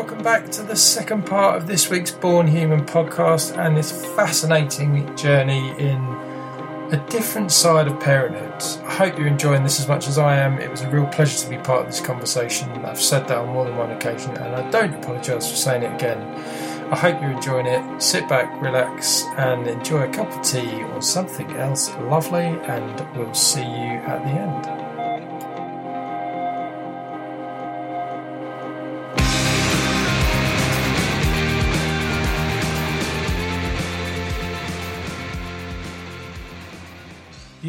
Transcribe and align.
welcome 0.00 0.22
back 0.22 0.50
to 0.50 0.62
the 0.62 0.74
second 0.74 1.26
part 1.26 1.58
of 1.58 1.66
this 1.66 1.90
week's 1.90 2.10
Born 2.10 2.46
Human 2.46 2.86
podcast 2.86 3.58
and 3.58 3.76
this 3.76 3.92
fascinating 4.14 5.14
journey 5.14 5.78
in 5.78 6.02
a 6.90 7.06
different 7.10 7.52
side 7.52 7.86
of 7.86 8.00
parenthood. 8.00 8.62
I 8.86 8.94
hope 8.94 9.18
you're 9.18 9.26
enjoying 9.26 9.62
this 9.62 9.78
as 9.78 9.88
much 9.88 10.08
as 10.08 10.16
I 10.16 10.36
am. 10.36 10.58
It 10.58 10.70
was 10.70 10.80
a 10.80 10.88
real 10.88 11.04
pleasure 11.08 11.38
to 11.40 11.50
be 11.50 11.58
part 11.58 11.82
of 11.82 11.88
this 11.88 12.00
conversation. 12.00 12.70
I've 12.82 12.98
said 12.98 13.28
that 13.28 13.36
on 13.36 13.48
more 13.48 13.66
than 13.66 13.76
one 13.76 13.90
occasion 13.90 14.34
and 14.38 14.56
I 14.56 14.70
don't 14.70 14.94
apologise 14.94 15.50
for 15.50 15.56
saying 15.56 15.82
it 15.82 15.94
again. 15.94 16.18
I 16.90 16.96
hope 16.96 17.20
you're 17.20 17.32
enjoying 17.32 17.66
it. 17.66 18.00
Sit 18.00 18.26
back, 18.26 18.58
relax, 18.62 19.24
and 19.36 19.66
enjoy 19.66 20.08
a 20.08 20.12
cup 20.14 20.32
of 20.32 20.42
tea 20.42 20.82
or 20.82 21.02
something 21.02 21.50
else 21.58 21.90
lovely, 22.04 22.46
and 22.46 23.06
we'll 23.14 23.34
see 23.34 23.60
you 23.60 23.66
at 23.66 24.24
the 24.24 24.30
end. 24.30 24.79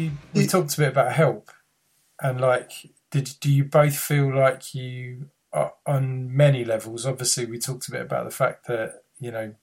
You, 0.04 0.12
we 0.34 0.46
talked 0.46 0.74
a 0.74 0.78
bit 0.78 0.88
about 0.88 1.12
help, 1.12 1.50
and 2.20 2.40
like, 2.40 2.90
did 3.10 3.34
do 3.40 3.50
you 3.50 3.64
both 3.64 3.96
feel 3.96 4.34
like 4.34 4.74
you, 4.74 5.30
are, 5.52 5.74
on 5.86 6.34
many 6.34 6.64
levels? 6.64 7.06
Obviously, 7.06 7.46
we 7.46 7.58
talked 7.58 7.88
a 7.88 7.92
bit 7.92 8.02
about 8.02 8.24
the 8.24 8.30
fact 8.30 8.66
that 8.66 9.02
you 9.22 9.30
know, 9.30 9.54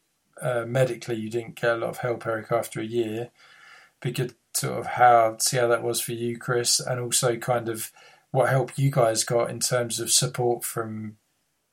uh, 0.42 0.64
medically 0.66 1.18
you 1.18 1.30
didn't 1.30 1.60
get 1.60 1.72
a 1.72 1.78
lot 1.78 1.90
of 1.90 1.98
help, 1.98 2.26
Eric, 2.26 2.52
after 2.52 2.80
a 2.80 2.86
year. 2.86 3.30
Be 4.02 4.12
good 4.12 4.36
sort 4.54 4.80
of 4.80 4.86
how 4.86 5.38
see 5.40 5.58
how 5.58 5.68
that 5.68 5.84
was 5.84 6.00
for 6.00 6.14
you, 6.14 6.38
Chris, 6.38 6.80
and 6.80 7.00
also 7.00 7.36
kind 7.36 7.68
of 7.68 7.92
what 8.32 8.50
help 8.50 8.78
you 8.78 8.90
guys 8.90 9.24
got 9.24 9.50
in 9.50 9.60
terms 9.60 10.00
of 10.00 10.12
support 10.12 10.64
from 10.64 11.18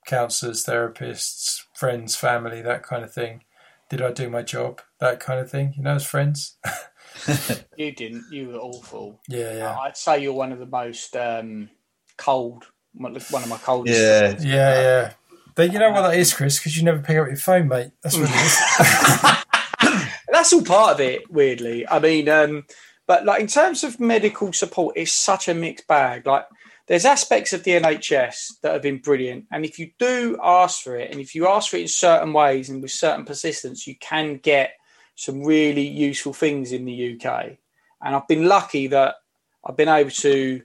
counselors, 0.07 0.65
therapists, 0.65 1.62
friends, 1.75 2.17
family, 2.17 2.62
that 2.62 2.83
kind 2.83 3.05
of 3.05 3.12
thing. 3.12 3.45
Did 3.89 4.03
I 4.03 4.11
do 4.11 4.29
my 4.29 4.43
job? 4.43 4.81
That 4.99 5.21
kind 5.21 5.39
of 5.39 5.51
thing, 5.51 5.75
you 5.77 5.83
know, 5.83 5.95
as 5.95 6.05
friends. 6.07 6.57
you 7.77 7.93
didn't. 7.93 8.25
You 8.31 8.49
were 8.49 8.59
awful. 8.59 9.21
Yeah, 9.29 9.55
yeah. 9.55 9.79
I'd 9.79 9.97
say 9.97 10.23
you're 10.23 10.33
one 10.33 10.53
of 10.53 10.59
the 10.59 10.67
most 10.67 11.17
um, 11.17 11.71
cold, 12.17 12.67
one 12.95 13.17
of 13.17 13.49
my 13.49 13.59
coldest. 13.59 13.99
Yeah, 13.99 14.19
friends. 14.21 14.45
Yeah, 14.45 14.81
yeah. 14.81 15.13
But 15.55 15.73
you 15.73 15.79
know 15.79 15.91
what 15.91 16.03
that 16.03 16.19
is, 16.19 16.35
Chris? 16.35 16.59
Because 16.59 16.77
you 16.77 16.85
never 16.85 16.99
pick 16.99 17.17
up 17.17 17.29
your 17.29 17.37
phone, 17.37 17.69
mate. 17.69 17.91
That's 18.03 18.17
what 18.17 18.29
it 18.31 18.37
is. 18.37 20.13
That's 20.31 20.53
all 20.53 20.63
part 20.63 20.93
of 20.93 21.01
it. 21.01 21.31
Weirdly, 21.31 21.89
I 21.89 21.99
mean, 21.99 22.29
um, 22.29 22.65
but 23.07 23.25
like 23.25 23.41
in 23.41 23.47
terms 23.47 23.83
of 23.83 23.99
medical 23.99 24.53
support, 24.53 24.97
it's 24.97 25.13
such 25.13 25.49
a 25.49 25.55
mixed 25.55 25.87
bag. 25.87 26.27
Like 26.27 26.45
there's 26.87 27.07
aspects 27.07 27.55
of 27.55 27.65
the 27.65 27.73
NHS 27.73 28.61
that 28.63 28.73
have 28.73 28.83
been 28.83 28.99
brilliant, 28.99 29.47
and 29.51 29.65
if 29.65 29.79
you 29.79 29.93
do 29.99 30.39
ask 30.43 30.83
for 30.83 30.97
it, 30.97 31.11
and 31.11 31.21
if 31.21 31.35
you 31.35 31.49
ask 31.49 31.71
for 31.71 31.79
it 31.79 31.83
in 31.83 31.89
certain 31.89 32.35
ways 32.35 32.69
and 32.69 32.83
with 32.83 32.91
certain 32.91 33.25
persistence, 33.25 33.87
you 33.87 33.97
can 33.99 34.37
get 34.37 34.73
some 35.17 35.42
really 35.42 35.86
useful 35.86 36.33
things 36.33 36.72
in 36.72 36.84
the 36.84 37.19
UK. 37.19 37.56
And 38.03 38.14
I've 38.14 38.28
been 38.28 38.47
lucky 38.47 38.86
that 38.89 39.17
I've 39.64 39.77
been 39.77 39.89
able 39.89 40.11
to 40.11 40.62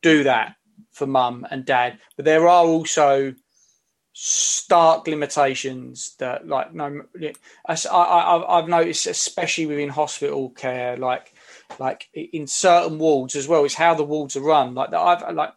do 0.00 0.24
that 0.24 0.56
for 0.90 1.06
mum 1.06 1.46
and 1.50 1.64
dad. 1.64 1.98
But 2.16 2.24
there 2.24 2.48
are 2.48 2.64
also 2.64 3.34
stark 4.14 5.06
limitations 5.06 6.14
that 6.18 6.46
like 6.46 6.74
no 6.74 7.02
I, 7.66 7.76
I, 7.90 8.58
I've 8.58 8.68
noticed 8.68 9.06
especially 9.06 9.64
within 9.64 9.88
hospital 9.88 10.50
care 10.50 10.98
like 10.98 11.32
like 11.78 12.10
in 12.12 12.46
certain 12.46 12.98
wards 12.98 13.34
as 13.36 13.48
well 13.48 13.64
is 13.64 13.72
how 13.72 13.94
the 13.94 14.04
wards 14.04 14.36
are 14.36 14.42
run 14.42 14.74
like 14.74 14.92
I've 14.92 15.34
like 15.34 15.54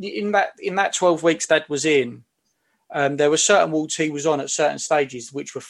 in 0.00 0.32
that 0.32 0.52
in 0.58 0.76
that 0.76 0.94
12 0.94 1.22
weeks 1.22 1.46
that 1.46 1.68
was 1.68 1.84
in 1.84 2.24
um, 2.90 3.18
there 3.18 3.30
were 3.30 3.36
certain 3.36 3.70
wards 3.70 3.96
he 3.96 4.08
was 4.08 4.24
on 4.24 4.40
at 4.40 4.48
certain 4.48 4.78
stages 4.78 5.30
which 5.30 5.54
were 5.54 5.62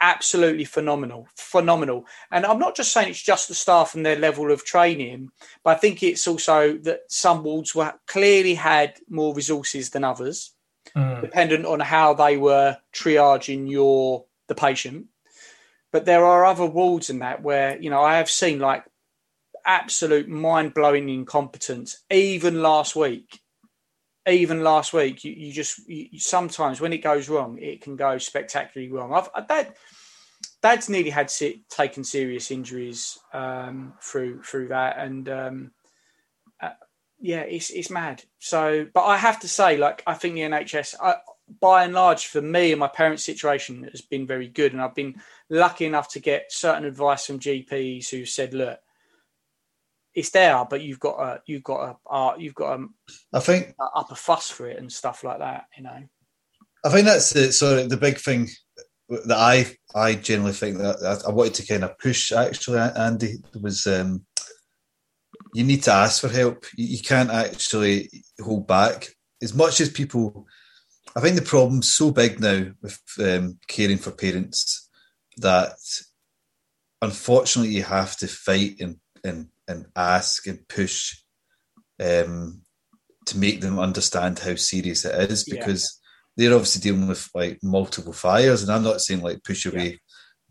absolutely 0.00 0.64
phenomenal 0.64 1.26
phenomenal 1.36 2.06
and 2.30 2.46
i'm 2.46 2.58
not 2.58 2.76
just 2.76 2.92
saying 2.92 3.08
it's 3.08 3.22
just 3.22 3.48
the 3.48 3.54
staff 3.54 3.94
and 3.94 4.06
their 4.06 4.16
level 4.16 4.52
of 4.52 4.64
training 4.64 5.28
but 5.64 5.76
i 5.76 5.78
think 5.78 6.02
it's 6.02 6.28
also 6.28 6.78
that 6.78 7.00
some 7.08 7.42
wards 7.42 7.74
were 7.74 7.92
clearly 8.06 8.54
had 8.54 8.94
more 9.08 9.34
resources 9.34 9.90
than 9.90 10.04
others 10.04 10.54
mm. 10.96 11.20
dependent 11.20 11.66
on 11.66 11.80
how 11.80 12.14
they 12.14 12.36
were 12.36 12.76
triaging 12.94 13.68
your 13.68 14.24
the 14.48 14.54
patient. 14.54 15.06
But 15.92 16.04
there 16.04 16.24
are 16.24 16.44
other 16.44 16.66
wards 16.66 17.08
in 17.08 17.20
that 17.20 17.42
where 17.42 17.80
you 17.80 17.90
know 17.90 18.02
I 18.02 18.16
have 18.16 18.28
seen 18.28 18.58
like 18.58 18.84
absolute 19.64 20.28
mind 20.28 20.74
blowing 20.74 21.08
incompetence. 21.08 22.02
Even 22.10 22.62
last 22.62 22.96
week, 22.96 23.40
even 24.28 24.62
last 24.62 24.92
week, 24.92 25.24
you, 25.24 25.32
you 25.32 25.52
just 25.52 25.88
you, 25.88 26.18
sometimes 26.18 26.80
when 26.80 26.92
it 26.92 26.98
goes 26.98 27.28
wrong, 27.28 27.58
it 27.58 27.80
can 27.80 27.96
go 27.96 28.18
spectacularly 28.18 28.92
wrong. 28.92 29.12
I've 29.12 29.48
dad, 29.48 29.74
dad's 30.62 30.88
nearly 30.88 31.10
had 31.10 31.32
taken 31.70 32.04
serious 32.04 32.50
injuries 32.50 33.18
um, 33.32 33.94
through 34.02 34.42
through 34.42 34.68
that, 34.68 34.98
and 34.98 35.28
um, 35.28 35.70
yeah, 37.20 37.40
it's 37.40 37.70
it's 37.70 37.90
mad. 37.90 38.22
So, 38.38 38.86
but 38.92 39.04
I 39.04 39.16
have 39.16 39.40
to 39.40 39.48
say, 39.48 39.76
like, 39.76 40.02
I 40.06 40.14
think 40.14 40.34
the 40.34 40.42
NHS, 40.42 40.94
I, 41.02 41.16
by 41.60 41.84
and 41.84 41.94
large, 41.94 42.26
for 42.26 42.40
me 42.40 42.72
and 42.72 42.80
my 42.80 42.88
parents' 42.88 43.24
situation, 43.24 43.84
has 43.90 44.00
been 44.00 44.26
very 44.26 44.48
good, 44.48 44.72
and 44.72 44.80
I've 44.80 44.94
been 44.94 45.20
lucky 45.50 45.84
enough 45.84 46.10
to 46.12 46.20
get 46.20 46.52
certain 46.52 46.84
advice 46.84 47.26
from 47.26 47.40
GPs 47.40 48.08
who 48.08 48.24
said, 48.24 48.54
"Look, 48.54 48.78
it's 50.18 50.30
there, 50.30 50.64
but 50.68 50.82
you've 50.82 51.00
got 51.00 51.20
a, 51.20 51.42
you've 51.46 51.62
got 51.62 51.80
a, 51.90 52.12
uh, 52.12 52.34
you've 52.38 52.54
got 52.54 52.80
a, 52.80 52.86
I 53.32 53.40
think 53.40 53.74
a, 53.80 53.98
up 53.98 54.10
a 54.10 54.14
fuss 54.14 54.50
for 54.50 54.68
it 54.68 54.78
and 54.78 54.92
stuff 54.92 55.24
like 55.24 55.38
that." 55.38 55.66
You 55.76 55.84
know, 55.84 56.02
I 56.84 56.90
think 56.90 57.06
that's 57.06 57.30
the 57.30 57.52
sort 57.52 57.78
of 57.78 57.90
the 57.90 57.96
big 57.96 58.18
thing 58.18 58.48
that 59.08 59.36
I 59.36 59.66
I 59.94 60.14
generally 60.14 60.52
think 60.52 60.78
that 60.78 61.22
I 61.26 61.30
wanted 61.30 61.54
to 61.54 61.66
kind 61.66 61.84
of 61.84 61.98
push. 61.98 62.32
Actually, 62.32 62.80
Andy 62.80 63.36
was. 63.60 63.86
Um, 63.86 64.26
you 65.54 65.64
need 65.64 65.82
to 65.84 65.92
ask 65.92 66.20
for 66.20 66.28
help. 66.28 66.66
You, 66.76 67.00
can't 67.00 67.30
actually 67.30 68.10
hold 68.40 68.66
back. 68.66 69.08
As 69.42 69.54
much 69.54 69.80
as 69.80 69.88
people, 69.88 70.46
I 71.16 71.20
think 71.20 71.36
the 71.36 71.42
problem's 71.42 71.88
so 71.88 72.10
big 72.10 72.40
now 72.40 72.66
with 72.82 73.00
um, 73.20 73.58
caring 73.66 73.98
for 73.98 74.10
parents 74.10 74.90
that 75.38 75.76
unfortunately 77.00 77.74
you 77.74 77.82
have 77.84 78.16
to 78.18 78.26
fight 78.26 78.76
and 78.80 78.96
and, 79.28 79.48
and 79.66 79.86
ask 79.94 80.46
and 80.46 80.66
push 80.68 81.16
um, 82.00 82.62
to 83.26 83.38
make 83.38 83.60
them 83.60 83.78
understand 83.78 84.38
how 84.38 84.54
serious 84.56 85.04
it 85.04 85.30
is 85.30 85.44
because 85.44 86.00
yeah. 86.36 86.48
they're 86.48 86.56
obviously 86.56 86.80
dealing 86.80 87.08
with 87.08 87.28
like 87.34 87.58
multiple 87.62 88.12
fires. 88.12 88.62
And 88.62 88.72
I'm 88.72 88.84
not 88.84 89.00
saying 89.00 89.22
like 89.22 89.44
push 89.44 89.64
your 89.64 89.74
yeah. 89.74 89.80
way 89.80 90.00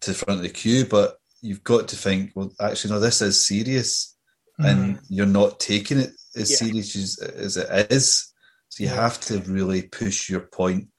to 0.01 0.11
the 0.11 0.17
front 0.17 0.39
of 0.39 0.43
the 0.43 0.49
queue, 0.49 0.85
but 0.85 1.15
you've 1.41 1.63
got 1.63 1.89
to 1.89 1.95
think, 1.95 2.31
well, 2.35 2.51
actually, 2.61 2.93
no, 2.93 2.99
this 2.99 3.21
is 3.21 3.47
serious 3.47 4.15
and 4.59 4.97
mm. 4.97 5.01
you're 5.09 5.25
not 5.25 5.59
taking 5.59 5.99
it 5.99 6.11
as 6.35 6.51
yeah. 6.51 6.57
serious 6.57 6.95
as, 6.95 7.19
as 7.19 7.57
it 7.57 7.91
is. 7.91 8.33
So 8.69 8.83
you 8.83 8.89
have 8.89 9.19
to 9.21 9.39
really 9.39 9.83
push 9.83 10.29
your 10.29 10.41
point 10.41 10.89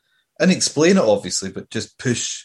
and 0.40 0.50
explain 0.50 0.96
it, 0.96 1.04
obviously, 1.04 1.50
but 1.50 1.70
just 1.70 1.98
push 1.98 2.44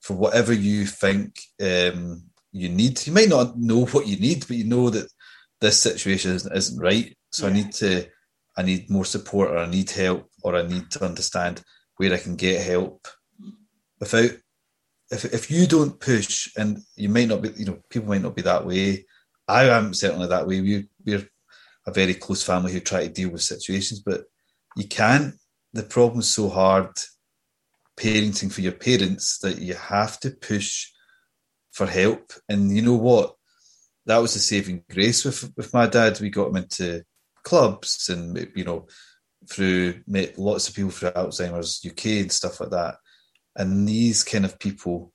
for 0.00 0.14
whatever 0.14 0.52
you 0.52 0.86
think 0.86 1.40
um, 1.60 2.24
you 2.52 2.68
need. 2.68 3.06
You 3.06 3.12
might 3.12 3.28
not 3.28 3.58
know 3.58 3.86
what 3.86 4.06
you 4.06 4.18
need, 4.18 4.46
but 4.46 4.56
you 4.56 4.64
know 4.64 4.90
that 4.90 5.08
this 5.60 5.82
situation 5.82 6.32
isn't, 6.32 6.56
isn't 6.56 6.80
right. 6.80 7.16
So 7.30 7.46
yeah. 7.46 7.52
I 7.52 7.56
need 7.56 7.72
to, 7.72 8.06
I 8.56 8.62
need 8.62 8.90
more 8.90 9.04
support, 9.04 9.50
or 9.50 9.58
I 9.58 9.66
need 9.68 9.90
help, 9.90 10.28
or 10.42 10.56
I 10.56 10.62
need 10.62 10.90
to 10.92 11.04
understand 11.04 11.62
where 11.96 12.12
I 12.12 12.18
can 12.18 12.36
get 12.36 12.64
help 12.64 13.06
without. 14.00 14.30
If 15.10 15.24
if 15.24 15.50
you 15.50 15.66
don't 15.66 15.98
push, 15.98 16.50
and 16.56 16.78
you 16.96 17.08
might 17.08 17.28
not 17.28 17.42
be, 17.42 17.50
you 17.56 17.64
know, 17.64 17.78
people 17.88 18.08
might 18.08 18.22
not 18.22 18.36
be 18.36 18.42
that 18.42 18.66
way 18.66 19.04
I 19.48 19.64
am 19.70 19.94
certainly 19.94 20.28
that 20.28 20.46
way. 20.46 20.60
We, 20.60 20.88
we're 21.04 21.26
a 21.86 21.92
very 21.92 22.14
close 22.14 22.42
family 22.42 22.72
who 22.72 22.80
try 22.80 23.06
to 23.06 23.12
deal 23.12 23.30
with 23.30 23.42
situations, 23.42 24.00
but 24.00 24.24
you 24.76 24.86
can't. 24.86 25.34
The 25.72 25.82
problem's 25.82 26.32
so 26.32 26.50
hard 26.50 26.90
parenting 27.96 28.52
for 28.52 28.60
your 28.60 28.72
parents 28.72 29.38
that 29.38 29.58
you 29.58 29.74
have 29.74 30.20
to 30.20 30.30
push 30.30 30.90
for 31.72 31.86
help. 31.86 32.32
And 32.48 32.74
you 32.74 32.82
know 32.82 32.96
what? 32.96 33.34
That 34.06 34.18
was 34.18 34.36
a 34.36 34.40
saving 34.40 34.84
grace 34.90 35.24
with 35.24 35.52
with 35.56 35.72
my 35.74 35.86
dad. 35.86 36.18
We 36.20 36.30
got 36.30 36.48
him 36.48 36.56
into 36.56 37.04
clubs 37.44 38.08
and 38.08 38.50
you 38.54 38.64
know 38.64 38.86
through 39.48 40.02
met 40.06 40.38
lots 40.38 40.68
of 40.68 40.74
people 40.74 40.90
through 40.90 41.10
Alzheimer's 41.10 41.84
UK 41.86 42.22
and 42.22 42.32
stuff 42.32 42.60
like 42.60 42.70
that. 42.70 42.96
And 43.56 43.88
these 43.88 44.24
kind 44.24 44.44
of 44.44 44.58
people 44.58 45.12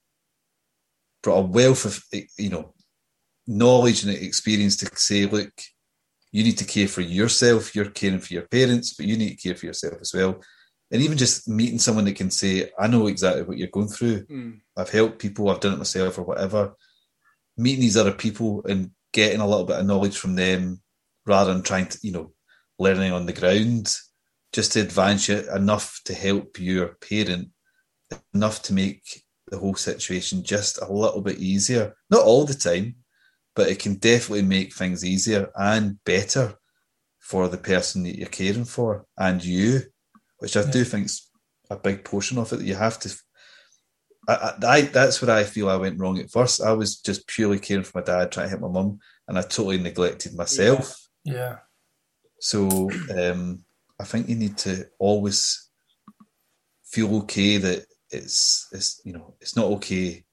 brought 1.21 1.39
a 1.39 1.41
wealth 1.41 1.85
of 1.85 2.03
you 2.37 2.49
know 2.49 2.73
knowledge 3.47 4.03
and 4.03 4.13
experience 4.13 4.77
to 4.77 4.89
say, 4.95 5.25
look, 5.25 5.51
you 6.31 6.43
need 6.43 6.57
to 6.57 6.65
care 6.65 6.87
for 6.87 7.01
yourself. 7.01 7.75
You're 7.75 7.89
caring 7.89 8.19
for 8.19 8.33
your 8.33 8.47
parents, 8.47 8.93
but 8.93 9.05
you 9.05 9.17
need 9.17 9.37
to 9.37 9.47
care 9.47 9.55
for 9.55 9.65
yourself 9.65 9.95
as 10.01 10.13
well. 10.13 10.41
And 10.93 11.01
even 11.01 11.17
just 11.17 11.49
meeting 11.49 11.79
someone 11.79 12.05
that 12.05 12.15
can 12.15 12.29
say, 12.29 12.69
I 12.79 12.85
know 12.85 13.07
exactly 13.07 13.41
what 13.41 13.57
you're 13.57 13.67
going 13.67 13.87
through. 13.87 14.27
Mm. 14.27 14.59
I've 14.77 14.91
helped 14.91 15.17
people, 15.17 15.49
I've 15.49 15.59
done 15.59 15.73
it 15.73 15.77
myself 15.77 16.19
or 16.19 16.23
whatever. 16.23 16.75
Meeting 17.57 17.81
these 17.81 17.97
other 17.97 18.11
people 18.11 18.63
and 18.65 18.91
getting 19.11 19.41
a 19.41 19.47
little 19.47 19.65
bit 19.65 19.79
of 19.79 19.87
knowledge 19.87 20.17
from 20.17 20.35
them 20.35 20.81
rather 21.25 21.51
than 21.51 21.63
trying 21.63 21.87
to, 21.87 21.99
you 22.03 22.11
know, 22.11 22.31
learning 22.77 23.11
on 23.11 23.25
the 23.25 23.33
ground 23.33 23.91
just 24.53 24.73
to 24.73 24.81
advance 24.81 25.27
you 25.27 25.43
enough 25.51 25.99
to 26.05 26.13
help 26.13 26.59
your 26.59 26.89
parent, 27.09 27.49
enough 28.35 28.61
to 28.61 28.73
make 28.73 29.23
the 29.47 29.57
whole 29.57 29.75
situation 29.75 30.43
just 30.43 30.79
a 30.79 30.93
little 30.93 31.21
bit 31.21 31.39
easier. 31.39 31.95
Not 32.11 32.23
all 32.23 32.45
the 32.45 32.53
time, 32.53 32.97
but 33.55 33.67
it 33.67 33.79
can 33.79 33.95
definitely 33.95 34.43
make 34.43 34.73
things 34.73 35.03
easier 35.03 35.49
and 35.55 36.03
better 36.03 36.53
for 37.19 37.47
the 37.47 37.57
person 37.57 38.03
that 38.03 38.15
you're 38.15 38.27
caring 38.27 38.65
for 38.65 39.07
and 39.17 39.43
you, 39.43 39.81
which 40.43 40.57
I 40.57 40.61
yeah. 40.61 40.71
do 40.71 40.81
is 40.81 41.31
a 41.69 41.77
big 41.77 42.03
portion 42.03 42.37
of 42.37 42.51
it. 42.51 42.57
That 42.57 42.65
you 42.65 42.75
have 42.75 42.99
to. 42.99 43.17
I, 44.27 44.53
I, 44.61 44.81
that's 44.81 45.21
where 45.21 45.33
I 45.33 45.45
feel 45.45 45.69
I 45.69 45.77
went 45.77 45.99
wrong 45.99 46.19
at 46.19 46.29
first. 46.29 46.61
I 46.61 46.73
was 46.73 46.97
just 46.99 47.25
purely 47.27 47.59
caring 47.59 47.85
for 47.85 47.99
my 47.99 48.03
dad, 48.03 48.29
trying 48.29 48.47
to 48.47 48.49
help 48.49 48.61
my 48.61 48.67
mum, 48.67 48.99
and 49.29 49.39
I 49.39 49.41
totally 49.41 49.77
neglected 49.77 50.35
myself. 50.35 50.99
Yeah. 51.23 51.33
yeah. 51.33 51.55
So 52.39 52.91
um, 53.17 53.63
I 53.97 54.03
think 54.03 54.27
you 54.27 54.35
need 54.35 54.57
to 54.59 54.85
always 54.99 55.69
feel 56.83 57.15
okay 57.19 57.55
that 57.57 57.85
it's 58.11 58.67
it's 58.73 59.01
you 59.05 59.13
know 59.13 59.35
it's 59.39 59.55
not 59.55 59.67
okay. 59.77 60.25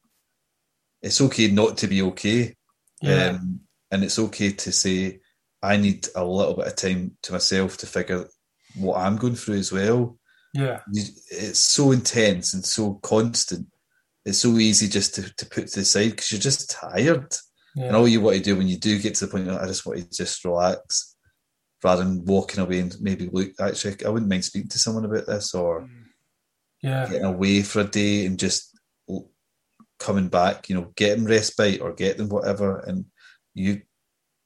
It's 1.02 1.20
okay 1.20 1.52
not 1.52 1.76
to 1.78 1.86
be 1.86 2.02
okay. 2.02 2.56
Yeah. 3.00 3.28
Um, 3.28 3.60
and 3.92 4.02
it's 4.02 4.18
okay 4.18 4.50
to 4.50 4.72
say 4.72 5.20
I 5.62 5.76
need 5.76 6.08
a 6.16 6.24
little 6.24 6.54
bit 6.54 6.66
of 6.66 6.74
time 6.74 7.16
to 7.22 7.32
myself 7.32 7.76
to 7.78 7.86
figure 7.86 8.26
what 8.76 8.99
I'm 8.99 9.17
going 9.17 9.34
through 9.34 9.56
as 9.56 9.72
well. 9.72 10.19
Yeah. 10.52 10.81
It's 10.93 11.58
so 11.58 11.93
intense 11.93 12.55
and 12.55 12.64
so 12.64 12.94
constant. 13.02 13.67
It's 14.25 14.38
so 14.38 14.58
easy 14.58 14.88
just 14.88 15.14
to, 15.14 15.34
to 15.34 15.46
put 15.46 15.69
to 15.69 15.81
the 15.81 15.84
side 15.84 16.11
because 16.11 16.32
you're 16.32 16.40
just 16.40 16.70
tired. 16.70 17.34
Yeah. 17.76 17.87
And 17.87 17.96
all 17.96 18.08
you 18.08 18.20
want 18.20 18.37
to 18.37 18.43
do 18.43 18.56
when 18.56 18.69
you 18.69 18.76
do 18.76 18.99
get 18.99 19.14
to 19.17 19.26
the 19.26 19.31
point, 19.31 19.49
I 19.49 19.67
just 19.67 19.87
want 19.87 19.99
to 20.00 20.11
just 20.11 20.44
relax 20.44 21.17
rather 21.82 22.05
than 22.05 22.25
walking 22.25 22.61
away 22.61 22.81
and 22.81 22.94
maybe 23.00 23.28
look, 23.32 23.52
actually, 23.61 24.05
I 24.05 24.11
wouldn't 24.11 24.31
mind 24.31 24.44
speaking 24.44 24.69
to 24.69 24.78
someone 24.78 25.05
about 25.05 25.26
this 25.26 25.55
or 25.55 25.82
mm. 25.82 25.88
yeah. 26.82 27.06
getting 27.06 27.25
away 27.25 27.62
for 27.62 27.81
a 27.81 27.84
day 27.84 28.26
and 28.26 28.38
just 28.38 28.76
coming 29.99 30.28
back, 30.28 30.69
you 30.69 30.75
know, 30.75 30.93
getting 30.96 31.25
respite 31.25 31.81
or 31.81 31.93
getting 31.93 32.28
whatever. 32.28 32.81
And 32.81 33.06
you 33.55 33.82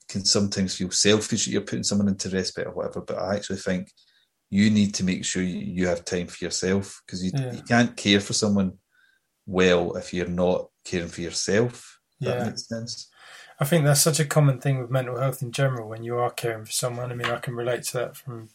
can 0.08 0.24
sometimes 0.24 0.76
feel 0.76 0.90
selfish 0.90 1.46
that 1.46 1.50
you're 1.50 1.62
putting 1.62 1.82
someone 1.82 2.08
into 2.08 2.28
respite 2.28 2.66
or 2.66 2.72
whatever, 2.72 3.00
but 3.00 3.18
I 3.18 3.36
actually 3.36 3.58
think 3.58 3.90
you 4.50 4.70
need 4.70 4.94
to 4.94 5.04
make 5.04 5.24
sure 5.24 5.42
you 5.42 5.86
have 5.86 6.04
time 6.04 6.26
for 6.26 6.44
yourself 6.44 7.02
because 7.06 7.24
you, 7.24 7.32
yeah. 7.34 7.52
you 7.52 7.62
can't 7.62 7.96
care 7.96 8.20
for 8.20 8.32
someone 8.32 8.74
well 9.46 9.96
if 9.96 10.14
you're 10.14 10.26
not 10.26 10.68
caring 10.84 11.08
for 11.08 11.20
yourself. 11.20 11.98
Yeah. 12.20 12.36
That 12.36 12.46
makes 12.46 12.68
sense. 12.68 13.08
I 13.60 13.64
think 13.64 13.84
that's 13.84 14.00
such 14.00 14.20
a 14.20 14.24
common 14.24 14.60
thing 14.60 14.80
with 14.80 14.90
mental 14.90 15.18
health 15.18 15.42
in 15.42 15.52
general 15.52 15.88
when 15.88 16.02
you 16.02 16.16
are 16.16 16.30
caring 16.30 16.64
for 16.64 16.72
someone. 16.72 17.12
I 17.12 17.14
mean, 17.14 17.28
I 17.28 17.38
can 17.38 17.54
relate 17.54 17.84
to 17.84 17.98
that 17.98 18.16
from 18.16 18.48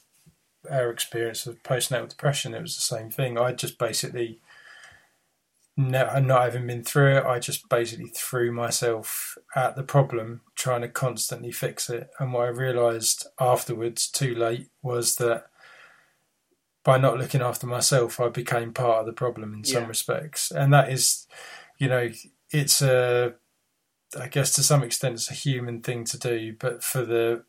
our 0.70 0.90
experience 0.90 1.46
of 1.46 1.64
postnatal 1.64 2.10
depression. 2.10 2.54
It 2.54 2.62
was 2.62 2.76
the 2.76 2.82
same 2.82 3.10
thing. 3.10 3.38
I 3.38 3.54
just 3.54 3.78
basically, 3.78 4.42
no, 5.78 6.20
not 6.20 6.44
having 6.44 6.68
been 6.68 6.84
through 6.84 7.18
it, 7.18 7.26
I 7.26 7.40
just 7.40 7.70
basically 7.70 8.10
threw 8.10 8.52
myself 8.52 9.38
at 9.56 9.78
the 9.78 9.84
problem, 9.84 10.42
trying 10.56 10.82
to 10.82 10.90
constantly 10.90 11.52
fix 11.52 11.90
it. 11.90 12.10
And 12.20 12.34
what 12.34 12.46
I 12.46 12.50
realised 12.50 13.28
afterwards, 13.40 14.10
too 14.10 14.36
late, 14.36 14.68
was 14.82 15.16
that 15.16 15.49
by 16.90 16.98
not 16.98 17.20
looking 17.20 17.44
after 17.44 17.68
myself, 17.68 18.20
I 18.20 18.30
became 18.30 18.74
part 18.74 19.02
of 19.02 19.06
the 19.06 19.14
problem 19.14 19.54
in 19.54 19.64
some 19.64 19.86
respects. 19.86 20.50
And 20.50 20.74
that 20.74 20.92
is, 20.92 21.28
you 21.78 21.88
know, 21.88 22.10
it's 22.50 22.82
a 22.82 23.36
I 24.20 24.28
guess 24.28 24.54
to 24.54 24.64
some 24.64 24.82
extent 24.82 25.14
it's 25.14 25.30
a 25.30 25.36
human 25.36 25.82
thing 25.82 26.04
to 26.06 26.18
do, 26.18 26.56
but 26.60 26.84
for 26.84 27.06
the 27.06 27.44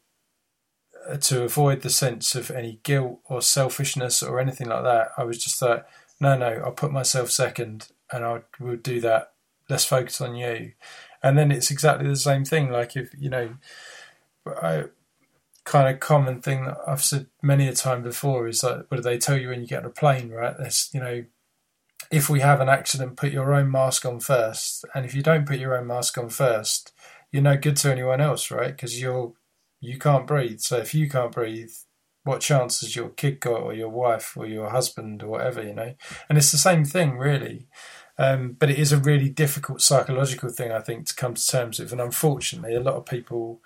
uh, 1.08 1.16
to 1.16 1.42
avoid 1.42 1.80
the 1.80 1.88
sense 1.88 2.34
of 2.34 2.50
any 2.50 2.80
guilt 2.82 3.20
or 3.30 3.40
selfishness 3.40 4.22
or 4.22 4.40
anything 4.40 4.68
like 4.68 4.82
that, 4.82 5.08
I 5.16 5.24
was 5.24 5.42
just 5.42 5.62
like, 5.62 5.86
no, 6.20 6.36
no, 6.36 6.60
I'll 6.62 6.72
put 6.72 6.92
myself 6.92 7.30
second, 7.30 7.88
and 8.12 8.22
I 8.26 8.42
will 8.60 8.76
do 8.76 9.00
that. 9.00 9.32
Let's 9.70 9.86
focus 9.86 10.20
on 10.20 10.34
you, 10.34 10.72
and 11.22 11.38
then 11.38 11.50
it's 11.50 11.70
exactly 11.70 12.06
the 12.06 12.16
same 12.16 12.44
thing. 12.44 12.70
Like 12.70 12.94
if 12.94 13.14
you 13.18 13.30
know, 13.30 13.54
I 14.46 14.84
kind 15.64 15.92
of 15.92 16.00
common 16.00 16.40
thing 16.40 16.64
that 16.64 16.78
I've 16.86 17.02
said 17.02 17.26
many 17.42 17.68
a 17.68 17.74
time 17.74 18.02
before 18.02 18.48
is 18.48 18.62
like, 18.62 18.86
what 18.88 18.96
do 18.96 19.02
they 19.02 19.18
tell 19.18 19.38
you 19.38 19.48
when 19.48 19.60
you 19.60 19.66
get 19.66 19.80
on 19.80 19.90
a 19.90 19.90
plane, 19.90 20.30
right? 20.30 20.54
That's 20.58 20.92
you 20.94 21.00
know, 21.00 21.24
if 22.10 22.28
we 22.28 22.40
have 22.40 22.60
an 22.60 22.68
accident, 22.68 23.16
put 23.16 23.32
your 23.32 23.54
own 23.54 23.70
mask 23.70 24.04
on 24.04 24.20
first. 24.20 24.84
And 24.94 25.04
if 25.04 25.14
you 25.14 25.22
don't 25.22 25.46
put 25.46 25.58
your 25.58 25.76
own 25.76 25.86
mask 25.86 26.18
on 26.18 26.28
first, 26.28 26.92
you're 27.30 27.42
no 27.42 27.56
good 27.56 27.76
to 27.78 27.92
anyone 27.92 28.20
else, 28.20 28.50
right? 28.50 28.72
Because 28.74 29.00
you're 29.00 29.34
you 29.80 29.98
can't 29.98 30.26
breathe. 30.26 30.60
So 30.60 30.76
if 30.78 30.94
you 30.94 31.08
can't 31.08 31.32
breathe, 31.32 31.72
what 32.24 32.40
chance 32.40 32.80
has 32.80 32.94
your 32.94 33.08
kid 33.08 33.40
got, 33.40 33.62
or 33.62 33.72
your 33.72 33.88
wife, 33.88 34.36
or 34.36 34.46
your 34.46 34.70
husband, 34.70 35.22
or 35.22 35.28
whatever, 35.28 35.62
you 35.62 35.74
know? 35.74 35.94
And 36.28 36.36
it's 36.36 36.52
the 36.52 36.58
same 36.58 36.84
thing, 36.84 37.16
really. 37.16 37.66
Um, 38.18 38.56
but 38.58 38.68
it 38.68 38.78
is 38.78 38.92
a 38.92 38.98
really 38.98 39.30
difficult 39.30 39.80
psychological 39.80 40.50
thing, 40.50 40.70
I 40.70 40.80
think, 40.80 41.06
to 41.06 41.14
come 41.14 41.32
to 41.34 41.46
terms 41.46 41.78
with. 41.78 41.92
And 41.92 42.00
unfortunately, 42.00 42.74
a 42.74 42.80
lot 42.80 42.96
of 42.96 43.06
people, 43.06 43.62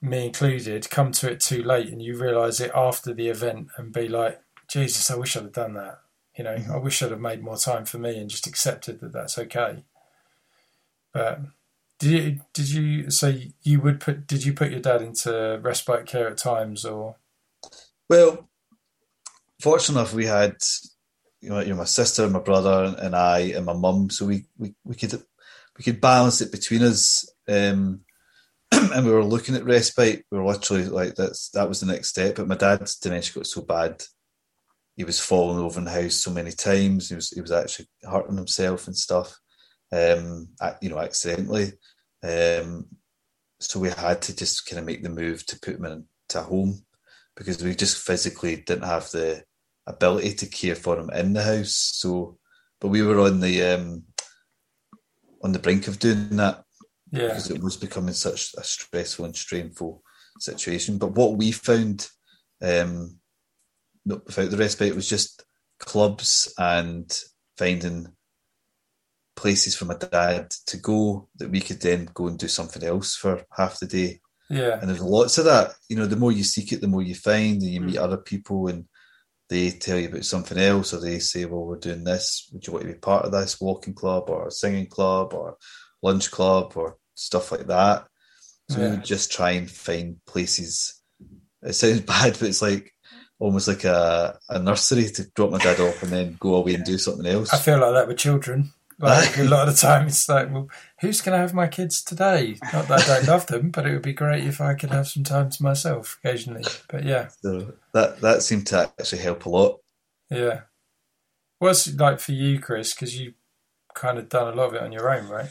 me 0.00 0.26
included, 0.26 0.90
come 0.90 1.12
to 1.12 1.30
it 1.30 1.40
too 1.40 1.62
late, 1.62 1.88
and 1.88 2.02
you 2.02 2.16
realise 2.16 2.60
it 2.60 2.70
after 2.74 3.12
the 3.12 3.28
event 3.28 3.68
and 3.76 3.92
be 3.92 4.08
like, 4.08 4.40
Jesus, 4.68 5.10
I 5.10 5.16
wish 5.16 5.36
I'd 5.36 5.44
have 5.44 5.52
done 5.52 5.74
that. 5.74 6.00
You 6.36 6.44
know, 6.44 6.54
mm-hmm. 6.54 6.72
I 6.72 6.76
wish 6.76 7.02
I'd 7.02 7.10
have 7.10 7.20
made 7.20 7.42
more 7.42 7.56
time 7.56 7.84
for 7.84 7.98
me 7.98 8.16
and 8.18 8.30
just 8.30 8.46
accepted 8.46 9.00
that 9.00 9.12
that's 9.12 9.38
okay. 9.38 9.84
But 11.12 11.40
did 11.98 12.10
you 12.10 12.40
did 12.52 12.70
you 12.70 13.10
say 13.10 13.52
you 13.62 13.80
would 13.80 13.98
put 13.98 14.26
did 14.26 14.44
you 14.44 14.52
put 14.52 14.70
your 14.70 14.80
dad 14.80 15.02
into 15.02 15.58
respite 15.62 16.06
care 16.06 16.28
at 16.28 16.38
times 16.38 16.84
or? 16.84 17.16
Well, 18.08 18.48
fortunate 19.60 19.98
enough, 19.98 20.14
we 20.14 20.26
had 20.26 20.56
you 21.40 21.50
know, 21.50 21.74
my 21.74 21.84
sister, 21.84 22.28
my 22.28 22.40
brother, 22.40 22.96
and 22.98 23.14
I, 23.14 23.40
and 23.56 23.66
my 23.66 23.72
mum, 23.72 24.10
so 24.10 24.26
we, 24.26 24.44
we, 24.56 24.74
we 24.84 24.94
could 24.94 25.12
we 25.76 25.84
could 25.84 26.00
balance 26.00 26.40
it 26.40 26.50
between 26.50 26.82
us. 26.82 27.30
Um, 27.46 28.00
and 28.72 29.04
we 29.06 29.12
were 29.12 29.24
looking 29.24 29.54
at 29.54 29.64
respite. 29.64 30.24
We 30.30 30.38
were 30.38 30.44
literally 30.44 30.84
like 30.84 31.14
that's 31.14 31.50
that 31.50 31.68
was 31.68 31.80
the 31.80 31.86
next 31.86 32.08
step. 32.08 32.36
But 32.36 32.48
my 32.48 32.56
dad's 32.56 32.96
dementia 32.96 33.34
got 33.34 33.46
so 33.46 33.62
bad 33.62 34.02
he 34.98 35.04
was 35.04 35.20
falling 35.20 35.60
over 35.60 35.78
in 35.78 35.84
the 35.84 35.92
house 35.92 36.16
so 36.16 36.32
many 36.32 36.50
times. 36.50 37.08
He 37.08 37.14
was 37.14 37.30
he 37.30 37.40
was 37.40 37.52
actually 37.52 37.86
hurting 38.02 38.36
himself 38.36 38.88
and 38.88 38.96
stuff, 38.96 39.38
um, 39.92 40.48
you 40.82 40.90
know, 40.90 40.98
accidentally. 40.98 41.72
Um, 42.24 42.86
so 43.60 43.78
we 43.78 43.90
had 43.90 44.20
to 44.22 44.34
just 44.34 44.66
kind 44.66 44.80
of 44.80 44.86
make 44.86 45.04
the 45.04 45.08
move 45.08 45.46
to 45.46 45.60
put 45.60 45.76
him 45.76 45.84
into 45.84 46.04
a 46.34 46.42
home 46.42 46.80
because 47.36 47.62
we 47.62 47.76
just 47.76 48.04
physically 48.04 48.56
didn't 48.56 48.86
have 48.86 49.08
the 49.12 49.44
ability 49.86 50.34
to 50.34 50.46
care 50.46 50.74
for 50.74 50.98
him 50.98 51.10
in 51.10 51.32
the 51.32 51.44
house. 51.44 51.76
So, 51.94 52.36
but 52.80 52.88
we 52.88 53.02
were 53.02 53.20
on 53.20 53.38
the 53.38 53.62
um, 53.62 54.02
on 55.44 55.52
the 55.52 55.60
brink 55.60 55.86
of 55.86 56.00
doing 56.00 56.30
that 56.38 56.64
yeah. 57.10 57.28
because 57.28 57.50
it 57.50 57.62
was 57.62 57.76
becoming 57.76 58.14
such 58.14 58.54
a 58.56 58.64
stressful 58.64 59.24
and 59.24 59.36
strainful 59.36 60.02
situation. 60.40 60.98
But 60.98 61.12
what 61.12 61.36
we 61.36 61.52
found 61.52 62.08
um, 62.62 63.18
without 64.04 64.50
the 64.50 64.56
respite 64.56 64.94
was 64.94 65.08
just 65.08 65.44
clubs 65.78 66.52
and 66.58 67.16
finding 67.56 68.08
places 69.36 69.76
for 69.76 69.84
my 69.84 69.94
dad 69.94 70.50
to 70.66 70.76
go 70.76 71.28
that 71.36 71.50
we 71.50 71.60
could 71.60 71.80
then 71.80 72.08
go 72.14 72.26
and 72.26 72.38
do 72.38 72.48
something 72.48 72.82
else 72.82 73.14
for 73.14 73.44
half 73.56 73.78
the 73.78 73.86
day. 73.86 74.20
Yeah. 74.50 74.78
And 74.80 74.88
there's 74.88 75.00
lots 75.00 75.38
of 75.38 75.44
that. 75.44 75.74
You 75.88 75.96
know, 75.96 76.06
the 76.06 76.16
more 76.16 76.32
you 76.32 76.42
seek 76.42 76.72
it, 76.72 76.80
the 76.80 76.88
more 76.88 77.02
you 77.02 77.14
find, 77.14 77.62
and 77.62 77.70
you 77.70 77.80
meet 77.80 77.96
mm. 77.96 78.02
other 78.02 78.16
people 78.16 78.68
and 78.68 78.86
they 79.48 79.70
tell 79.70 79.98
you 79.98 80.08
about 80.08 80.24
something 80.24 80.58
else, 80.58 80.92
or 80.92 81.00
they 81.00 81.18
say, 81.20 81.44
Well, 81.44 81.64
we're 81.64 81.78
doing 81.78 82.04
this. 82.04 82.50
Would 82.52 82.66
you 82.66 82.72
want 82.72 82.86
to 82.86 82.92
be 82.92 82.98
part 82.98 83.24
of 83.24 83.32
this 83.32 83.60
walking 83.60 83.94
club 83.94 84.28
or 84.28 84.50
singing 84.50 84.86
club 84.86 85.32
or 85.32 85.56
lunch 86.02 86.30
club 86.30 86.72
or 86.76 86.96
stuff 87.14 87.52
like 87.52 87.66
that? 87.66 88.06
So 88.70 88.80
yeah. 88.80 88.84
we 88.84 88.90
would 88.96 89.04
just 89.04 89.32
try 89.32 89.52
and 89.52 89.70
find 89.70 90.16
places. 90.26 91.00
It 91.62 91.72
sounds 91.74 92.00
bad, 92.02 92.32
but 92.32 92.48
it's 92.48 92.62
like 92.62 92.92
almost 93.38 93.68
like 93.68 93.84
a, 93.84 94.38
a 94.48 94.58
nursery 94.58 95.06
to 95.06 95.30
drop 95.34 95.50
my 95.50 95.58
dad 95.58 95.80
off 95.80 96.02
and 96.02 96.12
then 96.12 96.36
go 96.40 96.56
away 96.56 96.74
and 96.74 96.84
do 96.84 96.98
something 96.98 97.26
else. 97.26 97.52
I 97.52 97.58
feel 97.58 97.78
like 97.78 97.94
that 97.94 98.08
with 98.08 98.18
children. 98.18 98.72
Like 99.00 99.38
a 99.38 99.44
lot 99.44 99.68
of 99.68 99.74
the 99.74 99.80
time, 99.80 100.08
it's 100.08 100.28
like, 100.28 100.52
well, 100.52 100.68
who's 101.00 101.20
going 101.20 101.34
to 101.34 101.40
have 101.40 101.54
my 101.54 101.68
kids 101.68 102.02
today? 102.02 102.56
Not 102.72 102.88
that 102.88 103.08
I 103.08 103.16
don't 103.16 103.28
love 103.28 103.46
them, 103.46 103.70
but 103.70 103.86
it 103.86 103.92
would 103.92 104.02
be 104.02 104.12
great 104.12 104.44
if 104.44 104.60
I 104.60 104.74
could 104.74 104.90
have 104.90 105.06
some 105.06 105.22
time 105.22 105.50
to 105.50 105.62
myself 105.62 106.18
occasionally. 106.18 106.64
But 106.88 107.04
yeah, 107.04 107.28
so 107.40 107.74
that 107.94 108.20
that 108.22 108.42
seemed 108.42 108.66
to 108.68 108.90
actually 108.98 109.22
help 109.22 109.46
a 109.46 109.50
lot. 109.50 109.78
Yeah, 110.30 110.62
what's 111.60 111.86
it 111.86 111.96
like 111.96 112.18
for 112.18 112.32
you, 112.32 112.58
Chris? 112.58 112.92
Because 112.92 113.18
you 113.18 113.34
kind 113.94 114.18
of 114.18 114.28
done 114.28 114.52
a 114.52 114.56
lot 114.56 114.68
of 114.68 114.74
it 114.74 114.82
on 114.82 114.90
your 114.90 115.08
own, 115.14 115.28
right? 115.28 115.50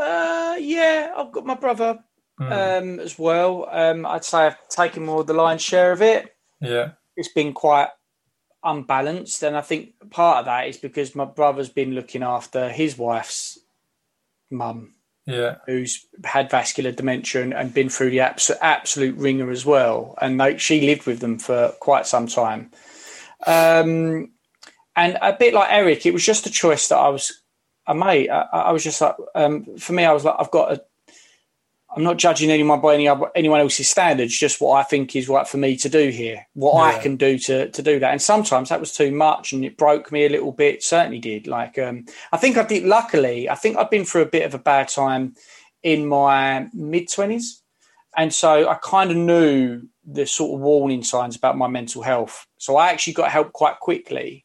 Uh, 0.00 0.56
yeah, 0.58 1.12
I've 1.16 1.32
got 1.32 1.46
my 1.46 1.54
brother 1.54 1.98
mm. 2.40 2.80
um, 2.80 3.00
as 3.00 3.18
well. 3.18 3.68
Um, 3.70 4.06
I'd 4.06 4.24
say 4.24 4.46
I've 4.46 4.68
taken 4.68 5.04
more 5.04 5.20
of 5.20 5.26
the 5.26 5.34
lion's 5.34 5.62
share 5.62 5.92
of 5.92 6.02
it. 6.02 6.34
Yeah, 6.60 6.92
it's 7.16 7.32
been 7.32 7.52
quite 7.52 7.88
unbalanced, 8.64 9.42
and 9.42 9.56
I 9.56 9.60
think 9.60 9.92
part 10.10 10.38
of 10.38 10.44
that 10.46 10.68
is 10.68 10.76
because 10.76 11.14
my 11.14 11.24
brother's 11.24 11.68
been 11.70 11.94
looking 11.94 12.22
after 12.22 12.68
his 12.68 12.98
wife's 12.98 13.58
mum 14.50 14.94
Yeah. 15.26 15.56
who's 15.66 16.06
had 16.24 16.50
vascular 16.50 16.92
dementia 16.92 17.42
and, 17.42 17.54
and 17.54 17.72
been 17.72 17.88
through 17.88 18.10
the 18.10 18.20
abs- 18.20 18.50
absolute 18.60 19.16
ringer 19.16 19.50
as 19.50 19.64
well. 19.64 20.16
And 20.20 20.40
they, 20.40 20.58
she 20.58 20.80
lived 20.80 21.06
with 21.06 21.20
them 21.20 21.38
for 21.38 21.72
quite 21.80 22.06
some 22.06 22.26
time. 22.26 22.70
Um, 23.46 24.32
and 24.96 25.16
a 25.22 25.32
bit 25.32 25.54
like 25.54 25.70
Eric, 25.70 26.04
it 26.04 26.12
was 26.12 26.26
just 26.26 26.46
a 26.46 26.50
choice 26.50 26.88
that 26.88 26.98
I 26.98 27.08
was, 27.08 27.39
I. 27.98 28.26
I, 28.26 28.42
I 28.52 28.72
was 28.72 28.84
just 28.84 29.00
like, 29.00 29.16
um, 29.34 29.76
for 29.78 29.92
me, 29.92 30.04
I 30.04 30.12
was 30.12 30.24
like, 30.24 30.36
I've 30.38 30.50
got 30.50 30.72
a, 30.72 30.82
I'm 31.96 32.04
not 32.04 32.18
judging 32.18 32.52
anyone 32.52 32.80
by 32.80 32.94
any 32.94 33.08
other, 33.08 33.26
anyone 33.34 33.58
else's 33.58 33.88
standards, 33.88 34.38
just 34.38 34.60
what 34.60 34.76
I 34.76 34.84
think 34.84 35.16
is 35.16 35.28
right 35.28 35.46
for 35.46 35.56
me 35.56 35.76
to 35.78 35.88
do 35.88 36.10
here, 36.10 36.46
what 36.54 36.80
I 36.82 36.98
can 37.00 37.16
do 37.16 37.36
to 37.38 37.68
to 37.68 37.82
do 37.82 37.98
that. 37.98 38.12
And 38.12 38.22
sometimes 38.22 38.68
that 38.68 38.78
was 38.78 38.94
too 38.94 39.10
much, 39.10 39.52
and 39.52 39.64
it 39.64 39.76
broke 39.76 40.12
me 40.12 40.24
a 40.24 40.28
little 40.28 40.52
bit. 40.52 40.84
Certainly 40.84 41.18
did. 41.18 41.48
Like 41.48 41.78
um, 41.78 42.04
I 42.30 42.36
think 42.36 42.56
I 42.56 42.62
did. 42.64 42.84
Luckily, 42.84 43.48
I 43.50 43.56
think 43.56 43.76
I've 43.76 43.90
been 43.90 44.04
through 44.04 44.22
a 44.22 44.26
bit 44.26 44.44
of 44.44 44.54
a 44.54 44.58
bad 44.58 44.88
time 44.88 45.34
in 45.82 46.06
my 46.06 46.68
mid 46.72 47.10
twenties, 47.10 47.60
and 48.16 48.32
so 48.32 48.68
I 48.68 48.74
kind 48.74 49.10
of 49.10 49.16
knew 49.16 49.82
the 50.04 50.26
sort 50.26 50.54
of 50.54 50.60
warning 50.60 51.02
signs 51.02 51.34
about 51.34 51.58
my 51.58 51.66
mental 51.66 52.02
health. 52.02 52.46
So 52.58 52.76
I 52.76 52.90
actually 52.90 53.14
got 53.14 53.30
help 53.30 53.52
quite 53.52 53.80
quickly, 53.80 54.44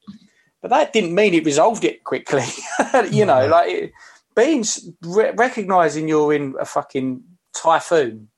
but 0.65 0.72
that 0.72 0.93
didn't 0.93 1.13
mean 1.13 1.36
it 1.36 1.45
resolved 1.45 1.84
it 1.84 2.03
quickly. 2.03 2.41
you 3.12 3.24
know, 3.24 3.45
like 3.45 3.69
it, 3.69 3.91
being 4.36 4.65
re- 5.03 5.31
recognizing 5.36 6.07
you're 6.07 6.34
in 6.34 6.55
a 6.60 6.65
fucking 6.65 7.22
typhoon 7.55 8.29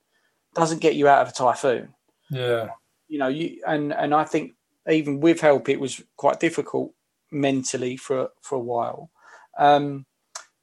doesn't 0.54 0.82
get 0.82 0.96
you 0.96 1.08
out 1.08 1.22
of 1.22 1.30
a 1.30 1.32
typhoon. 1.32 1.94
Yeah. 2.30 2.72
You 3.08 3.20
know, 3.20 3.30
you 3.30 3.62
and 3.66 3.94
and 3.94 4.14
I 4.14 4.26
think 4.26 4.56
even 4.90 5.22
with 5.22 5.40
help, 5.40 5.70
it 5.70 5.80
was 5.80 6.04
quite 6.18 6.42
difficult 6.42 6.92
mentally 7.32 7.96
for 7.96 8.28
for 8.42 8.56
a 8.56 8.60
while. 8.60 9.10
Um, 9.58 10.06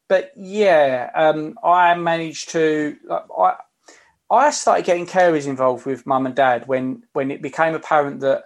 but 0.06 0.32
yeah, 0.36 1.10
um, 1.14 1.58
I 1.64 1.94
managed 1.94 2.50
to. 2.50 2.94
Like, 3.06 3.24
I 3.38 3.54
I 4.30 4.50
started 4.50 4.84
getting 4.84 5.06
carers 5.06 5.46
involved 5.46 5.86
with 5.86 6.04
mum 6.04 6.26
and 6.26 6.34
dad 6.34 6.68
when 6.68 7.04
when 7.14 7.30
it 7.30 7.40
became 7.40 7.74
apparent 7.74 8.20
that 8.20 8.44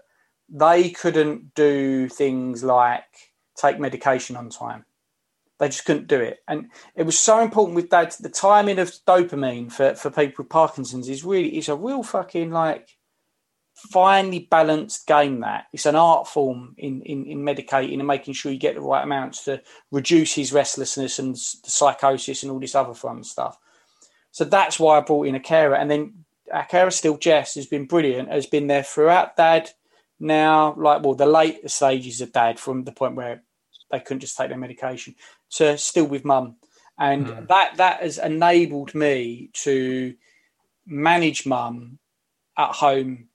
they 0.48 0.90
couldn't 0.90 1.54
do 1.54 2.08
things 2.08 2.64
like 2.64 3.04
take 3.56 3.78
medication 3.78 4.36
on 4.36 4.48
time. 4.50 4.84
They 5.58 5.68
just 5.68 5.84
couldn't 5.84 6.06
do 6.06 6.20
it, 6.20 6.38
and 6.46 6.70
it 6.94 7.02
was 7.02 7.18
so 7.18 7.40
important 7.40 7.74
with 7.74 7.90
that 7.90 8.16
The 8.20 8.28
timing 8.28 8.78
of 8.78 8.92
dopamine 9.06 9.72
for 9.72 9.94
for 9.96 10.10
people 10.10 10.44
with 10.44 10.50
Parkinson's 10.50 11.08
is 11.08 11.24
really 11.24 11.58
is 11.58 11.68
a 11.68 11.74
real 11.74 12.04
fucking 12.04 12.52
like 12.52 12.96
finely 13.74 14.46
balanced 14.50 15.08
game. 15.08 15.40
That 15.40 15.66
it's 15.72 15.86
an 15.86 15.96
art 15.96 16.28
form 16.28 16.76
in 16.78 17.02
in 17.02 17.26
in 17.26 17.38
medicating 17.40 17.98
and 17.98 18.06
making 18.06 18.34
sure 18.34 18.52
you 18.52 18.58
get 18.58 18.76
the 18.76 18.80
right 18.80 19.02
amounts 19.02 19.44
to 19.46 19.60
reduce 19.90 20.32
his 20.32 20.52
restlessness 20.52 21.18
and 21.18 21.34
the 21.34 21.70
psychosis 21.70 22.44
and 22.44 22.52
all 22.52 22.60
this 22.60 22.76
other 22.76 22.94
fun 22.94 23.24
stuff. 23.24 23.58
So 24.30 24.44
that's 24.44 24.78
why 24.78 24.96
I 24.96 25.00
brought 25.00 25.26
in 25.26 25.34
a 25.34 25.40
carer. 25.40 25.74
And 25.74 25.90
then 25.90 26.24
our 26.52 26.66
carer, 26.66 26.92
still 26.92 27.16
Jess, 27.16 27.56
has 27.56 27.66
been 27.66 27.86
brilliant, 27.86 28.30
has 28.30 28.46
been 28.46 28.68
there 28.68 28.84
throughout 28.84 29.36
dad 29.36 29.70
now, 30.20 30.74
like, 30.76 31.02
well, 31.02 31.14
the 31.14 31.26
late 31.26 31.68
stages 31.70 32.20
of 32.20 32.32
dad 32.32 32.58
from 32.58 32.84
the 32.84 32.92
point 32.92 33.14
where 33.14 33.42
they 33.90 34.00
couldn't 34.00 34.20
just 34.20 34.36
take 34.36 34.48
their 34.48 34.58
medication 34.58 35.14
to 35.52 35.78
still 35.78 36.06
with 36.06 36.24
mum. 36.24 36.56
And 36.98 37.26
Mm. 37.28 37.46
that 37.48 37.76
that 37.76 38.02
has 38.02 38.18
enabled 38.18 38.94
me 38.94 39.50
to 39.64 40.14
manage 40.86 41.46
mum 41.46 41.98
at 42.56 42.72
home 42.74 43.28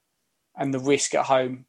and 0.57 0.73
the 0.73 0.79
risk 0.79 1.15
at 1.15 1.25
home 1.25 1.65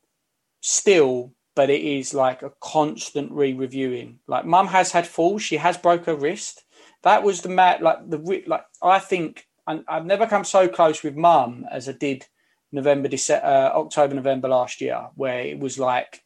still, 0.61 1.33
but 1.55 1.71
it 1.71 1.83
is 1.83 2.13
like 2.15 2.43
a 2.43 2.53
constant 2.61 3.31
re-reviewing. 3.31 4.19
Like 4.27 4.45
mum 4.45 4.67
has 4.69 4.91
had 4.91 5.07
falls, 5.07 5.43
she 5.43 5.57
has 5.57 5.77
broke 5.79 6.07
her 6.07 6.17
wrist. 6.17 6.65
That 7.03 7.23
was 7.23 7.43
the 7.43 7.49
mat 7.49 7.83
like 7.83 8.11
the 8.11 8.43
like 8.47 8.65
I 8.83 8.99
think 8.99 9.47
and 9.67 9.85
I've 9.89 10.07
never 10.07 10.27
come 10.27 10.45
so 10.45 10.69
close 10.69 11.03
with 11.03 11.17
mum 11.17 11.65
as 11.71 11.89
I 11.89 11.93
did 11.93 12.27
November, 12.75 13.09
December, 13.09 13.47
uh, 13.47 13.79
October, 13.79 14.15
November 14.15 14.49
last 14.49 14.81
year, 14.81 15.09
where 15.15 15.41
it 15.41 15.59
was 15.59 15.79
like 15.79 16.23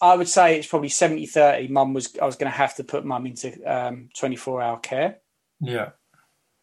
I 0.00 0.16
would 0.16 0.28
say 0.28 0.58
it's 0.58 0.66
probably 0.66 0.88
70 0.88 1.26
30. 1.26 1.68
Mum 1.68 1.94
was 1.94 2.16
I 2.20 2.26
was 2.26 2.36
going 2.36 2.50
to 2.50 2.56
have 2.58 2.74
to 2.76 2.84
put 2.84 3.04
mum 3.04 3.26
into 3.26 3.48
um, 3.64 4.08
24 4.18 4.62
hour 4.62 4.78
care 4.78 5.18
Yeah. 5.60 5.90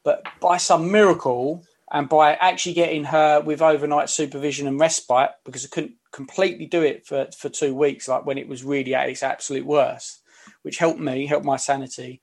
but 0.03 0.23
by 0.39 0.57
some 0.57 0.91
miracle 0.91 1.63
and 1.91 2.09
by 2.09 2.33
actually 2.33 2.73
getting 2.73 3.03
her 3.05 3.41
with 3.41 3.61
overnight 3.61 4.09
supervision 4.09 4.67
and 4.67 4.79
respite 4.79 5.31
because 5.45 5.65
I 5.65 5.69
couldn't 5.69 5.95
completely 6.11 6.65
do 6.65 6.81
it 6.81 7.05
for, 7.05 7.27
for 7.37 7.49
two 7.49 7.75
weeks, 7.75 8.07
like 8.07 8.25
when 8.25 8.37
it 8.37 8.47
was 8.47 8.63
really 8.63 8.95
at 8.95 9.09
its 9.09 9.21
absolute 9.23 9.65
worst, 9.65 10.21
which 10.63 10.77
helped 10.79 10.99
me, 10.99 11.27
helped 11.27 11.45
my 11.45 11.57
sanity. 11.57 12.21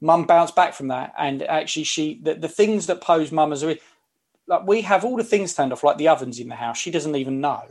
Mum 0.00 0.24
bounced 0.24 0.56
back 0.56 0.72
from 0.72 0.88
that, 0.88 1.12
and 1.18 1.42
actually, 1.42 1.84
she 1.84 2.18
the, 2.22 2.34
the 2.34 2.48
things 2.48 2.86
that 2.86 3.02
pose 3.02 3.30
mum 3.30 3.52
as 3.52 3.62
a 3.62 3.78
like 4.50 4.66
we 4.66 4.82
have 4.82 5.04
all 5.04 5.16
the 5.16 5.24
things 5.24 5.54
turned 5.54 5.72
off, 5.72 5.84
like 5.84 5.96
the 5.96 6.08
ovens 6.08 6.40
in 6.40 6.48
the 6.48 6.56
house. 6.56 6.76
She 6.76 6.90
doesn't 6.90 7.14
even 7.14 7.40
know. 7.40 7.62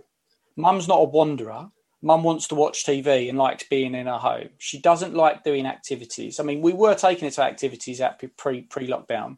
Mum's 0.55 0.87
not 0.87 1.01
a 1.01 1.03
wanderer. 1.03 1.69
Mum 2.01 2.23
wants 2.23 2.47
to 2.47 2.55
watch 2.55 2.85
TV 2.85 3.27
and 3.27 3.37
likes 3.37 3.65
being 3.65 3.93
in 3.93 4.07
her 4.07 4.17
home. 4.17 4.49
She 4.57 4.79
doesn't 4.79 5.13
like 5.13 5.43
doing 5.43 5.65
activities. 5.65 6.39
I 6.39 6.43
mean, 6.43 6.61
we 6.61 6.71
were 6.71 6.95
taking 6.95 7.25
her 7.25 7.31
to 7.31 7.43
activities 7.43 7.99
at 7.99 8.23
pre 8.37 8.61
pre 8.61 8.87
lockdown, 8.87 9.37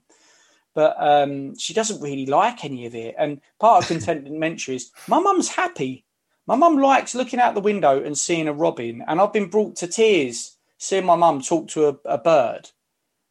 but 0.75 0.95
um, 0.99 1.57
she 1.57 1.73
doesn't 1.73 2.01
really 2.01 2.27
like 2.27 2.63
any 2.63 2.85
of 2.85 2.93
it. 2.93 3.15
And 3.17 3.41
part 3.59 3.83
of 3.83 3.87
contentment 3.87 4.67
is 4.69 4.91
my 5.07 5.19
mum's 5.19 5.49
happy. 5.49 6.05
My 6.45 6.55
mum 6.55 6.77
likes 6.77 7.15
looking 7.15 7.39
out 7.39 7.55
the 7.55 7.61
window 7.61 8.03
and 8.03 8.15
seeing 8.15 8.47
a 8.47 8.53
robin, 8.53 9.03
and 9.07 9.19
I've 9.19 9.33
been 9.33 9.49
brought 9.49 9.75
to 9.77 9.87
tears 9.87 10.57
seeing 10.77 11.05
my 11.05 11.15
mum 11.15 11.41
talk 11.41 11.67
to 11.69 11.87
a, 11.87 11.97
a 12.05 12.17
bird 12.17 12.69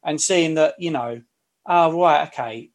and 0.05 0.21
seeing 0.21 0.55
that 0.55 0.75
you 0.79 0.91
know, 0.91 1.23
oh 1.67 2.01
right, 2.01 2.29
okay, 2.29 2.71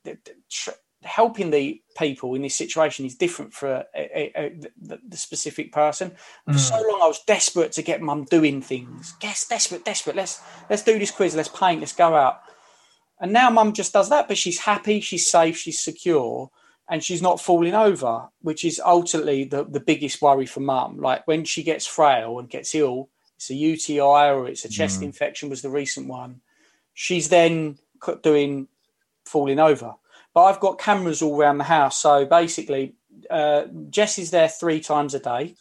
helping 1.06 1.52
the 1.52 1.82
people 1.98 2.36
in 2.36 2.42
this 2.42 2.56
situation 2.56 3.06
is 3.06 3.16
different 3.16 3.54
for 3.54 3.68
a, 3.68 3.86
a, 3.96 4.32
a, 4.36 4.60
the, 4.82 5.00
the 5.08 5.18
specific 5.18 5.72
person. 5.72 6.12
For 6.46 6.54
hmm. 6.54 6.58
so 6.58 6.76
long, 6.76 7.02
I 7.02 7.08
was 7.08 7.24
desperate 7.26 7.72
to 7.74 7.82
get 7.82 8.02
mum 8.02 8.26
doing 8.26 8.62
things. 8.62 9.16
Yes, 9.22 9.48
desperate, 9.48 9.86
desperate. 9.86 10.16
Let's 10.16 10.42
let's 10.70 10.84
do 10.84 11.00
this 11.00 11.12
quiz. 11.12 11.36
Let's 11.36 11.50
paint. 11.50 11.80
Let's 11.80 11.94
go 11.94 12.16
out. 12.16 12.42
And 13.20 13.32
now 13.32 13.50
mum 13.50 13.74
just 13.74 13.94
does 13.94 14.10
that, 14.10 14.28
but 14.28 14.38
she's 14.38 14.60
happy, 14.60 15.00
she's 15.00 15.30
safe, 15.30 15.58
she's 15.58 15.80
secure, 15.80 16.52
and 16.90 17.02
she's 17.02 17.22
not 17.22 17.40
falling 17.40 17.74
over, 17.74 18.28
which 18.42 18.66
is 18.66 18.82
ultimately 18.86 19.46
the, 19.46 19.64
the 19.64 19.80
biggest 19.80 20.22
worry 20.22 20.46
for 20.46 20.60
mum. 20.60 20.98
Like 21.00 21.26
when 21.26 21.46
she 21.46 21.64
gets 21.64 21.88
frail 21.88 22.40
and 22.40 22.50
gets 22.50 22.76
ill, 22.76 23.10
it's 23.38 23.50
a 23.50 23.56
UTI 23.56 24.00
or 24.00 24.48
it's 24.48 24.66
a 24.66 24.70
chest 24.70 25.00
hmm. 25.00 25.06
infection, 25.06 25.50
was 25.50 25.62
the 25.62 25.70
recent 25.70 26.08
one. 26.08 26.42
She's 26.94 27.30
then 27.30 27.78
doing 28.22 28.68
falling 29.26 29.60
over. 29.60 29.96
But 30.36 30.44
I've 30.44 30.60
got 30.60 30.78
cameras 30.78 31.24
all 31.24 31.36
around 31.36 31.58
the 31.58 31.64
house. 31.64 31.98
So 31.98 32.26
basically, 32.26 32.94
uh, 33.32 33.64
Jess 33.90 34.20
is 34.20 34.30
there 34.30 34.50
three 34.50 34.82
times 34.82 35.16
a 35.16 35.20
day. 35.20 35.56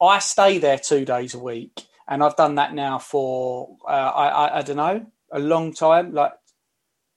I 0.00 0.18
stay 0.18 0.58
there 0.58 0.78
two 0.78 1.04
days 1.04 1.34
a 1.34 1.38
week. 1.38 1.86
And 2.08 2.22
I've 2.22 2.36
done 2.36 2.54
that 2.54 2.72
now 2.72 2.98
for, 2.98 3.76
uh, 3.86 3.90
I, 3.90 4.28
I, 4.28 4.58
I 4.58 4.62
don't 4.62 4.76
know, 4.76 5.06
a 5.32 5.38
long 5.38 5.74
time, 5.74 6.14
like, 6.14 6.32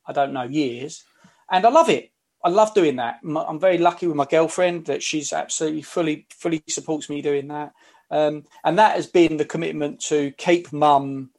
I 0.06 0.14
don't 0.14 0.34
know, 0.34 0.44
years. 0.44 1.04
And 1.50 1.66
I 1.66 1.70
love 1.70 1.90
it. 1.90 2.12
I 2.44 2.50
love 2.50 2.74
doing 2.74 2.96
that. 2.96 3.20
I'm 3.24 3.60
very 3.60 3.78
lucky 3.78 4.08
with 4.08 4.16
my 4.16 4.26
girlfriend 4.26 4.86
that 4.86 5.04
she's 5.04 5.32
absolutely 5.32 5.84
fully, 5.84 6.26
fully 6.32 6.64
supports 6.68 7.10
me 7.10 7.22
doing 7.22 7.50
that. 7.50 7.74
Um, 8.10 8.46
and 8.64 8.80
that 8.80 8.96
has 8.96 9.08
been 9.08 9.38
the 9.38 9.46
commitment 9.46 10.00
to 10.06 10.32
keep 10.32 10.74
mum 10.74 11.32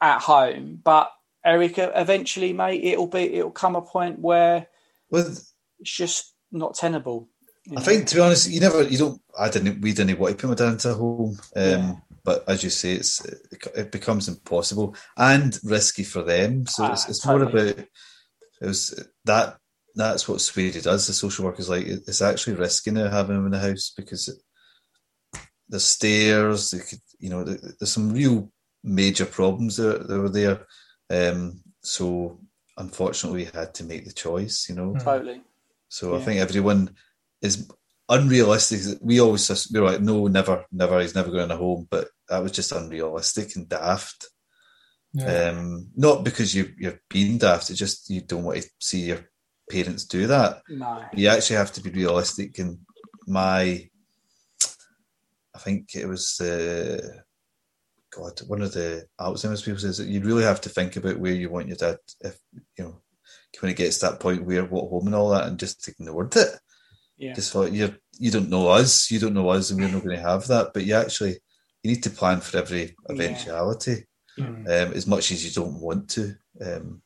at 0.00 0.20
home. 0.20 0.80
But 0.84 1.10
Erica, 1.46 1.92
eventually, 1.94 2.52
mate, 2.52 2.82
it'll 2.84 3.06
be, 3.06 3.34
it'll 3.36 3.50
come 3.52 3.76
a 3.76 3.82
point 3.82 4.18
where 4.18 4.66
With 5.10 5.48
it's 5.78 5.90
just 5.96 6.34
not 6.50 6.74
tenable. 6.74 7.28
I 7.70 7.74
know? 7.74 7.80
think, 7.80 8.06
to 8.08 8.16
be 8.16 8.20
honest, 8.20 8.50
you 8.50 8.60
never, 8.60 8.82
you 8.82 8.98
don't. 8.98 9.20
I 9.38 9.48
didn't. 9.48 9.80
We 9.80 9.92
didn't 9.92 10.18
want 10.18 10.38
to 10.38 10.40
put 10.40 10.48
my 10.48 10.54
dad 10.54 10.72
into 10.74 10.90
a 10.90 10.94
home, 10.94 11.38
um, 11.56 11.62
Yeah. 11.64 11.92
but 12.24 12.44
as 12.48 12.62
you 12.64 12.70
say, 12.70 12.92
it's 12.92 13.24
it 13.74 13.90
becomes 13.92 14.28
impossible 14.28 14.94
and 15.16 15.58
risky 15.64 16.04
for 16.04 16.22
them. 16.22 16.66
So 16.66 16.84
Ah, 16.84 16.92
it's, 16.92 17.08
it's 17.08 17.20
totally. 17.22 17.52
more 17.52 17.62
about 17.72 17.78
it 17.78 18.66
was 18.66 19.04
that. 19.24 19.58
That's 19.98 20.28
what 20.28 20.42
Sweden 20.42 20.82
does. 20.82 21.06
The 21.06 21.14
social 21.14 21.46
workers 21.46 21.70
like 21.70 21.86
it's 21.86 22.20
actually 22.20 22.56
risky 22.56 22.90
now 22.90 23.08
having 23.08 23.36
him 23.36 23.46
in 23.46 23.52
the 23.52 23.58
house 23.58 23.92
because 23.96 24.28
it, 24.28 24.36
the 25.70 25.80
stairs. 25.80 26.70
They 26.70 26.80
could, 26.80 27.00
you 27.18 27.30
know, 27.30 27.42
there's 27.44 27.92
some 27.92 28.12
real 28.12 28.52
major 28.84 29.24
problems 29.24 29.76
that, 29.78 30.06
that 30.06 30.20
were 30.20 30.28
there. 30.28 30.66
Um, 31.10 31.60
so 31.82 32.40
unfortunately, 32.76 33.44
we 33.44 33.58
had 33.58 33.74
to 33.74 33.84
make 33.84 34.04
the 34.04 34.12
choice. 34.12 34.68
You 34.68 34.76
know, 34.76 34.94
totally. 34.96 35.42
so 35.88 36.16
I 36.16 36.20
think 36.20 36.40
everyone 36.40 36.94
is 37.42 37.68
unrealistic. 38.08 38.98
We 39.00 39.20
always 39.20 39.46
just, 39.46 39.72
we 39.72 39.80
were 39.80 39.90
like, 39.90 40.00
no, 40.00 40.26
never, 40.26 40.64
never. 40.72 41.00
He's 41.00 41.14
never 41.14 41.30
going 41.30 41.48
to 41.48 41.56
home, 41.56 41.86
but 41.90 42.08
that 42.28 42.42
was 42.42 42.52
just 42.52 42.72
unrealistic 42.72 43.56
and 43.56 43.68
daft. 43.68 44.28
Yeah. 45.12 45.50
Um, 45.50 45.88
not 45.96 46.24
because 46.24 46.54
you 46.54 46.72
you're 46.78 47.00
being 47.08 47.38
daft. 47.38 47.70
It's 47.70 47.78
just 47.78 48.10
you 48.10 48.20
don't 48.20 48.44
want 48.44 48.60
to 48.60 48.68
see 48.78 49.00
your 49.00 49.20
parents 49.70 50.04
do 50.04 50.26
that. 50.26 50.62
No. 50.68 51.04
You 51.14 51.28
actually 51.28 51.56
have 51.56 51.72
to 51.72 51.80
be 51.80 51.90
realistic. 51.90 52.58
And 52.58 52.78
my, 53.26 53.88
I 55.54 55.58
think 55.58 55.94
it 55.94 56.06
was 56.06 56.38
uh, 56.40 57.00
God, 58.16 58.40
one 58.46 58.62
of 58.62 58.72
the 58.72 59.04
Alzheimer's 59.20 59.62
people 59.62 59.78
says 59.80 59.98
that 59.98 60.08
you 60.08 60.20
really 60.22 60.44
have 60.44 60.60
to 60.62 60.68
think 60.68 60.96
about 60.96 61.18
where 61.18 61.32
you 61.34 61.50
want 61.50 61.68
your 61.68 61.76
dad 61.76 61.98
if 62.20 62.38
you 62.78 62.84
know 62.84 63.00
when 63.60 63.70
it 63.72 63.76
gets 63.76 63.98
to 63.98 64.06
that 64.06 64.20
point 64.20 64.44
where 64.44 64.64
what 64.64 64.88
home 64.88 65.06
and 65.06 65.14
all 65.14 65.30
that, 65.30 65.46
and 65.46 65.58
just 65.58 65.86
ignored 65.88 66.34
it. 66.36 66.48
Yeah. 67.18 67.32
Just 67.34 67.52
thought 67.52 67.72
you 67.72 67.94
you 68.18 68.30
don't 68.30 68.48
know 68.50 68.68
us, 68.68 69.10
you 69.10 69.18
don't 69.18 69.34
know 69.34 69.48
us, 69.50 69.70
and 69.70 69.80
we're 69.80 69.88
not 69.90 70.04
going 70.04 70.16
to 70.16 70.22
have 70.22 70.46
that. 70.48 70.70
But 70.72 70.84
you 70.84 70.94
actually 70.94 71.38
you 71.82 71.90
need 71.92 72.02
to 72.04 72.10
plan 72.10 72.40
for 72.40 72.58
every 72.58 72.96
eventuality, 73.08 74.06
Mm. 74.38 74.66
um, 74.66 74.92
as 74.92 75.06
much 75.06 75.30
as 75.32 75.44
you 75.44 75.50
don't 75.50 75.80
want 75.80 76.10
to. 76.10 76.34
Um, 76.60 77.00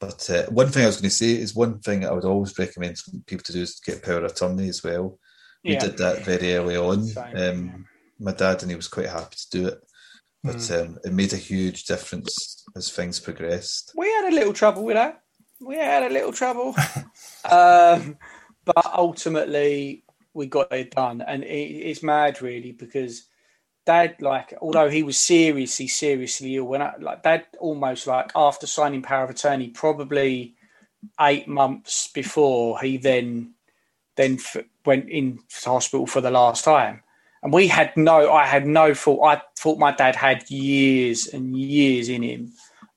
but 0.00 0.30
uh, 0.30 0.46
one 0.46 0.68
thing 0.68 0.84
I 0.84 0.86
was 0.86 0.96
going 0.96 1.10
to 1.10 1.14
say 1.16 1.32
is 1.32 1.54
one 1.54 1.80
thing 1.80 2.06
I 2.06 2.12
would 2.12 2.24
always 2.24 2.56
recommend 2.58 2.96
people 3.26 3.42
to 3.44 3.52
do 3.52 3.62
is 3.62 3.80
get 3.84 4.02
power 4.02 4.18
of 4.18 4.24
attorney 4.32 4.68
as 4.68 4.82
well. 4.82 5.18
We 5.64 5.72
Yeah. 5.72 5.80
did 5.80 5.98
that 5.98 6.24
very 6.24 6.54
early 6.54 6.76
on. 6.76 7.04
Same, 7.04 7.36
Um, 7.36 7.84
my 8.18 8.32
dad 8.32 8.62
and 8.62 8.70
he 8.70 8.76
was 8.76 8.88
quite 8.88 9.08
happy 9.08 9.36
to 9.36 9.50
do 9.50 9.66
it, 9.68 9.80
but 10.44 10.56
Mm. 10.56 10.86
um, 10.86 10.98
it 11.04 11.12
made 11.12 11.32
a 11.32 11.36
huge 11.36 11.84
difference 11.84 12.64
as 12.76 12.90
things 12.90 13.20
progressed. 13.20 13.92
We 13.96 14.08
had 14.08 14.32
a 14.32 14.34
little 14.34 14.52
trouble 14.52 14.84
with 14.84 14.96
that. 14.96 15.22
We 15.60 15.76
had 15.76 16.04
a 16.04 16.12
little 16.12 16.32
trouble. 16.32 16.74
um, 17.50 18.16
but 18.64 18.86
ultimately, 18.94 20.04
we 20.34 20.46
got 20.46 20.72
it 20.72 20.92
done. 20.92 21.22
And 21.22 21.42
it, 21.42 21.48
it's 21.48 22.02
mad, 22.02 22.40
really, 22.42 22.72
because 22.72 23.24
dad, 23.86 24.16
like, 24.20 24.54
although 24.60 24.88
he 24.88 25.02
was 25.02 25.18
seriously, 25.18 25.88
seriously 25.88 26.56
ill, 26.56 26.64
when 26.64 26.82
I, 26.82 26.94
like, 27.00 27.22
dad 27.22 27.46
almost 27.58 28.06
like 28.06 28.30
after 28.36 28.66
signing 28.66 29.02
power 29.02 29.24
of 29.24 29.30
attorney, 29.30 29.68
probably 29.68 30.54
eight 31.20 31.48
months 31.48 32.08
before 32.08 32.80
he 32.80 32.96
then 32.96 33.54
then 34.16 34.34
f- 34.34 34.64
went 34.84 35.08
into 35.08 35.40
hospital 35.64 36.06
for 36.06 36.20
the 36.20 36.30
last 36.30 36.64
time. 36.64 37.02
And 37.42 37.52
we 37.52 37.68
had 37.68 37.96
no, 37.96 38.32
I 38.32 38.46
had 38.46 38.66
no 38.66 38.94
thought. 38.94 39.24
I 39.24 39.42
thought 39.56 39.78
my 39.78 39.92
dad 39.92 40.16
had 40.16 40.50
years 40.50 41.28
and 41.28 41.56
years 41.56 42.08
in 42.08 42.22
him. 42.22 42.52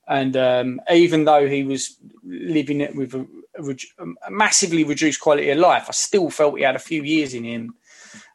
And 0.08 0.36
um, 0.36 0.80
even 0.90 1.24
though 1.24 1.46
he 1.46 1.62
was 1.62 1.96
living 2.24 2.80
it 2.80 2.94
with 2.94 3.14
a, 3.14 3.26
a, 4.26 4.30
massively 4.30 4.84
reduced 4.84 5.20
quality 5.20 5.50
of 5.50 5.58
life, 5.58 5.86
I 5.88 5.92
still 5.92 6.28
felt 6.28 6.58
he 6.58 6.64
had 6.64 6.76
a 6.76 6.80
few 6.80 7.02
years 7.02 7.34
in 7.34 7.44
him. 7.44 7.74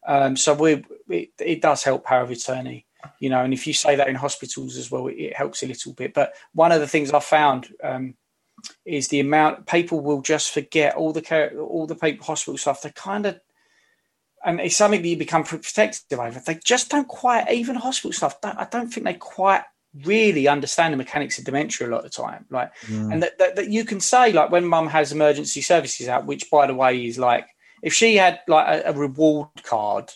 Um, 0.08 0.38
so 0.38 0.54
we, 0.54 0.86
it, 1.10 1.30
it 1.40 1.62
does 1.62 1.84
help 1.84 2.06
power 2.06 2.22
of 2.22 2.32
attorney, 2.32 2.86
you 3.20 3.30
know. 3.30 3.44
And 3.44 3.54
if 3.54 3.68
you 3.68 3.74
say 3.74 3.98
that 3.98 4.08
in 4.08 4.16
hospitals 4.16 4.78
as 4.78 4.90
well, 4.90 5.08
it, 5.08 5.16
it 5.16 5.36
helps 5.36 5.62
a 5.62 5.68
little 5.68 5.94
bit. 5.94 6.14
But 6.14 6.34
one 6.54 6.72
of 6.72 6.80
the 6.80 6.88
things 6.88 7.12
I 7.12 7.20
found 7.20 7.68
um, 7.84 8.16
is 8.86 9.10
the 9.10 9.20
amount 9.20 9.68
people 9.68 10.00
will 10.00 10.22
just 10.22 10.54
forget 10.54 10.96
all 10.96 11.12
the 11.12 11.22
care, 11.22 11.52
all 11.60 11.86
the 11.86 11.96
people 11.96 12.26
hospital 12.26 12.58
stuff. 12.58 12.82
They 12.82 12.92
kind 12.92 13.26
of 13.26 13.40
and 14.48 14.62
it's 14.62 14.78
something 14.78 15.02
that 15.02 15.08
you 15.08 15.18
become 15.18 15.44
protective 15.44 16.20
over. 16.20 16.40
They 16.40 16.58
just 16.64 16.90
don't 16.90 17.08
quite 17.08 17.52
even 17.52 17.76
hospital 17.76 18.14
stuff. 18.14 18.40
Don't, 18.40 18.58
I 18.58 18.66
don't 18.72 18.88
think 18.88 19.06
they 19.06 19.14
quite 19.16 19.64
really 20.06 20.48
understand 20.48 20.94
the 20.94 20.98
mechanics 20.98 21.38
of 21.38 21.44
dementia 21.44 21.86
a 21.86 21.90
lot 21.90 21.98
of 21.98 22.04
the 22.06 22.10
time. 22.10 22.46
Like, 22.50 22.74
mm. 22.86 23.12
and 23.12 23.22
that, 23.22 23.38
that, 23.40 23.58
that 23.58 23.70
you 23.70 23.84
can 23.84 24.00
say 24.00 24.32
like 24.32 24.50
when 24.50 24.66
Mum 24.66 24.88
has 24.88 25.12
emergency 25.12 25.60
services 25.60 26.08
out, 26.08 26.26
which 26.26 26.50
by 26.50 26.66
the 26.66 26.74
way 26.74 27.06
is 27.06 27.20
like 27.20 27.46
if 27.84 27.94
she 27.94 28.16
had 28.16 28.40
like 28.48 28.86
a, 28.86 28.90
a 28.90 28.94
reward 28.94 29.50
card 29.64 30.14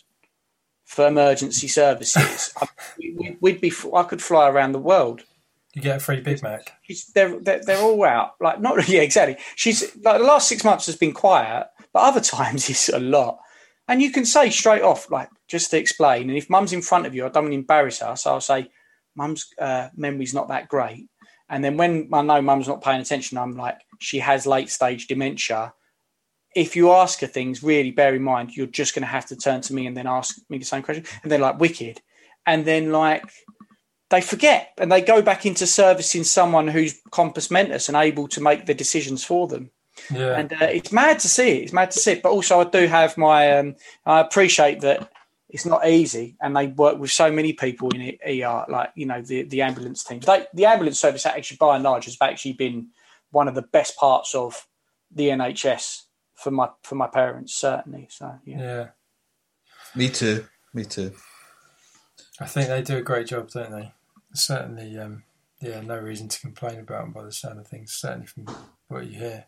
for 0.86 1.08
emergency 1.08 1.68
services, 1.68 2.54
I, 2.62 2.68
we, 2.98 3.36
we'd 3.42 3.60
be. 3.60 3.74
I 3.94 4.04
could 4.04 4.22
fly 4.22 4.50
around 4.50 4.72
the 4.72 4.80
world. 4.80 5.24
You 5.76 5.82
get 5.82 5.98
a 5.98 6.00
free 6.00 6.22
Big 6.22 6.42
Mac. 6.42 6.72
She's, 6.84 7.08
they're, 7.08 7.38
they're 7.38 7.62
they're 7.66 7.82
all 7.82 8.02
out. 8.06 8.36
Like 8.40 8.62
not 8.62 8.88
yeah, 8.88 9.02
exactly. 9.10 9.36
She's 9.58 9.94
like 9.98 10.20
the 10.20 10.26
last 10.26 10.48
six 10.48 10.64
months 10.64 10.86
has 10.86 10.96
been 10.96 11.14
quiet, 11.14 11.68
but 11.92 12.00
other 12.00 12.22
times 12.22 12.70
it's 12.70 12.88
a 12.88 13.00
lot. 13.00 13.40
And 13.92 14.02
you 14.02 14.10
can 14.10 14.24
say 14.24 14.50
straight 14.50 14.84
off, 14.84 15.12
like 15.12 15.28
just 15.50 15.70
to 15.72 15.78
explain. 15.78 16.30
And 16.30 16.38
if 16.38 16.50
Mum's 16.50 16.72
in 16.72 16.82
front 16.82 17.06
of 17.06 17.14
you, 17.14 17.26
I 17.26 17.28
don't 17.28 17.44
want 17.44 17.52
to 17.52 17.58
embarrass 17.58 18.00
her, 18.00 18.16
so 18.16 18.32
I'll 18.32 18.40
say, 18.40 18.70
"Mum's 19.18 19.50
uh, 19.60 19.90
memory's 19.98 20.34
not 20.34 20.48
that 20.48 20.70
great." 20.70 21.10
And 21.50 21.62
then 21.62 21.76
when 21.76 22.08
I 22.14 22.22
know 22.22 22.42
Mum's 22.42 22.70
not 22.70 22.82
paying 22.82 23.02
attention, 23.02 23.38
I'm 23.38 23.58
like, 23.58 23.78
"She 24.00 24.20
has 24.20 24.48
late 24.48 24.70
stage 24.70 25.08
dementia." 25.08 25.74
If 26.56 26.78
you 26.78 26.94
ask 26.94 27.20
her 27.20 27.28
things, 27.28 27.64
really 27.64 27.92
bear 27.92 28.16
in 28.16 28.24
mind 28.24 28.56
you're 28.56 28.68
just 28.68 28.96
going 28.96 29.04
to 29.04 29.08
have 29.18 29.26
to 29.26 29.36
turn 29.36 29.60
to 29.60 29.74
me 29.74 29.88
and 29.88 29.98
then 29.98 30.08
ask 30.08 30.38
me 30.50 30.58
the 30.58 30.64
same 30.64 30.84
question. 30.84 31.06
And 31.22 31.30
they're 31.30 31.48
like 31.48 31.60
wicked, 31.60 32.02
and 32.46 32.64
then 32.64 32.94
like 32.94 33.30
they 34.10 34.22
forget 34.22 34.72
and 34.78 34.90
they 34.90 35.02
go 35.02 35.22
back 35.22 35.46
into 35.46 35.68
servicing 35.68 36.24
someone 36.24 36.70
who's 36.70 37.02
compos 37.12 37.52
mentis 37.52 37.90
and 37.90 37.98
able 37.98 38.30
to 38.30 38.40
make 38.40 38.68
the 38.68 38.74
decisions 38.74 39.26
for 39.26 39.50
them. 39.50 39.70
Yeah. 40.12 40.38
And 40.38 40.54
uh, 40.54 40.66
it's 40.66 40.92
mad 40.92 41.20
to 41.20 41.30
see 41.30 41.50
it. 41.50 41.64
It's 41.64 41.74
mad 41.74 41.92
to 41.92 42.00
see 42.00 42.14
it. 42.14 42.24
But 42.24 42.32
also, 42.32 42.60
I 42.60 42.64
do 42.66 42.88
have 42.88 43.18
my. 43.18 43.58
Um, 43.58 43.76
I 44.06 44.20
appreciate 44.20 44.82
that 44.82 45.12
it's 45.50 45.66
not 45.66 45.88
easy, 45.88 46.38
and 46.42 46.56
they 46.56 46.68
work 46.68 46.98
with 46.98 47.12
so 47.12 47.32
many 47.32 47.54
people 47.54 47.90
in 47.90 48.18
ER, 48.26 48.66
like 48.70 48.92
you 48.96 49.06
know 49.06 49.22
the 49.22 49.44
the 49.44 49.62
ambulance 49.62 50.04
teams. 50.04 50.26
They, 50.26 50.46
the 50.54 50.66
ambulance 50.66 51.00
service 51.00 51.26
actually, 51.26 51.58
by 51.58 51.76
and 51.76 51.84
large, 51.84 52.06
has 52.06 52.18
actually 52.22 52.54
been 52.54 52.88
one 53.32 53.48
of 53.48 53.56
the 53.56 53.62
best 53.62 53.98
parts 53.98 54.34
of 54.34 54.68
the 55.14 55.28
NHS 55.28 56.04
for 56.36 56.52
my 56.52 56.70
for 56.84 56.96
my 56.96 57.08
parents, 57.08 57.54
certainly. 57.54 58.08
So 58.10 58.40
yeah, 58.46 58.60
yeah. 58.60 58.88
Me 59.96 60.10
too. 60.10 60.46
Me 60.74 60.86
too. 60.86 61.12
I 62.40 62.46
think 62.46 62.70
they 62.70 62.82
do 62.82 62.98
a 62.98 63.02
great 63.02 63.28
job, 63.28 63.50
don't 63.50 63.72
they? 63.72 63.92
Certainly, 64.34 64.98
um, 64.98 65.24
yeah, 65.60 65.82
no 65.82 65.98
reason 66.00 66.30
to 66.30 66.40
complain 66.40 66.80
about 66.80 67.04
them 67.04 67.12
by 67.12 67.24
the 67.24 67.32
sound 67.32 67.60
of 67.60 67.68
things, 67.68 67.92
certainly 67.92 68.26
from 68.26 68.48
what 68.88 69.06
you 69.06 69.20
hear. 69.20 69.46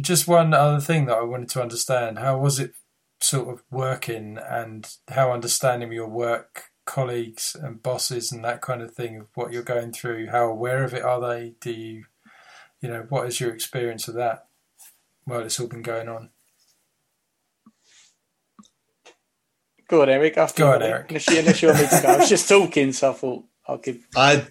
Just 0.00 0.28
one 0.28 0.54
other 0.54 0.80
thing 0.80 1.06
that 1.06 1.18
I 1.18 1.22
wanted 1.22 1.48
to 1.50 1.62
understand 1.62 2.18
how 2.18 2.38
was 2.38 2.58
it 2.58 2.74
sort 3.20 3.48
of 3.48 3.62
working 3.70 4.38
and 4.38 4.88
how 5.08 5.32
understanding 5.32 5.92
your 5.92 6.08
work 6.08 6.70
colleagues 6.84 7.56
and 7.60 7.82
bosses 7.82 8.32
and 8.32 8.44
that 8.44 8.60
kind 8.60 8.82
of 8.82 8.94
thing 8.94 9.20
of 9.20 9.26
what 9.34 9.52
you're 9.52 9.62
going 9.62 9.92
through, 9.92 10.28
how 10.28 10.48
aware 10.48 10.82
of 10.82 10.94
it 10.94 11.04
are 11.04 11.20
they? 11.20 11.54
Do 11.60 11.70
you, 11.70 12.04
you 12.80 12.88
know, 12.88 13.06
what 13.08 13.26
is 13.26 13.40
your 13.40 13.52
experience 13.52 14.08
of 14.08 14.14
that 14.14 14.46
while 15.24 15.40
it's 15.40 15.60
all 15.60 15.68
been 15.68 15.82
going 15.82 16.08
on? 16.08 16.30
go 19.92 20.02
on, 20.02 20.08
Eric. 20.08 20.36
After 20.38 20.62
Go 20.62 20.68
you, 20.70 20.74
on, 20.74 20.82
Eric. 20.82 21.06
Unless 21.10 21.28
you, 21.28 21.38
unless 21.38 21.62
you 21.62 21.68
want 21.68 21.80
me 21.80 21.86
to 21.88 22.02
go, 22.02 22.08
I 22.08 22.16
was 22.18 22.28
just 22.28 22.48
talking, 22.48 22.92
so 22.92 23.10
I 23.10 23.14
thought 23.14 23.44
I'll 23.68 23.78
give. 23.78 24.06
I, 24.16 24.46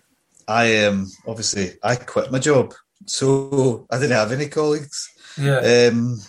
I 0.48 0.86
um, 0.86 1.12
obviously 1.28 1.72
I 1.84 1.96
quit 1.96 2.32
my 2.32 2.40
job, 2.40 2.74
so 3.06 3.88
I 3.92 3.98
didn't 3.98 4.12
have 4.18 4.32
any 4.32 4.48
colleagues. 4.48 5.10
Yeah, 5.38 5.90
Um, 5.90 6.20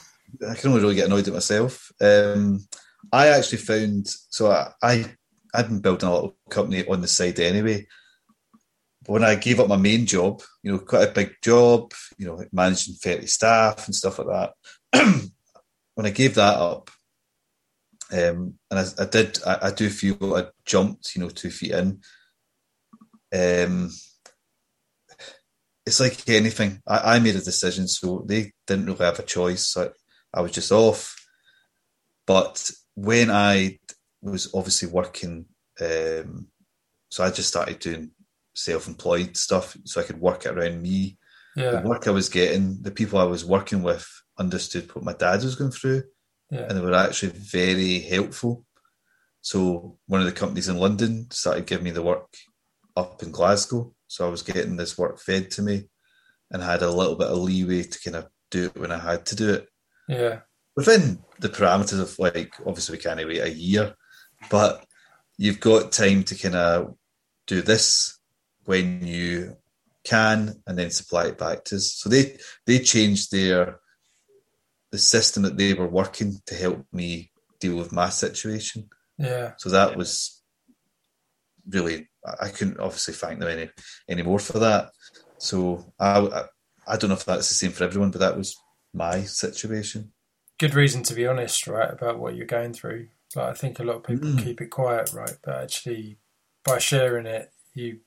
I 0.48 0.54
can 0.54 0.70
only 0.70 0.82
really 0.82 0.94
get 0.94 1.06
annoyed 1.06 1.26
at 1.28 1.34
myself. 1.34 1.92
Um, 2.00 2.66
I 3.12 3.28
actually 3.28 3.58
found 3.58 4.06
so 4.08 4.50
I, 4.50 4.72
I 4.82 5.16
I'd 5.54 5.68
been 5.68 5.80
building 5.80 6.08
a 6.08 6.12
little 6.12 6.36
company 6.50 6.86
on 6.86 7.00
the 7.00 7.08
side 7.08 7.38
anyway. 7.40 7.86
But 9.04 9.12
when 9.12 9.24
I 9.24 9.34
gave 9.34 9.60
up 9.60 9.68
my 9.68 9.76
main 9.76 10.06
job, 10.06 10.42
you 10.62 10.72
know, 10.72 10.78
quite 10.78 11.08
a 11.08 11.12
big 11.12 11.34
job, 11.42 11.92
you 12.16 12.26
know, 12.26 12.42
managing 12.52 12.94
thirty 12.94 13.26
staff 13.26 13.86
and 13.86 13.94
stuff 13.94 14.18
like 14.18 14.52
that. 14.92 15.30
when 15.94 16.06
I 16.06 16.10
gave 16.10 16.36
that 16.36 16.56
up, 16.56 16.90
um, 18.12 18.54
and 18.70 18.80
I, 18.80 18.84
I 18.98 19.06
did, 19.06 19.38
I, 19.44 19.58
I 19.62 19.70
do 19.72 19.90
feel 19.90 20.34
I 20.34 20.46
jumped, 20.64 21.14
you 21.14 21.22
know, 21.22 21.28
two 21.28 21.50
feet 21.50 21.72
in. 21.72 22.00
Um, 23.34 23.90
it's 25.84 26.00
like 26.00 26.28
anything. 26.28 26.80
I, 26.86 27.16
I 27.16 27.18
made 27.18 27.36
a 27.36 27.40
decision, 27.40 27.88
so 27.88 28.24
they 28.26 28.52
didn't 28.66 28.86
really 28.86 29.04
have 29.04 29.18
a 29.18 29.24
choice. 29.24 29.68
So 29.68 29.90
I, 30.34 30.38
I 30.38 30.42
was 30.42 30.52
just 30.52 30.72
off. 30.72 31.16
But 32.26 32.70
when 32.94 33.30
I 33.30 33.78
was 34.20 34.52
obviously 34.54 34.88
working, 34.88 35.46
um, 35.80 36.48
so 37.10 37.24
I 37.24 37.30
just 37.30 37.48
started 37.48 37.78
doing 37.78 38.10
self-employed 38.54 39.36
stuff, 39.36 39.76
so 39.84 40.00
I 40.00 40.04
could 40.04 40.20
work 40.20 40.46
it 40.46 40.56
around 40.56 40.80
me. 40.82 41.18
yeah, 41.56 41.80
The 41.80 41.88
work 41.88 42.06
I 42.06 42.12
was 42.12 42.28
getting, 42.28 42.78
the 42.82 42.90
people 42.90 43.18
I 43.18 43.24
was 43.24 43.44
working 43.44 43.82
with 43.82 44.06
understood 44.38 44.94
what 44.94 45.04
my 45.04 45.12
dad 45.14 45.42
was 45.42 45.56
going 45.56 45.72
through, 45.72 46.04
yeah, 46.50 46.66
and 46.68 46.76
they 46.76 46.80
were 46.80 46.94
actually 46.94 47.32
very 47.32 48.00
helpful. 48.00 48.64
So 49.40 49.98
one 50.06 50.20
of 50.20 50.26
the 50.26 50.32
companies 50.32 50.68
in 50.68 50.76
London 50.76 51.28
started 51.30 51.66
giving 51.66 51.84
me 51.84 51.90
the 51.90 52.02
work 52.02 52.32
up 52.96 53.22
in 53.22 53.32
Glasgow. 53.32 53.92
So 54.12 54.26
I 54.26 54.30
was 54.30 54.42
getting 54.42 54.76
this 54.76 54.98
work 54.98 55.18
fed 55.18 55.50
to 55.52 55.62
me 55.62 55.84
and 56.50 56.62
had 56.62 56.82
a 56.82 56.90
little 56.90 57.16
bit 57.16 57.28
of 57.28 57.38
leeway 57.38 57.82
to 57.82 57.98
kind 57.98 58.16
of 58.16 58.26
do 58.50 58.66
it 58.66 58.76
when 58.76 58.92
I 58.92 58.98
had 58.98 59.24
to 59.26 59.34
do 59.34 59.54
it. 59.54 59.68
yeah, 60.06 60.40
Within 60.76 61.20
the 61.40 61.48
parameters 61.48 61.98
of 61.98 62.18
like 62.18 62.52
obviously 62.66 62.98
we 62.98 63.02
can't 63.02 63.26
wait 63.26 63.40
a 63.40 63.50
year, 63.50 63.94
but 64.50 64.84
you've 65.38 65.60
got 65.60 65.92
time 65.92 66.24
to 66.24 66.34
kind 66.34 66.54
of 66.54 66.94
do 67.46 67.62
this 67.62 68.18
when 68.66 69.06
you 69.06 69.56
can 70.04 70.60
and 70.66 70.78
then 70.78 70.90
supply 70.90 71.28
it 71.28 71.38
back 71.38 71.64
to 71.64 71.76
us. 71.76 71.94
So 71.94 72.10
they 72.10 72.36
they 72.66 72.80
changed 72.80 73.32
their 73.32 73.80
the 74.90 74.98
system 74.98 75.44
that 75.44 75.56
they 75.56 75.72
were 75.72 75.88
working 75.88 76.38
to 76.48 76.54
help 76.54 76.84
me 76.92 77.32
deal 77.60 77.76
with 77.76 77.92
my 77.92 78.10
situation. 78.10 78.90
yeah. 79.16 79.52
So 79.56 79.70
that 79.70 79.96
was 79.96 80.42
really 81.66 82.10
I 82.40 82.48
couldn't 82.48 82.80
obviously 82.80 83.14
thank 83.14 83.40
them 83.40 83.48
any 83.48 83.70
anymore 84.08 84.38
for 84.38 84.58
that. 84.60 84.90
So 85.38 85.84
I, 85.98 86.18
I 86.20 86.44
I 86.86 86.96
don't 86.96 87.10
know 87.10 87.16
if 87.16 87.24
that's 87.24 87.48
the 87.48 87.54
same 87.54 87.72
for 87.72 87.84
everyone, 87.84 88.10
but 88.10 88.20
that 88.20 88.36
was 88.36 88.56
my 88.92 89.22
situation. 89.22 90.12
Good 90.58 90.74
reason 90.74 91.02
to 91.04 91.14
be 91.14 91.26
honest, 91.26 91.66
right, 91.66 91.90
about 91.90 92.18
what 92.18 92.36
you're 92.36 92.46
going 92.46 92.72
through. 92.72 93.08
Like 93.34 93.48
I 93.48 93.54
think 93.54 93.78
a 93.78 93.84
lot 93.84 93.96
of 93.96 94.04
people 94.04 94.28
Mm. 94.28 94.44
keep 94.44 94.60
it 94.60 94.66
quiet, 94.70 95.12
right, 95.12 95.36
but 95.42 95.62
actually, 95.62 96.18
by 96.64 96.78
sharing 96.78 97.26
it, 97.26 97.52
you 97.74 98.00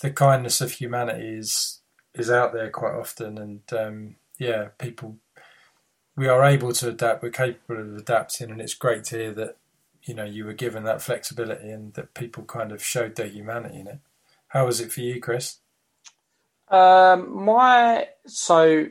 the 0.00 0.10
kindness 0.10 0.60
of 0.60 0.72
humanity 0.72 1.28
is 1.38 1.80
is 2.14 2.30
out 2.30 2.52
there 2.52 2.70
quite 2.70 2.94
often, 2.94 3.38
and 3.38 3.60
um, 3.72 4.16
yeah, 4.38 4.68
people 4.78 5.18
we 6.16 6.28
are 6.28 6.44
able 6.44 6.72
to 6.72 6.88
adapt. 6.88 7.22
We're 7.22 7.30
capable 7.30 7.80
of 7.80 7.96
adapting, 7.96 8.50
and 8.50 8.60
it's 8.60 8.74
great 8.74 9.04
to 9.04 9.16
hear 9.16 9.32
that 9.34 9.56
you 10.04 10.14
know 10.14 10.24
you 10.24 10.44
were 10.44 10.52
given 10.52 10.84
that 10.84 11.02
flexibility 11.02 11.70
and 11.70 11.94
that 11.94 12.14
people 12.14 12.44
kind 12.44 12.72
of 12.72 12.82
showed 12.82 13.16
their 13.16 13.26
humanity 13.26 13.80
in 13.80 13.86
it. 13.86 13.98
How 14.48 14.66
was 14.66 14.80
it 14.80 14.92
for 14.92 15.00
you, 15.00 15.20
Chris? 15.20 15.58
Um, 16.68 17.44
my 17.44 18.08
so 18.26 18.86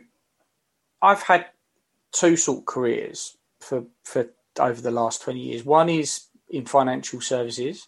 I've 1.01 1.23
had 1.23 1.47
two 2.11 2.35
sort 2.35 2.59
of 2.59 2.65
careers 2.65 3.37
for 3.59 3.85
for 4.03 4.29
over 4.59 4.81
the 4.81 4.91
last 4.91 5.21
twenty 5.21 5.41
years. 5.41 5.63
One 5.63 5.89
is 5.89 6.25
in 6.49 6.65
financial 6.65 7.21
services, 7.21 7.87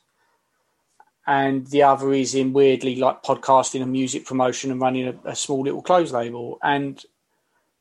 and 1.28 1.68
the 1.68 1.84
other 1.84 2.14
is 2.14 2.36
in 2.36 2.54
weirdly 2.54 2.96
like 2.96 3.24
podcasting 3.24 3.82
and 3.82 3.92
music 3.92 4.26
promotion 4.26 4.72
and 4.72 4.82
running 4.82 5.08
a, 5.08 5.32
a 5.32 5.36
small 5.36 5.64
little 5.64 5.82
clothes 5.82 6.12
label. 6.12 6.58
And 6.64 7.02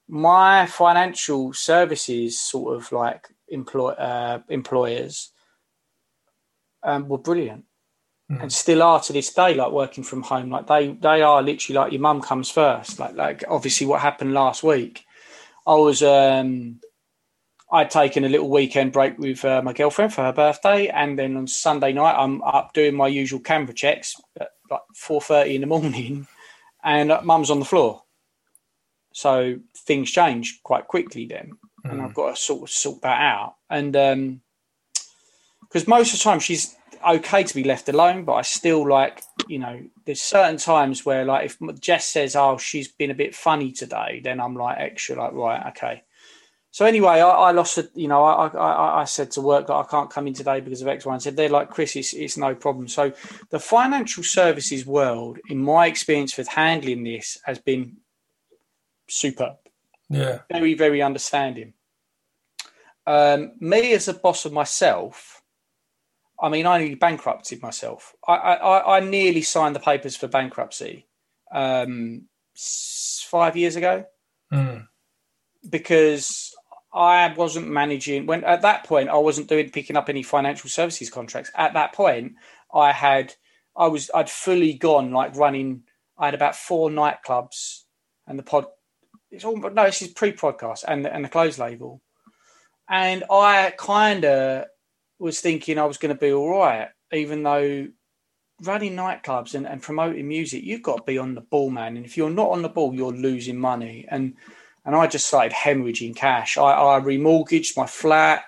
my 0.09 0.67
financial 0.67 1.53
services 1.53 2.39
sort 2.39 2.77
of 2.77 2.93
like 2.93 3.29
employ 3.49 3.91
uh, 3.93 4.41
employers 4.49 5.31
um, 6.85 7.09
were 7.09 7.19
brilliant 7.19 7.65
mm. 8.31 8.41
and 8.41 8.53
still 8.53 8.83
are 8.83 9.01
to 9.01 9.13
this 9.13 9.33
day 9.33 9.55
like 9.55 9.73
working 9.73 10.05
from 10.05 10.23
home 10.23 10.51
like 10.51 10.67
they 10.67 10.93
they 11.01 11.23
are 11.23 11.43
literally 11.43 11.79
like 11.79 11.93
your 11.93 12.01
mum 12.01 12.21
comes 12.21 12.51
first 12.51 12.99
like 12.99 13.15
like 13.15 13.45
obviously 13.49 13.87
what 13.87 14.01
happened 14.01 14.33
last 14.33 14.63
week 14.63 15.05
i 15.67 15.75
was 15.75 16.03
um 16.03 16.79
I'd 17.75 17.91
taken 17.91 18.25
a 18.25 18.29
little 18.29 18.51
weekend 18.51 18.93
break 18.93 19.19
with 19.19 19.45
uh, 19.45 19.61
my 19.61 19.73
girlfriend 19.73 20.15
for 20.15 20.23
her 20.23 20.33
birthday, 20.33 20.87
and 20.89 21.19
then 21.19 21.37
on 21.37 21.49
Sunday 21.49 21.93
night 21.93 22.15
I'm 22.17 22.41
up 22.43 22.73
doing 22.73 22.95
my 22.95 23.09
usual 23.09 23.41
camera 23.41 23.75
checks 23.75 24.15
at 24.39 24.51
like 24.71 24.83
four 24.95 25.21
thirty 25.21 25.57
in 25.57 25.61
the 25.63 25.67
morning, 25.67 26.29
and 26.85 27.11
uh, 27.11 27.21
Mum's 27.25 27.51
on 27.51 27.59
the 27.59 27.65
floor. 27.65 28.03
So 29.13 29.59
things 29.77 30.13
change 30.13 30.61
quite 30.63 30.87
quickly 30.87 31.27
then, 31.27 31.53
mm. 31.85 31.91
and 31.91 32.01
I've 32.01 32.11
hmm. 32.11 32.15
got 32.15 32.37
to 32.37 32.41
sort 32.41 32.63
of 32.63 32.71
sort 32.71 33.03
that 33.03 33.21
out. 33.21 33.57
And 33.69 33.97
because 35.75 35.89
most 35.89 36.15
of 36.15 36.21
the 36.21 36.23
time 36.23 36.39
she's 36.39 36.77
okay 37.07 37.43
to 37.43 37.55
be 37.55 37.65
left 37.65 37.91
alone, 37.91 38.25
but 38.25 38.35
I 38.35 38.43
still 38.43 38.89
like 38.89 39.21
you 39.49 39.59
know 39.59 39.83
there's 40.07 40.23
certain 40.23 40.57
times 40.57 41.05
where 41.05 41.27
like 41.27 41.47
if 41.47 41.81
Jess 41.81 42.09
says 42.09 42.37
oh 42.37 42.57
she's 42.57 42.89
been 42.89 43.11
a 43.11 43.15
bit 43.15 43.35
funny 43.35 43.73
today, 43.73 44.21
then 44.25 44.41
I'm 44.41 44.55
like 44.55 44.79
extra 44.79 45.17
like 45.17 45.33
right 45.33 45.67
okay 45.69 46.05
so 46.75 46.85
anyway, 46.85 47.21
I, 47.21 47.31
I 47.31 47.51
lost 47.53 47.79
it. 47.79 47.93
You 47.95 48.09
know, 48.09 48.25
I, 48.25 48.49
I, 48.49 49.03
I 49.03 49.05
said 49.05 49.31
to 49.33 49.41
work 49.41 49.69
that 49.69 49.75
I 49.75 49.85
can't 49.85 50.11
come 50.11 50.27
in 50.27 50.35
today 50.35 50.59
because 50.59 50.83
of 50.83 50.89
X, 50.89 51.07
Y, 51.07 51.13
and 51.13 51.23
said 51.23 51.37
they're 51.37 51.49
like 51.49 51.71
Chris. 51.71 51.95
It's, 51.95 52.13
it's 52.13 52.37
no 52.37 52.53
problem. 52.57 52.89
So 52.89 53.13
the 53.51 53.61
financial 53.61 54.25
services 54.25 54.85
world, 54.85 55.39
in 55.49 55.59
my 55.59 55.87
experience 55.87 56.37
with 56.37 56.49
handling 56.49 57.05
this, 57.05 57.39
has 57.45 57.61
been 57.61 57.99
superb. 59.09 59.55
Yeah, 60.11 60.41
very 60.51 60.75
very 60.75 61.01
understanding. 61.01 61.75
Um, 63.07 63.53
me 63.61 63.93
as 63.93 64.09
a 64.09 64.15
boss 64.15 64.45
of 64.45 64.53
myself, 64.53 65.34
I 66.41 66.49
mean, 66.49 66.67
I 66.67 66.79
nearly 66.79 66.97
bankrupted 66.97 67.63
myself. 67.63 68.15
I, 68.27 68.35
I, 68.35 68.97
I 68.97 69.01
nearly 69.01 69.43
signed 69.43 69.77
the 69.77 69.81
papers 69.81 70.17
for 70.17 70.27
bankruptcy 70.27 71.07
um, 71.53 72.29
five 72.57 73.57
years 73.57 73.77
ago 73.77 74.05
mm. 74.53 74.87
because 75.69 76.55
I 76.93 77.33
wasn't 77.37 77.69
managing 77.69 78.27
when 78.27 78.45
at 78.45 78.63
that 78.63 78.85
point 78.85 79.09
I 79.09 79.17
wasn't 79.17 79.49
doing 79.49 79.71
picking 79.71 79.97
up 79.97 80.09
any 80.09 80.23
financial 80.23 80.71
services 80.71 81.11
contracts. 81.11 81.51
At 81.57 81.75
that 81.75 81.93
point, 81.93 82.35
I 82.73 82.93
had 82.93 83.35
I 83.77 83.89
was 83.89 84.11
I'd 84.15 84.31
fully 84.31 84.75
gone 84.75 85.13
like 85.13 85.37
running. 85.37 85.83
I 86.17 86.27
had 86.27 86.35
about 86.35 86.57
four 86.57 86.91
nightclubs 86.91 87.83
and 88.27 88.39
the 88.39 88.45
pod. 88.45 88.67
It's 89.31 89.45
all 89.45 89.57
no, 89.57 89.85
this 89.87 90.03
is 90.03 90.09
pre-podcast 90.09 90.85
and 90.87 91.07
and 91.07 91.25
the 91.25 91.29
clothes 91.29 91.59
label, 91.59 92.01
and 92.89 93.25
I 93.31 93.73
kind 93.77 94.25
of 94.25 94.67
was 95.19 95.41
thinking 95.41 95.79
I 95.79 95.85
was 95.85 95.99
going 95.99 96.15
to 96.15 96.21
be 96.21 96.33
all 96.33 96.51
right, 96.51 96.89
even 97.13 97.43
though 97.43 97.89
running 98.63 98.95
nightclubs 98.95 99.55
and, 99.55 99.67
and 99.67 99.83
promoting 99.83 100.29
music, 100.29 100.65
you've 100.65 100.83
got 100.83 100.99
to 100.99 101.03
be 101.05 101.19
on 101.19 101.35
the 101.35 101.41
ball, 101.41 101.71
man. 101.71 101.97
And 101.97 102.07
if 102.07 102.17
you're 102.17 102.31
not 102.31 102.51
on 102.51 102.63
the 102.63 102.69
ball, 102.69 102.95
you're 102.95 103.13
losing 103.13 103.59
money. 103.59 104.07
And 104.09 104.35
and 104.85 104.95
I 104.95 105.07
just 105.07 105.27
started 105.27 105.53
hemorrhaging 105.53 106.15
cash. 106.15 106.59
I, 106.59 106.73
I 106.73 107.01
remortgaged 107.01 107.77
my 107.77 107.87
flat 107.87 108.45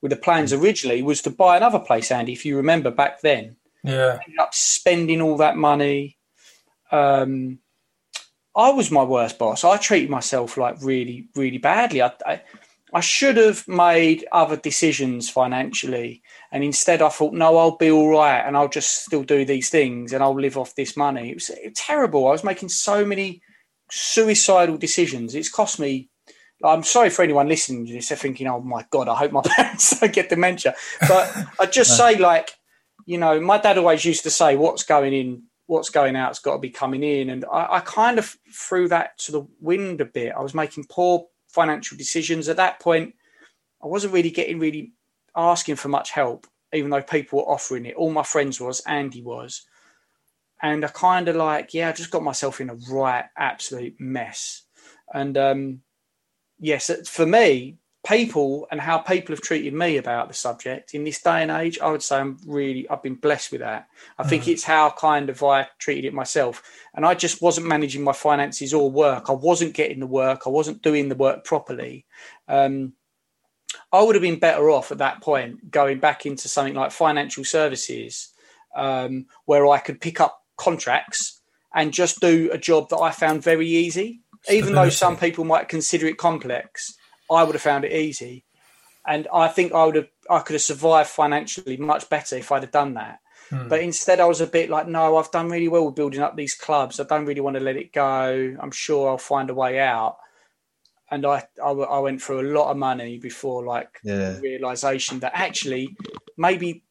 with 0.00 0.10
the 0.10 0.16
plans 0.16 0.52
originally 0.52 1.02
was 1.02 1.22
to 1.22 1.30
buy 1.30 1.56
another 1.56 1.78
place, 1.78 2.10
Andy, 2.10 2.32
if 2.32 2.44
you 2.44 2.56
remember 2.56 2.90
back 2.90 3.20
then. 3.20 3.56
Yeah. 3.82 4.18
I 4.20 4.24
ended 4.24 4.38
up 4.38 4.54
spending 4.54 5.20
all 5.20 5.36
that 5.38 5.56
money. 5.56 6.18
Um, 6.90 7.58
I 8.54 8.70
was 8.70 8.90
my 8.90 9.02
worst 9.02 9.38
boss. 9.38 9.64
I 9.64 9.76
treated 9.76 10.10
myself 10.10 10.56
like 10.56 10.76
really, 10.82 11.28
really 11.34 11.58
badly. 11.58 12.02
I, 12.02 12.12
I, 12.26 12.42
I 12.94 13.00
should 13.00 13.38
have 13.38 13.66
made 13.66 14.26
other 14.32 14.56
decisions 14.56 15.30
financially. 15.30 16.22
And 16.50 16.62
instead, 16.62 17.00
I 17.00 17.08
thought, 17.08 17.32
no, 17.32 17.56
I'll 17.56 17.76
be 17.76 17.90
all 17.90 18.10
right 18.10 18.40
and 18.40 18.56
I'll 18.56 18.68
just 18.68 19.04
still 19.04 19.22
do 19.22 19.44
these 19.44 19.70
things 19.70 20.12
and 20.12 20.22
I'll 20.22 20.38
live 20.38 20.58
off 20.58 20.74
this 20.74 20.96
money. 20.96 21.30
It 21.30 21.34
was, 21.34 21.50
it 21.50 21.60
was 21.64 21.74
terrible. 21.74 22.28
I 22.28 22.32
was 22.32 22.44
making 22.44 22.68
so 22.68 23.04
many 23.04 23.40
suicidal 23.90 24.76
decisions. 24.76 25.34
It's 25.34 25.50
cost 25.50 25.78
me. 25.78 26.10
I'm 26.64 26.82
sorry 26.82 27.10
for 27.10 27.22
anyone 27.22 27.48
listening 27.48 27.86
to 27.86 27.92
this. 27.92 28.08
They're 28.08 28.16
thinking, 28.16 28.46
"Oh 28.46 28.60
my 28.60 28.86
god, 28.90 29.08
I 29.08 29.16
hope 29.16 29.32
my 29.32 29.42
parents 29.44 29.98
don't 29.98 30.12
get 30.12 30.28
dementia." 30.28 30.74
But 31.00 31.34
I 31.58 31.66
just 31.66 31.96
say, 31.96 32.16
like, 32.16 32.52
you 33.04 33.18
know, 33.18 33.40
my 33.40 33.58
dad 33.58 33.78
always 33.78 34.04
used 34.04 34.22
to 34.22 34.30
say, 34.30 34.56
"What's 34.56 34.84
going 34.84 35.12
in, 35.12 35.42
what's 35.66 35.90
going 35.90 36.14
out's 36.14 36.38
got 36.38 36.52
to 36.52 36.58
be 36.58 36.70
coming 36.70 37.02
in," 37.02 37.30
and 37.30 37.44
I, 37.52 37.66
I 37.72 37.80
kind 37.80 38.18
of 38.18 38.36
threw 38.54 38.86
that 38.88 39.18
to 39.20 39.32
the 39.32 39.46
wind 39.60 40.00
a 40.00 40.04
bit. 40.04 40.34
I 40.36 40.40
was 40.40 40.54
making 40.54 40.84
poor 40.88 41.26
financial 41.52 41.96
decisions 41.96 42.48
at 42.48 42.56
that 42.56 42.80
point. 42.80 43.14
I 43.82 43.86
wasn't 43.86 44.14
really 44.14 44.30
getting 44.30 44.58
really 44.58 44.92
asking 45.36 45.76
for 45.76 45.88
much 45.88 46.10
help, 46.10 46.46
even 46.72 46.90
though 46.90 47.02
people 47.02 47.38
were 47.38 47.52
offering 47.52 47.86
it. 47.86 47.96
All 47.96 48.10
my 48.10 48.22
friends 48.22 48.60
was, 48.60 48.80
Andy 48.86 49.22
was 49.22 49.66
and 50.62 50.84
I 50.84 50.88
kind 50.88 51.28
of 51.28 51.36
like, 51.36 51.74
yeah, 51.74 51.88
I 51.88 51.92
just 51.92 52.12
got 52.12 52.22
myself 52.22 52.60
in 52.60 52.70
a 52.70 52.76
right 52.88 53.24
absolute 53.36 53.96
mess. 53.98 54.62
And 55.12 55.36
um, 55.36 55.80
yes, 56.60 56.90
for 57.08 57.26
me, 57.26 57.78
people 58.04 58.66
and 58.70 58.80
how 58.80 58.98
people 58.98 59.32
have 59.32 59.42
treated 59.42 59.72
me 59.72 59.96
about 59.96 60.26
the 60.26 60.34
subject 60.34 60.92
in 60.92 61.04
this 61.04 61.22
day 61.22 61.42
and 61.42 61.50
age, 61.50 61.78
I 61.78 61.90
would 61.90 62.02
say 62.02 62.16
I'm 62.18 62.36
really, 62.46 62.88
I've 62.88 63.02
been 63.02 63.14
blessed 63.14 63.52
with 63.52 63.60
that. 63.60 63.88
I 64.18 64.24
think 64.24 64.44
mm. 64.44 64.48
it's 64.48 64.64
how 64.64 64.90
kind 64.90 65.30
of 65.30 65.42
I 65.42 65.68
treated 65.78 66.06
it 66.06 66.14
myself. 66.14 66.62
And 66.94 67.06
I 67.06 67.14
just 67.14 67.40
wasn't 67.40 67.68
managing 67.68 68.02
my 68.02 68.12
finances 68.12 68.74
or 68.74 68.90
work. 68.90 69.30
I 69.30 69.32
wasn't 69.32 69.74
getting 69.74 70.00
the 70.00 70.06
work. 70.06 70.42
I 70.46 70.50
wasn't 70.50 70.82
doing 70.82 71.08
the 71.08 71.14
work 71.14 71.44
properly. 71.44 72.04
Um, 72.48 72.94
I 73.92 74.02
would 74.02 74.16
have 74.16 74.22
been 74.22 74.40
better 74.40 74.68
off 74.68 74.90
at 74.90 74.98
that 74.98 75.22
point 75.22 75.70
going 75.70 76.00
back 76.00 76.26
into 76.26 76.48
something 76.48 76.74
like 76.74 76.90
financial 76.90 77.44
services, 77.44 78.32
um, 78.74 79.26
where 79.44 79.68
I 79.68 79.78
could 79.78 80.00
pick 80.00 80.20
up 80.20 80.42
contracts 80.56 81.40
and 81.74 81.92
just 81.92 82.20
do 82.20 82.50
a 82.52 82.58
job 82.58 82.88
that 82.88 82.98
I 82.98 83.12
found 83.12 83.42
very 83.42 83.68
easy. 83.68 84.22
Even 84.50 84.74
though 84.74 84.88
some 84.88 85.16
people 85.16 85.44
might 85.44 85.68
consider 85.68 86.06
it 86.06 86.18
complex, 86.18 86.96
I 87.32 87.44
would 87.44 87.54
have 87.54 87.62
found 87.62 87.84
it 87.84 87.92
easy. 87.92 88.44
And 89.06 89.26
I 89.32 89.48
think 89.48 89.72
I 89.72 89.84
would 89.84 89.96
have 89.96 90.08
I 90.30 90.40
could 90.40 90.54
have 90.54 90.62
survived 90.62 91.10
financially 91.10 91.76
much 91.76 92.08
better 92.08 92.36
if 92.36 92.52
I'd 92.52 92.62
have 92.62 92.70
done 92.70 92.94
that. 92.94 93.18
Hmm. 93.50 93.68
But 93.68 93.80
instead 93.80 94.20
I 94.20 94.26
was 94.26 94.40
a 94.40 94.46
bit 94.46 94.70
like, 94.70 94.86
no, 94.86 95.16
I've 95.16 95.30
done 95.30 95.48
really 95.48 95.68
well 95.68 95.86
with 95.86 95.96
building 95.96 96.20
up 96.20 96.36
these 96.36 96.54
clubs. 96.54 97.00
I 97.00 97.04
don't 97.04 97.26
really 97.26 97.40
want 97.40 97.56
to 97.56 97.62
let 97.62 97.76
it 97.76 97.92
go. 97.92 98.56
I'm 98.60 98.70
sure 98.70 99.10
I'll 99.10 99.18
find 99.18 99.50
a 99.50 99.54
way 99.54 99.80
out. 99.80 100.18
And 101.10 101.26
I, 101.26 101.46
I, 101.62 101.70
I 101.70 101.98
went 101.98 102.22
through 102.22 102.40
a 102.40 102.52
lot 102.54 102.70
of 102.70 102.76
money 102.78 103.18
before 103.18 103.64
like 103.64 104.00
yeah. 104.02 104.38
realization 104.38 105.18
that 105.20 105.32
actually 105.34 105.94
maybe 106.38 106.84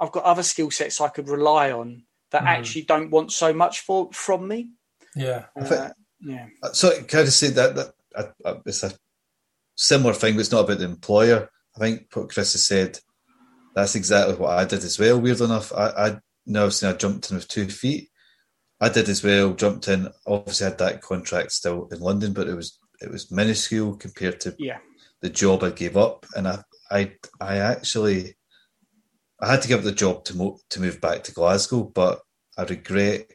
I've 0.00 0.12
got 0.12 0.24
other 0.24 0.42
skill 0.42 0.70
sets 0.70 1.00
I 1.00 1.08
could 1.08 1.28
rely 1.28 1.70
on 1.70 2.04
that 2.30 2.42
mm. 2.42 2.46
actually 2.46 2.82
don't 2.82 3.10
want 3.10 3.32
so 3.32 3.52
much 3.52 3.80
for 3.80 4.10
from 4.12 4.48
me. 4.48 4.70
Yeah, 5.14 5.44
uh, 5.60 5.90
yeah. 6.20 6.46
So 6.72 6.90
kind 7.02 7.26
of 7.26 7.32
say 7.32 7.48
that, 7.48 7.74
that 7.74 7.94
uh, 8.14 8.24
uh, 8.44 8.54
it's 8.64 8.82
a 8.82 8.92
similar 9.80 10.12
thing, 10.12 10.34
but 10.34 10.40
it's 10.40 10.52
not 10.52 10.64
about 10.64 10.78
the 10.78 10.84
employer. 10.84 11.50
I 11.74 11.78
think 11.78 12.06
what 12.12 12.28
Chris 12.28 12.52
has 12.52 12.66
said, 12.66 12.98
that's 13.74 13.94
exactly 13.94 14.34
what 14.36 14.50
I 14.50 14.64
did 14.64 14.84
as 14.84 14.98
well. 14.98 15.20
Weird 15.20 15.40
enough, 15.40 15.72
I, 15.72 15.86
I 15.88 16.16
know 16.46 16.66
I 16.66 16.92
jumped 16.92 17.30
in 17.30 17.36
with 17.36 17.48
two 17.48 17.66
feet. 17.68 18.08
I 18.80 18.88
did 18.88 19.08
as 19.08 19.22
well. 19.24 19.52
Jumped 19.52 19.88
in. 19.88 20.08
Obviously, 20.26 20.64
had 20.64 20.78
that 20.78 21.02
contract 21.02 21.52
still 21.52 21.88
in 21.92 22.00
London, 22.00 22.32
but 22.32 22.48
it 22.48 22.54
was 22.54 22.78
it 23.00 23.10
was 23.10 23.30
minuscule 23.30 23.96
compared 23.96 24.40
to 24.40 24.54
yeah. 24.58 24.78
the 25.20 25.30
job 25.30 25.62
I 25.62 25.70
gave 25.70 25.96
up. 25.96 26.26
And 26.34 26.48
I 26.48 26.62
I 26.90 27.12
I 27.40 27.58
actually 27.58 28.36
I 29.40 29.50
had 29.50 29.62
to 29.62 29.68
give 29.68 29.80
up 29.80 29.84
the 29.84 29.92
job 29.92 30.24
to 30.26 30.36
mo- 30.36 30.58
to 30.70 30.80
move 30.80 31.00
back 31.00 31.24
to 31.24 31.32
Glasgow, 31.32 31.84
but 31.84 32.20
I 32.56 32.64
regret 32.64 33.30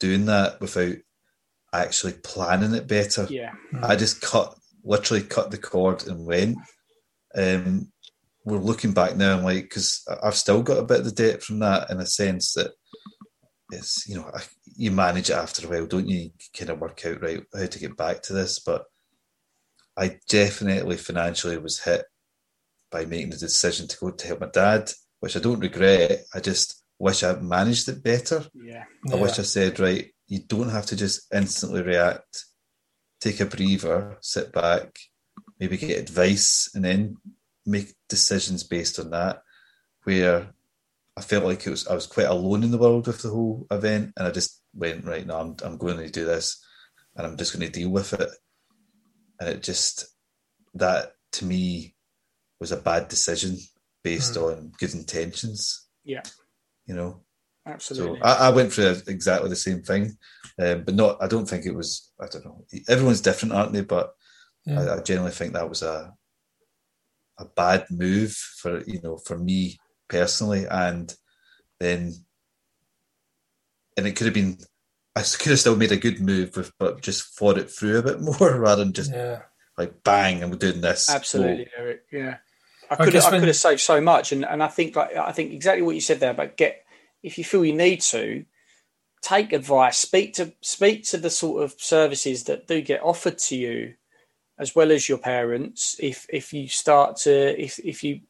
doing 0.00 0.26
that 0.26 0.60
without 0.60 0.96
actually 1.72 2.14
planning 2.24 2.74
it 2.74 2.88
better. 2.88 3.26
Yeah, 3.30 3.52
I 3.82 3.94
just 3.94 4.20
cut 4.20 4.56
literally 4.84 5.22
cut 5.22 5.50
the 5.50 5.58
cord 5.58 6.06
and 6.06 6.26
went. 6.26 6.58
Um, 7.34 7.92
we're 8.44 8.58
looking 8.58 8.92
back 8.92 9.16
now 9.16 9.36
and 9.36 9.44
like 9.44 9.64
because 9.64 10.02
I've 10.22 10.34
still 10.34 10.62
got 10.62 10.78
a 10.78 10.84
bit 10.84 11.00
of 11.00 11.04
the 11.04 11.12
debt 11.12 11.42
from 11.42 11.58
that 11.60 11.90
in 11.90 12.00
a 12.00 12.06
sense 12.06 12.54
that 12.54 12.72
it's 13.70 14.08
you 14.08 14.16
know 14.16 14.30
you 14.76 14.90
manage 14.90 15.30
it 15.30 15.34
after 15.34 15.66
a 15.66 15.70
while, 15.70 15.86
don't 15.86 16.08
you? 16.08 16.18
you 16.18 16.30
kind 16.56 16.70
of 16.70 16.80
work 16.80 17.04
out 17.04 17.22
right 17.22 17.42
how 17.54 17.66
to 17.66 17.78
get 17.78 17.96
back 17.96 18.22
to 18.22 18.32
this, 18.32 18.58
but 18.58 18.84
I 19.96 20.18
definitely 20.28 20.96
financially 20.96 21.58
was 21.58 21.80
hit 21.80 22.04
by 22.90 23.04
making 23.04 23.30
the 23.30 23.36
decision 23.36 23.86
to 23.88 23.98
go 23.98 24.10
to 24.10 24.26
help 24.26 24.40
my 24.40 24.48
dad, 24.52 24.90
which 25.20 25.36
I 25.36 25.40
don't 25.40 25.60
regret. 25.60 26.24
I 26.34 26.40
just 26.40 26.82
wish 26.98 27.22
I 27.22 27.34
managed 27.34 27.88
it 27.88 28.02
better. 28.02 28.44
Yeah. 28.54 28.84
I 29.12 29.16
wish 29.16 29.38
I 29.38 29.42
said, 29.42 29.78
right, 29.78 30.10
you 30.28 30.40
don't 30.46 30.70
have 30.70 30.86
to 30.86 30.96
just 30.96 31.32
instantly 31.32 31.82
react. 31.82 32.46
Take 33.20 33.40
a 33.40 33.46
breather, 33.46 34.16
sit 34.20 34.52
back, 34.52 34.98
maybe 35.58 35.76
get 35.76 35.98
advice, 35.98 36.70
and 36.74 36.84
then 36.84 37.16
make 37.66 37.94
decisions 38.08 38.64
based 38.64 38.98
on 38.98 39.10
that. 39.10 39.42
Where 40.04 40.48
I 41.16 41.20
felt 41.20 41.44
like 41.44 41.66
it 41.66 41.70
was 41.70 41.86
I 41.86 41.94
was 41.94 42.06
quite 42.06 42.28
alone 42.28 42.62
in 42.62 42.70
the 42.70 42.78
world 42.78 43.06
with 43.06 43.22
the 43.22 43.28
whole 43.28 43.66
event, 43.70 44.12
and 44.16 44.26
I 44.26 44.30
just 44.30 44.62
went 44.74 45.04
right 45.04 45.26
now. 45.26 45.40
I'm 45.40 45.56
I'm 45.62 45.76
going 45.76 45.98
to 45.98 46.10
do 46.10 46.24
this, 46.24 46.64
and 47.16 47.26
I'm 47.26 47.36
just 47.36 47.52
going 47.52 47.66
to 47.66 47.72
deal 47.72 47.90
with 47.90 48.14
it. 48.14 48.30
And 49.38 49.48
it 49.50 49.62
just 49.62 50.06
that 50.74 51.12
to 51.32 51.44
me 51.44 51.94
was 52.58 52.72
a 52.72 52.76
bad 52.76 53.08
decision 53.08 53.56
based 54.02 54.34
mm. 54.34 54.46
on 54.46 54.72
good 54.78 54.94
intentions. 54.94 55.88
Yeah, 56.04 56.22
you 56.86 56.94
know, 56.94 57.22
absolutely. 57.66 58.18
So 58.18 58.24
I, 58.24 58.48
I 58.48 58.50
went 58.50 58.72
through 58.72 58.96
exactly 59.06 59.48
the 59.48 59.56
same 59.56 59.82
thing, 59.82 60.16
um, 60.58 60.84
but 60.84 60.94
not. 60.94 61.18
I 61.20 61.26
don't 61.26 61.46
think 61.46 61.66
it 61.66 61.74
was. 61.74 62.10
I 62.20 62.26
don't 62.26 62.44
know. 62.44 62.64
Everyone's 62.88 63.20
different, 63.20 63.54
aren't 63.54 63.72
they? 63.72 63.82
But 63.82 64.14
yeah. 64.66 64.80
I, 64.80 64.98
I 64.98 65.02
generally 65.02 65.32
think 65.32 65.52
that 65.52 65.68
was 65.68 65.82
a 65.82 66.12
a 67.38 67.44
bad 67.44 67.86
move 67.90 68.32
for 68.32 68.82
you 68.84 69.00
know 69.02 69.16
for 69.16 69.38
me 69.38 69.78
personally, 70.08 70.66
and 70.70 71.14
then 71.78 72.12
and 73.96 74.06
it 74.06 74.16
could 74.16 74.26
have 74.26 74.34
been 74.34 74.58
I 75.16 75.22
could 75.22 75.50
have 75.50 75.58
still 75.58 75.76
made 75.76 75.92
a 75.92 75.96
good 75.96 76.20
move, 76.20 76.56
with, 76.56 76.72
but 76.78 77.02
just 77.02 77.36
fought 77.36 77.58
it 77.58 77.70
through 77.70 77.98
a 77.98 78.02
bit 78.02 78.20
more 78.40 78.58
rather 78.58 78.84
than 78.84 78.92
just 78.92 79.12
yeah. 79.12 79.42
like 79.76 80.02
bang, 80.04 80.42
I'm 80.42 80.56
doing 80.56 80.80
this. 80.80 81.10
Absolutely, 81.10 81.66
so, 81.66 81.82
Eric. 81.82 82.02
Yeah, 82.12 82.36
I 82.90 82.96
could 82.96 83.14
have, 83.14 83.24
I 83.26 83.38
could 83.38 83.48
have 83.48 83.56
saved 83.56 83.80
so 83.80 84.00
much, 84.00 84.32
and, 84.32 84.44
and 84.44 84.62
I 84.62 84.68
think 84.68 84.96
like 84.96 85.16
I 85.16 85.32
think 85.32 85.52
exactly 85.52 85.82
what 85.82 85.94
you 85.94 86.00
said 86.00 86.20
there. 86.20 86.34
But 86.34 86.56
get 86.56 86.84
if 87.22 87.38
you 87.38 87.44
feel 87.44 87.64
you 87.64 87.74
need 87.74 88.00
to, 88.00 88.44
take 89.22 89.52
advice, 89.52 89.98
speak 89.98 90.34
to 90.34 90.52
speak 90.60 91.04
to 91.04 91.18
the 91.18 91.30
sort 91.30 91.62
of 91.62 91.72
services 91.78 92.44
that 92.44 92.66
do 92.66 92.80
get 92.80 93.02
offered 93.02 93.38
to 93.38 93.56
you, 93.56 93.94
as 94.58 94.74
well 94.74 94.90
as 94.90 95.08
your 95.08 95.18
parents. 95.18 95.96
If 96.00 96.26
if 96.28 96.52
you 96.52 96.68
start 96.68 97.16
to 97.18 97.62
if 97.62 97.78
if 97.80 98.02
you 98.02 98.20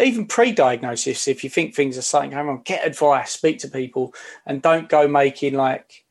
even 0.00 0.26
pre-diagnosis, 0.26 1.28
if 1.28 1.44
you 1.44 1.50
think 1.50 1.74
things 1.74 1.98
are 1.98 2.02
something 2.02 2.30
going 2.30 2.48
on, 2.48 2.62
get 2.64 2.86
advice, 2.86 3.32
speak 3.32 3.58
to 3.58 3.68
people, 3.68 4.14
and 4.46 4.62
don't 4.62 4.88
go 4.88 5.06
making 5.06 5.54
like, 5.54 6.04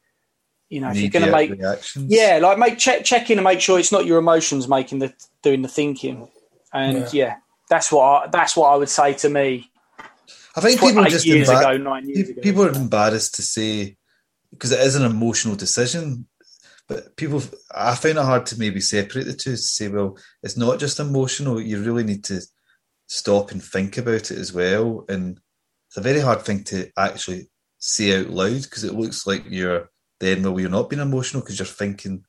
you 0.69 0.80
know, 0.80 0.91
if 0.91 0.97
you're 0.97 1.10
going 1.10 1.26
to 1.26 1.32
make, 1.32 1.50
reactions. 1.50 2.06
yeah, 2.08 2.39
like 2.41 2.60
make 2.60 2.78
check 2.78 3.04
check 3.04 3.30
in 3.30 3.39
and 3.39 3.43
make 3.43 3.60
sure 3.60 3.80
it's 3.80 3.91
not 3.91 4.06
your 4.06 4.19
emotions 4.19 4.67
making 4.67 5.00
the 5.00 5.13
doing 5.41 5.62
the 5.62 5.67
thinking, 5.67 6.28
and 6.74 6.97
yeah, 6.97 7.10
yeah 7.12 7.36
that's 7.69 7.91
what 7.91 8.04
I, 8.04 8.28
that's 8.28 8.56
what 8.56 8.67
I 8.67 8.76
would 8.76 8.89
say 8.89 9.13
to 9.15 9.30
me. 9.30 9.70
I 10.56 10.62
think 10.62 10.80
people 10.80 11.04
just 11.06 11.26
years 11.26 11.50
embar- 11.50 11.60
ago, 11.60 11.78
nine 11.78 12.08
years 12.08 12.28
people, 12.28 12.32
ago. 12.32 12.42
People 12.42 12.64
are 12.66 12.82
embarrassed 12.82 13.36
to 13.36 13.42
say 13.42 13.98
because 14.52 14.72
it 14.72 14.80
is 14.82 14.96
an 14.96 15.06
emotional 15.06 15.56
decision. 15.56 16.28
But 16.88 17.16
people, 17.16 17.42
I 17.74 17.96
find 17.96 18.18
it 18.18 18.24
hard 18.24 18.46
to 18.48 18.60
maybe 18.60 18.82
separate 18.82 19.26
the 19.26 19.34
two 19.34 19.52
to 19.52 19.58
say, 19.58 19.88
well, 19.88 20.18
it's 20.44 20.58
not 20.58 20.80
just 20.80 21.00
emotional. 21.00 21.62
You 21.62 21.82
really 21.82 22.04
need 22.04 22.26
to 22.26 22.42
stop 23.08 23.52
and 23.52 23.64
think 23.64 23.98
about 23.98 24.32
it 24.32 24.38
as 24.38 24.52
well. 24.52 25.06
And 25.08 25.40
it's 25.88 25.98
a 25.98 26.02
very 26.02 26.20
hard 26.20 26.42
thing 26.42 26.64
to 26.66 26.90
actually 26.98 27.50
say 27.78 28.20
out 28.20 28.30
loud 28.30 28.64
because 28.64 28.84
it 28.84 28.94
looks 28.94 29.26
like 29.26 29.44
you're 29.50 29.90
then 30.20 30.44
well 30.44 30.60
you're 30.60 30.70
not 30.70 30.90
being 30.90 31.02
emotional 31.02 31.42
because 31.42 31.58
you're 31.58 31.66
thinking 31.66 32.24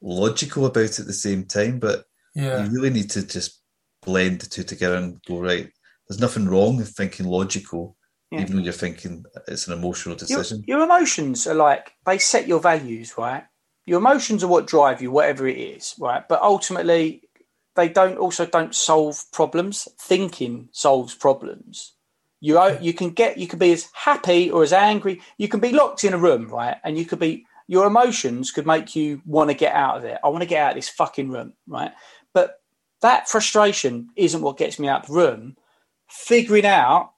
logical 0.00 0.66
about 0.66 0.84
it 0.84 1.00
at 1.00 1.06
the 1.06 1.12
same 1.12 1.44
time. 1.44 1.78
But 1.78 2.04
yeah. 2.34 2.64
you 2.64 2.70
really 2.70 2.90
need 2.90 3.10
to 3.10 3.26
just 3.26 3.60
blend 4.02 4.40
the 4.40 4.46
two 4.46 4.62
together 4.62 4.96
and 4.96 5.22
go 5.24 5.40
right. 5.40 5.70
There's 6.08 6.20
nothing 6.20 6.48
wrong 6.48 6.76
with 6.76 6.90
thinking 6.90 7.26
logical, 7.26 7.96
yeah. 8.30 8.40
even 8.40 8.56
when 8.56 8.64
you're 8.64 8.72
thinking 8.72 9.24
it's 9.48 9.66
an 9.66 9.72
emotional 9.72 10.14
decision. 10.14 10.62
Your, 10.66 10.78
your 10.78 10.86
emotions 10.86 11.46
are 11.46 11.54
like 11.54 11.92
they 12.04 12.18
set 12.18 12.46
your 12.46 12.60
values, 12.60 13.16
right? 13.18 13.44
Your 13.86 13.98
emotions 13.98 14.42
are 14.42 14.48
what 14.48 14.66
drive 14.66 15.00
you, 15.00 15.10
whatever 15.10 15.46
it 15.46 15.58
is, 15.58 15.94
right? 15.98 16.26
But 16.28 16.42
ultimately, 16.42 17.22
they 17.76 17.88
don't 17.88 18.18
also 18.18 18.46
don't 18.46 18.74
solve 18.74 19.24
problems. 19.32 19.88
Thinking 20.00 20.68
solves 20.72 21.14
problems. 21.14 21.92
You 22.40 22.60
you 22.80 22.92
can 22.92 23.10
get 23.10 23.38
you 23.38 23.46
can 23.46 23.58
be 23.58 23.72
as 23.72 23.88
happy 23.92 24.50
or 24.50 24.62
as 24.62 24.72
angry. 24.72 25.22
You 25.38 25.48
can 25.48 25.60
be 25.60 25.72
locked 25.72 26.04
in 26.04 26.14
a 26.14 26.18
room, 26.18 26.48
right? 26.48 26.76
And 26.84 26.98
you 26.98 27.04
could 27.04 27.18
be 27.18 27.46
your 27.68 27.86
emotions 27.86 28.50
could 28.50 28.66
make 28.66 28.94
you 28.94 29.20
want 29.24 29.50
to 29.50 29.56
get 29.56 29.74
out 29.74 29.96
of 29.96 30.04
it. 30.04 30.18
I 30.22 30.28
want 30.28 30.42
to 30.42 30.48
get 30.48 30.62
out 30.62 30.70
of 30.70 30.76
this 30.76 30.88
fucking 30.88 31.30
room, 31.30 31.54
right? 31.66 31.92
But 32.32 32.60
that 33.02 33.28
frustration 33.28 34.10
isn't 34.16 34.42
what 34.42 34.56
gets 34.56 34.78
me 34.78 34.88
out 34.88 35.02
of 35.02 35.08
the 35.08 35.14
room. 35.14 35.56
Figuring 36.08 36.66
out 36.66 37.12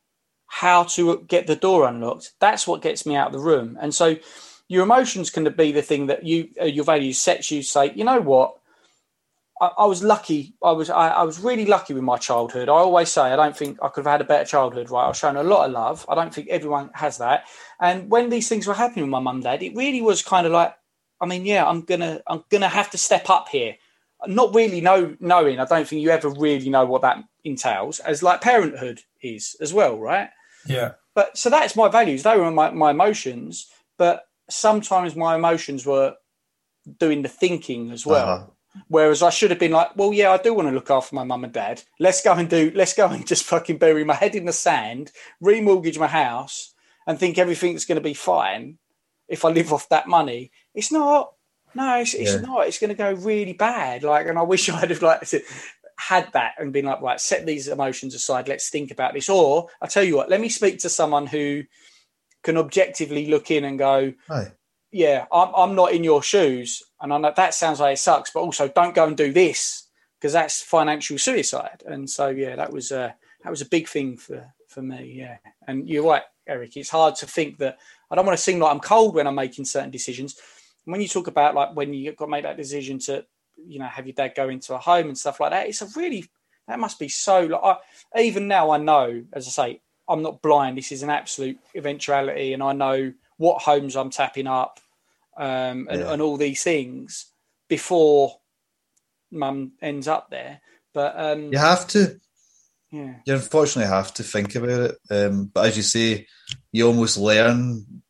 how 0.46 0.84
to 0.84 1.24
get 1.28 1.46
the 1.46 1.56
door 1.56 1.86
unlocked, 1.86 2.32
that's 2.40 2.66
what 2.66 2.82
gets 2.82 3.04
me 3.06 3.14
out 3.14 3.28
of 3.28 3.32
the 3.32 3.38
room. 3.38 3.78
And 3.80 3.94
so 3.94 4.16
your 4.68 4.82
emotions 4.82 5.30
can 5.30 5.44
be 5.52 5.72
the 5.72 5.82
thing 5.82 6.06
that 6.06 6.24
you 6.24 6.48
uh, 6.60 6.64
your 6.64 6.84
values 6.84 7.18
sets 7.18 7.50
you 7.50 7.62
say, 7.62 7.92
you 7.94 8.04
know 8.04 8.20
what? 8.20 8.56
I, 9.60 9.70
I 9.78 9.86
was 9.86 10.02
lucky. 10.02 10.54
I 10.62 10.72
was 10.72 10.90
I, 10.90 11.08
I, 11.08 11.22
was 11.22 11.40
really 11.40 11.64
lucky 11.64 11.94
with 11.94 12.02
my 12.02 12.18
childhood. 12.18 12.68
I 12.68 12.72
always 12.72 13.08
say 13.08 13.22
I 13.22 13.36
don't 13.36 13.56
think 13.56 13.78
I 13.82 13.88
could 13.88 14.04
have 14.04 14.12
had 14.12 14.20
a 14.20 14.24
better 14.24 14.44
childhood. 14.44 14.90
Right, 14.90 15.04
I 15.04 15.08
was 15.08 15.18
shown 15.18 15.36
a 15.36 15.42
lot 15.42 15.66
of 15.66 15.72
love. 15.72 16.06
I 16.08 16.14
don't 16.14 16.32
think 16.32 16.48
everyone 16.48 16.90
has 16.94 17.18
that. 17.18 17.44
And 17.80 18.10
when 18.10 18.28
these 18.28 18.48
things 18.48 18.66
were 18.66 18.74
happening 18.74 19.04
with 19.04 19.10
my 19.10 19.20
mum 19.20 19.36
and 19.36 19.44
dad, 19.44 19.62
it 19.62 19.74
really 19.74 20.02
was 20.02 20.22
kind 20.22 20.46
of 20.46 20.52
like, 20.52 20.74
I 21.20 21.26
mean, 21.26 21.44
yeah, 21.46 21.66
I'm 21.66 21.82
gonna 21.82 22.20
I'm 22.26 22.44
gonna 22.50 22.68
have 22.68 22.90
to 22.90 22.98
step 22.98 23.30
up 23.30 23.48
here. 23.48 23.76
Not 24.26 24.54
really 24.54 24.80
know 24.80 25.16
knowing. 25.20 25.60
I 25.60 25.64
don't 25.64 25.86
think 25.86 26.02
you 26.02 26.10
ever 26.10 26.30
really 26.30 26.70
know 26.70 26.84
what 26.84 27.02
that 27.02 27.22
entails. 27.44 28.00
As 28.00 28.22
like 28.22 28.40
parenthood 28.40 29.02
is 29.22 29.56
as 29.60 29.72
well, 29.72 29.98
right? 29.98 30.30
Yeah. 30.66 30.92
But 31.14 31.36
so 31.36 31.50
that's 31.50 31.76
my 31.76 31.88
values. 31.88 32.22
They 32.22 32.36
were 32.36 32.50
my, 32.50 32.70
my 32.70 32.90
emotions. 32.90 33.68
But 33.96 34.24
sometimes 34.50 35.14
my 35.14 35.36
emotions 35.36 35.86
were 35.86 36.14
doing 36.98 37.22
the 37.22 37.28
thinking 37.28 37.90
as 37.90 38.06
well. 38.06 38.28
Uh-huh. 38.28 38.46
Whereas 38.88 39.22
I 39.22 39.30
should 39.30 39.50
have 39.50 39.58
been 39.58 39.72
like, 39.72 39.96
well, 39.96 40.12
yeah, 40.12 40.30
I 40.30 40.36
do 40.36 40.54
want 40.54 40.68
to 40.68 40.74
look 40.74 40.90
after 40.90 41.14
my 41.14 41.24
mum 41.24 41.44
and 41.44 41.52
dad. 41.52 41.82
Let's 41.98 42.22
go 42.22 42.32
and 42.32 42.48
do, 42.48 42.70
let's 42.74 42.94
go 42.94 43.08
and 43.08 43.26
just 43.26 43.44
fucking 43.44 43.78
bury 43.78 44.04
my 44.04 44.14
head 44.14 44.34
in 44.34 44.44
the 44.44 44.52
sand, 44.52 45.10
remortgage 45.42 45.98
my 45.98 46.06
house, 46.06 46.74
and 47.06 47.18
think 47.18 47.38
everything's 47.38 47.84
going 47.84 47.96
to 47.96 48.02
be 48.02 48.14
fine 48.14 48.78
if 49.26 49.44
I 49.44 49.50
live 49.50 49.72
off 49.72 49.88
that 49.88 50.08
money. 50.08 50.50
It's 50.74 50.92
not. 50.92 51.32
No, 51.78 52.00
it's, 52.00 52.12
it's 52.12 52.32
yeah. 52.32 52.40
not. 52.40 52.66
It's 52.66 52.80
going 52.80 52.88
to 52.88 52.96
go 52.96 53.12
really 53.12 53.52
bad. 53.52 54.02
Like, 54.02 54.26
and 54.26 54.36
I 54.36 54.42
wish 54.42 54.68
I'd 54.68 54.90
have 54.90 55.00
like 55.00 55.22
had 55.96 56.28
that 56.32 56.54
and 56.58 56.72
been 56.72 56.86
like, 56.86 57.00
right, 57.00 57.20
set 57.20 57.46
these 57.46 57.68
emotions 57.68 58.16
aside. 58.16 58.48
Let's 58.48 58.68
think 58.68 58.90
about 58.90 59.14
this. 59.14 59.28
Or 59.28 59.68
I 59.80 59.86
tell 59.86 60.02
you 60.02 60.16
what, 60.16 60.28
let 60.28 60.40
me 60.40 60.48
speak 60.48 60.80
to 60.80 60.88
someone 60.88 61.28
who 61.28 61.62
can 62.42 62.56
objectively 62.56 63.26
look 63.26 63.52
in 63.52 63.64
and 63.64 63.78
go, 63.78 64.12
yeah, 64.90 65.26
I'm, 65.32 65.54
I'm 65.54 65.74
not 65.76 65.92
in 65.92 66.02
your 66.02 66.20
shoes. 66.20 66.82
And 67.00 67.12
I 67.12 67.18
know 67.18 67.32
that 67.36 67.54
sounds 67.54 67.78
like 67.78 67.94
it 67.94 68.00
sucks, 68.00 68.32
but 68.32 68.40
also 68.40 68.66
don't 68.66 68.94
go 68.94 69.06
and 69.06 69.16
do 69.16 69.32
this 69.32 69.84
because 70.18 70.32
that's 70.32 70.60
financial 70.60 71.16
suicide. 71.16 71.84
And 71.86 72.10
so, 72.10 72.26
yeah, 72.26 72.56
that 72.56 72.72
was 72.72 72.90
a, 72.90 73.14
that 73.44 73.50
was 73.50 73.60
a 73.60 73.68
big 73.68 73.86
thing 73.86 74.16
for, 74.16 74.52
for 74.66 74.82
me. 74.82 75.14
Yeah. 75.16 75.36
And 75.68 75.88
you're 75.88 76.04
right, 76.04 76.24
Eric. 76.48 76.76
It's 76.76 76.90
hard 76.90 77.14
to 77.16 77.26
think 77.26 77.58
that 77.58 77.78
I 78.10 78.16
don't 78.16 78.26
want 78.26 78.36
to 78.36 78.42
seem 78.42 78.58
like 78.58 78.72
I'm 78.72 78.80
cold 78.80 79.14
when 79.14 79.28
I'm 79.28 79.36
making 79.36 79.64
certain 79.64 79.92
decisions. 79.92 80.34
When 80.90 81.00
you 81.00 81.08
talk 81.08 81.26
about 81.26 81.54
like 81.54 81.76
when 81.76 81.92
you 81.92 82.12
got 82.12 82.26
to 82.26 82.30
make 82.30 82.44
that 82.44 82.56
decision 82.56 82.98
to, 83.00 83.24
you 83.66 83.78
know, 83.78 83.86
have 83.86 84.06
your 84.06 84.14
dad 84.14 84.32
go 84.34 84.48
into 84.48 84.74
a 84.74 84.78
home 84.78 85.08
and 85.08 85.18
stuff 85.18 85.40
like 85.40 85.50
that, 85.50 85.68
it's 85.68 85.82
a 85.82 85.88
really, 85.96 86.24
that 86.66 86.78
must 86.78 86.98
be 86.98 87.08
so, 87.08 87.42
like, 87.42 87.78
I, 88.14 88.20
even 88.20 88.48
now 88.48 88.70
I 88.70 88.78
know, 88.78 89.24
as 89.32 89.46
I 89.46 89.50
say, 89.50 89.80
I'm 90.08 90.22
not 90.22 90.42
blind. 90.42 90.78
This 90.78 90.92
is 90.92 91.02
an 91.02 91.10
absolute 91.10 91.58
eventuality. 91.74 92.52
And 92.52 92.62
I 92.62 92.72
know, 92.72 93.12
what 93.38 93.62
homes 93.62 93.96
I'm 93.96 94.10
tapping 94.10 94.46
up, 94.46 94.80
um, 95.36 95.88
and, 95.88 96.00
yeah. 96.00 96.12
and 96.12 96.20
all 96.20 96.36
these 96.36 96.62
things 96.62 97.26
before 97.68 98.38
mum 99.30 99.72
ends 99.80 100.08
up 100.08 100.28
there. 100.30 100.60
But 100.92 101.14
um, 101.18 101.52
you 101.52 101.58
have 101.58 101.86
to. 101.88 102.20
Yeah. 102.90 103.14
You 103.26 103.34
unfortunately 103.34 103.90
have 103.90 104.12
to 104.14 104.22
think 104.22 104.54
about 104.54 104.70
it. 104.70 104.96
Um, 105.10 105.50
but 105.52 105.66
as 105.66 105.76
you 105.76 105.82
say, 105.82 106.26
you 106.72 106.86
almost 106.86 107.18
learn 107.18 108.02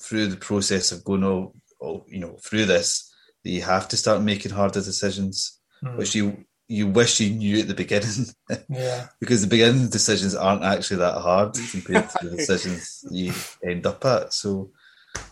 through 0.00 0.26
the 0.26 0.36
process 0.36 0.92
of 0.92 1.04
going, 1.04 1.24
oh 1.24 1.54
you 1.80 2.18
know, 2.18 2.36
through 2.42 2.66
this 2.66 3.12
that 3.44 3.50
you 3.50 3.62
have 3.62 3.88
to 3.88 3.96
start 3.96 4.22
making 4.22 4.52
harder 4.52 4.80
decisions, 4.80 5.58
mm. 5.82 5.96
which 5.96 6.14
you 6.14 6.44
you 6.70 6.86
wish 6.86 7.18
you 7.18 7.30
knew 7.30 7.60
at 7.60 7.68
the 7.68 7.74
beginning. 7.74 8.26
Yeah. 8.70 9.08
because 9.20 9.42
the 9.42 9.46
beginning 9.46 9.88
decisions 9.88 10.34
aren't 10.34 10.64
actually 10.64 10.98
that 10.98 11.20
hard 11.20 11.54
compared 11.70 12.08
to 12.10 12.28
the 12.28 12.36
decisions 12.36 13.04
you 13.10 13.32
end 13.62 13.86
up 13.86 14.04
at. 14.04 14.32
So 14.32 14.70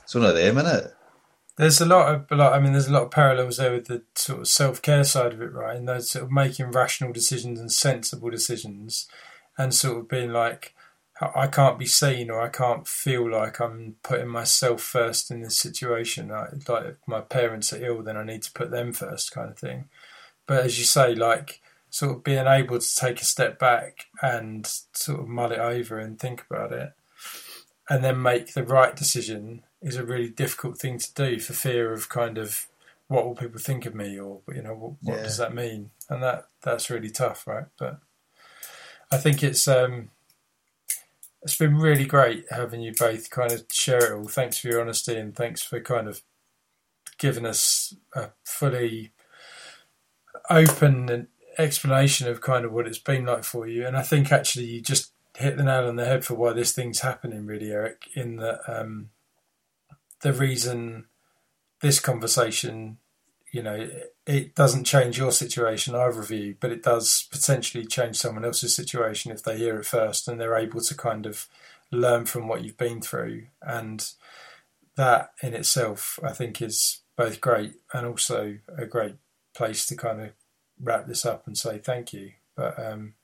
it's 0.02 0.14
one 0.14 0.24
of 0.24 0.34
them, 0.34 0.58
isn't 0.58 0.84
it? 0.84 0.92
There's 1.56 1.80
a 1.80 1.86
lot 1.86 2.14
of, 2.14 2.38
like, 2.38 2.52
I 2.52 2.60
mean, 2.60 2.72
there's 2.72 2.88
a 2.88 2.92
lot 2.92 3.04
of 3.04 3.10
parallels 3.10 3.56
there 3.56 3.72
with 3.72 3.86
the 3.86 4.02
sort 4.14 4.40
of 4.40 4.48
self 4.48 4.82
care 4.82 5.04
side 5.04 5.32
of 5.32 5.40
it, 5.40 5.52
right? 5.52 5.76
And 5.76 5.88
those 5.88 6.10
sort 6.10 6.24
of 6.24 6.30
making 6.30 6.72
rational 6.72 7.12
decisions 7.12 7.58
and 7.58 7.72
sensible 7.72 8.28
decisions, 8.28 9.06
and 9.56 9.72
sort 9.72 9.98
of 9.98 10.08
being 10.08 10.32
like, 10.32 10.74
I 11.20 11.46
can't 11.46 11.78
be 11.78 11.86
seen 11.86 12.30
or 12.30 12.40
I 12.40 12.48
can't 12.48 12.86
feel 12.86 13.30
like 13.30 13.58
I'm 13.58 13.96
putting 14.02 14.28
myself 14.28 14.82
first 14.82 15.30
in 15.30 15.40
this 15.40 15.58
situation. 15.58 16.28
Like, 16.28 16.68
like 16.68 16.84
if 16.84 16.96
my 17.06 17.20
parents 17.20 17.72
are 17.72 17.84
ill, 17.84 18.02
then 18.02 18.18
I 18.18 18.24
need 18.24 18.42
to 18.42 18.52
put 18.52 18.70
them 18.70 18.92
first, 18.92 19.32
kind 19.32 19.50
of 19.50 19.58
thing. 19.58 19.88
But 20.46 20.64
as 20.64 20.78
you 20.78 20.84
say, 20.84 21.14
like 21.14 21.62
sort 21.88 22.16
of 22.16 22.24
being 22.24 22.46
able 22.46 22.78
to 22.78 22.96
take 22.96 23.22
a 23.22 23.24
step 23.24 23.58
back 23.58 24.06
and 24.20 24.66
sort 24.92 25.20
of 25.20 25.28
mull 25.28 25.52
it 25.52 25.58
over 25.58 25.98
and 25.98 26.18
think 26.18 26.44
about 26.50 26.72
it, 26.72 26.92
and 27.88 28.04
then 28.04 28.20
make 28.20 28.52
the 28.52 28.64
right 28.64 28.94
decision 28.94 29.62
is 29.80 29.96
a 29.96 30.04
really 30.04 30.28
difficult 30.28 30.78
thing 30.78 30.98
to 30.98 31.14
do 31.14 31.38
for 31.38 31.52
fear 31.54 31.92
of 31.92 32.08
kind 32.08 32.36
of 32.36 32.66
what 33.08 33.24
will 33.24 33.36
people 33.36 33.60
think 33.60 33.86
of 33.86 33.94
me 33.94 34.18
or 34.18 34.40
you 34.52 34.62
know 34.62 34.74
what, 34.74 34.92
what 35.02 35.16
yeah. 35.18 35.22
does 35.22 35.36
that 35.38 35.54
mean 35.54 35.90
and 36.10 36.22
that 36.22 36.48
that's 36.62 36.90
really 36.90 37.10
tough 37.10 37.46
right 37.46 37.66
but 37.78 38.00
i 39.12 39.16
think 39.16 39.44
it's 39.44 39.68
um 39.68 40.10
it's 41.46 41.56
been 41.56 41.76
really 41.76 42.04
great 42.04 42.44
having 42.50 42.80
you 42.80 42.92
both 42.92 43.30
kind 43.30 43.52
of 43.52 43.66
share 43.70 44.12
it 44.12 44.16
all. 44.16 44.26
Thanks 44.26 44.58
for 44.58 44.66
your 44.66 44.80
honesty 44.80 45.16
and 45.16 45.32
thanks 45.32 45.62
for 45.62 45.80
kind 45.80 46.08
of 46.08 46.22
giving 47.18 47.46
us 47.46 47.94
a 48.16 48.30
fully 48.44 49.12
open 50.50 51.28
explanation 51.56 52.26
of 52.26 52.40
kind 52.40 52.64
of 52.64 52.72
what 52.72 52.88
it's 52.88 52.98
been 52.98 53.26
like 53.26 53.44
for 53.44 53.66
you. 53.66 53.86
And 53.86 53.96
i 53.96 54.02
think 54.02 54.32
actually 54.32 54.66
you 54.66 54.82
just 54.82 55.12
hit 55.36 55.56
the 55.56 55.62
nail 55.62 55.86
on 55.86 55.96
the 55.96 56.04
head 56.04 56.24
for 56.24 56.34
why 56.34 56.52
this 56.52 56.72
thing's 56.72 57.00
happening 57.00 57.46
really 57.46 57.70
eric 57.70 58.08
in 58.14 58.36
that 58.36 58.58
um 58.66 59.10
the 60.22 60.32
reason 60.32 61.04
this 61.80 62.00
conversation, 62.00 62.98
you 63.52 63.62
know, 63.62 63.88
it 64.26 64.54
doesn't 64.54 64.84
change 64.84 65.18
your 65.18 65.32
situation, 65.32 65.94
either 65.94 66.20
of 66.20 66.30
you, 66.30 66.56
but 66.58 66.72
it 66.72 66.82
does 66.82 67.28
potentially 67.30 67.86
change 67.86 68.16
someone 68.16 68.44
else's 68.44 68.74
situation 68.74 69.30
if 69.30 69.42
they 69.42 69.56
hear 69.56 69.78
it 69.78 69.86
first 69.86 70.26
and 70.26 70.40
they're 70.40 70.56
able 70.56 70.80
to 70.80 70.94
kind 70.94 71.26
of 71.26 71.46
learn 71.92 72.26
from 72.26 72.48
what 72.48 72.64
you've 72.64 72.76
been 72.76 73.00
through. 73.00 73.46
And 73.62 74.08
that 74.96 75.30
in 75.42 75.54
itself, 75.54 76.18
I 76.22 76.32
think, 76.32 76.60
is 76.60 77.00
both 77.16 77.40
great 77.40 77.74
and 77.92 78.06
also 78.06 78.58
a 78.76 78.86
great 78.86 79.16
place 79.54 79.86
to 79.86 79.96
kind 79.96 80.20
of 80.20 80.30
wrap 80.80 81.06
this 81.06 81.24
up 81.24 81.46
and 81.46 81.56
say 81.56 81.78
thank 81.78 82.12
you. 82.12 82.32
But 82.56 82.78
um, 82.84 83.14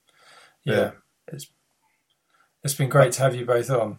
yeah, 0.64 0.74
yeah, 0.74 0.90
it's 1.28 1.48
it's 2.62 2.74
been 2.74 2.88
great 2.88 3.12
to 3.12 3.22
have 3.22 3.34
you 3.34 3.44
both 3.44 3.70
on. 3.70 3.98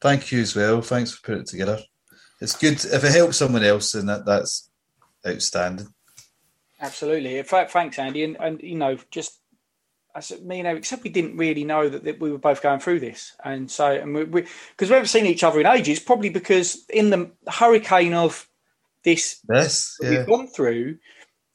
Thank 0.00 0.30
you 0.30 0.40
as 0.40 0.54
well. 0.54 0.82
Thanks 0.82 1.12
for 1.12 1.22
putting 1.22 1.42
it 1.42 1.48
together 1.48 1.80
it's 2.40 2.56
good 2.56 2.84
if 2.84 3.04
it 3.04 3.12
helps 3.12 3.36
someone 3.36 3.64
else, 3.64 3.94
and 3.94 4.08
that 4.08 4.24
that's 4.24 4.70
outstanding. 5.26 5.92
Absolutely. 6.80 7.42
Thanks, 7.42 7.98
Andy, 7.98 8.24
and, 8.24 8.36
and 8.38 8.60
you 8.62 8.76
know, 8.76 8.98
just 9.10 9.40
as 10.14 10.40
me 10.40 10.58
and 10.58 10.68
Eric 10.68 10.80
except 10.80 11.04
we 11.04 11.10
didn't 11.10 11.36
really 11.36 11.64
know 11.64 11.88
that, 11.88 12.04
that 12.04 12.20
we 12.20 12.32
were 12.32 12.38
both 12.38 12.62
going 12.62 12.80
through 12.80 13.00
this, 13.00 13.34
and 13.44 13.70
so 13.70 13.90
and 13.90 14.14
we 14.14 14.24
because 14.24 14.46
we, 14.80 14.86
we, 14.88 14.94
haven't 14.94 15.08
seen 15.08 15.26
each 15.26 15.44
other 15.44 15.60
in 15.60 15.66
ages, 15.66 16.00
probably 16.00 16.28
because 16.28 16.84
in 16.88 17.10
the 17.10 17.30
hurricane 17.48 18.14
of 18.14 18.48
this 19.04 19.40
yes, 19.52 19.96
yeah. 20.00 20.10
we've 20.10 20.26
gone 20.26 20.46
through, 20.48 20.98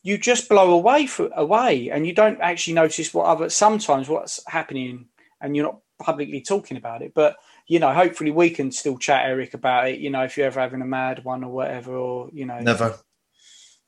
you 0.01 0.17
just 0.17 0.49
blow 0.49 0.71
away 0.71 1.07
for, 1.07 1.29
away, 1.35 1.89
and 1.89 2.05
you 2.05 2.13
don't 2.13 2.39
actually 2.41 2.73
notice 2.73 3.13
what 3.13 3.25
other 3.25 3.49
sometimes 3.49 4.09
what's 4.09 4.41
happening, 4.47 5.07
and 5.41 5.55
you're 5.55 5.65
not 5.65 5.79
publicly 5.99 6.41
talking 6.41 6.77
about 6.77 7.01
it, 7.01 7.13
but 7.13 7.37
you 7.67 7.79
know, 7.79 7.93
hopefully 7.93 8.31
we 8.31 8.49
can 8.49 8.71
still 8.71 8.97
chat, 8.97 9.25
Eric, 9.25 9.53
about 9.53 9.89
it. 9.89 9.99
You 9.99 10.09
know, 10.09 10.23
if 10.23 10.37
you're 10.37 10.47
ever 10.47 10.59
having 10.59 10.81
a 10.81 10.85
mad 10.85 11.23
one 11.23 11.43
or 11.43 11.51
whatever, 11.51 11.95
or 11.95 12.29
you 12.33 12.45
know, 12.45 12.59
never. 12.59 12.97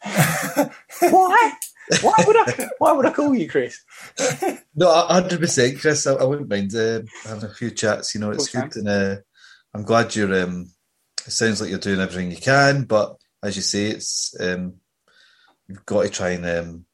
why? 0.99 1.53
Why 2.01 2.13
would 2.25 2.35
I? 2.37 2.69
Why 2.79 2.91
would 2.91 3.05
I 3.05 3.11
call 3.11 3.35
you, 3.35 3.47
Chris? 3.49 3.79
no, 4.75 4.91
hundred 4.91 5.39
percent, 5.39 5.79
Chris. 5.79 6.07
I, 6.07 6.13
I, 6.13 6.23
wouldn't 6.23 6.49
mind 6.49 6.73
uh, 6.75 7.01
having 7.23 7.49
a 7.49 7.53
few 7.53 7.71
chats. 7.71 8.15
You 8.15 8.21
know, 8.21 8.31
it's 8.31 8.49
good, 8.49 8.75
and 8.75 8.89
uh, 8.89 9.15
I'm 9.73 9.83
glad 9.83 10.15
you're. 10.15 10.43
Um, 10.43 10.71
it 11.25 11.31
sounds 11.31 11.61
like 11.61 11.69
you're 11.69 11.79
doing 11.79 11.99
everything 11.99 12.31
you 12.31 12.37
can, 12.37 12.83
but 12.83 13.15
as 13.43 13.55
you 13.55 13.61
say, 13.61 13.85
it's 13.85 14.35
um, 14.39 14.75
you've 15.67 15.85
got 15.85 16.03
to 16.03 16.09
try 16.09 16.29
and 16.31 16.45
um, 16.45 16.85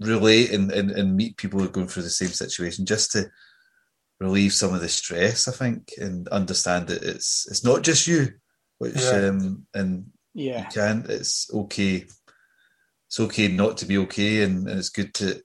relate 0.00 0.50
and, 0.50 0.70
and, 0.70 0.90
and 0.90 1.16
meet 1.16 1.36
people 1.36 1.60
who 1.60 1.66
are 1.66 1.70
going 1.70 1.88
through 1.88 2.04
the 2.04 2.10
same 2.10 2.28
situation, 2.28 2.86
just 2.86 3.12
to 3.12 3.30
relieve 4.20 4.52
some 4.52 4.74
of 4.74 4.80
the 4.80 4.88
stress, 4.88 5.48
I 5.48 5.52
think, 5.52 5.92
and 5.98 6.28
understand 6.28 6.88
that 6.88 7.02
it's 7.02 7.46
it's 7.50 7.64
not 7.64 7.82
just 7.82 8.06
you, 8.06 8.28
which 8.78 8.96
yeah. 8.96 9.28
um, 9.28 9.66
and 9.74 10.06
yeah, 10.34 10.60
you 10.60 10.66
can. 10.72 11.06
It's 11.08 11.50
okay. 11.52 12.06
It's 13.08 13.20
okay 13.20 13.48
not 13.48 13.76
to 13.78 13.86
be 13.86 13.98
okay, 13.98 14.42
and, 14.42 14.66
and 14.66 14.78
it's 14.78 14.88
good 14.88 15.12
to, 15.14 15.42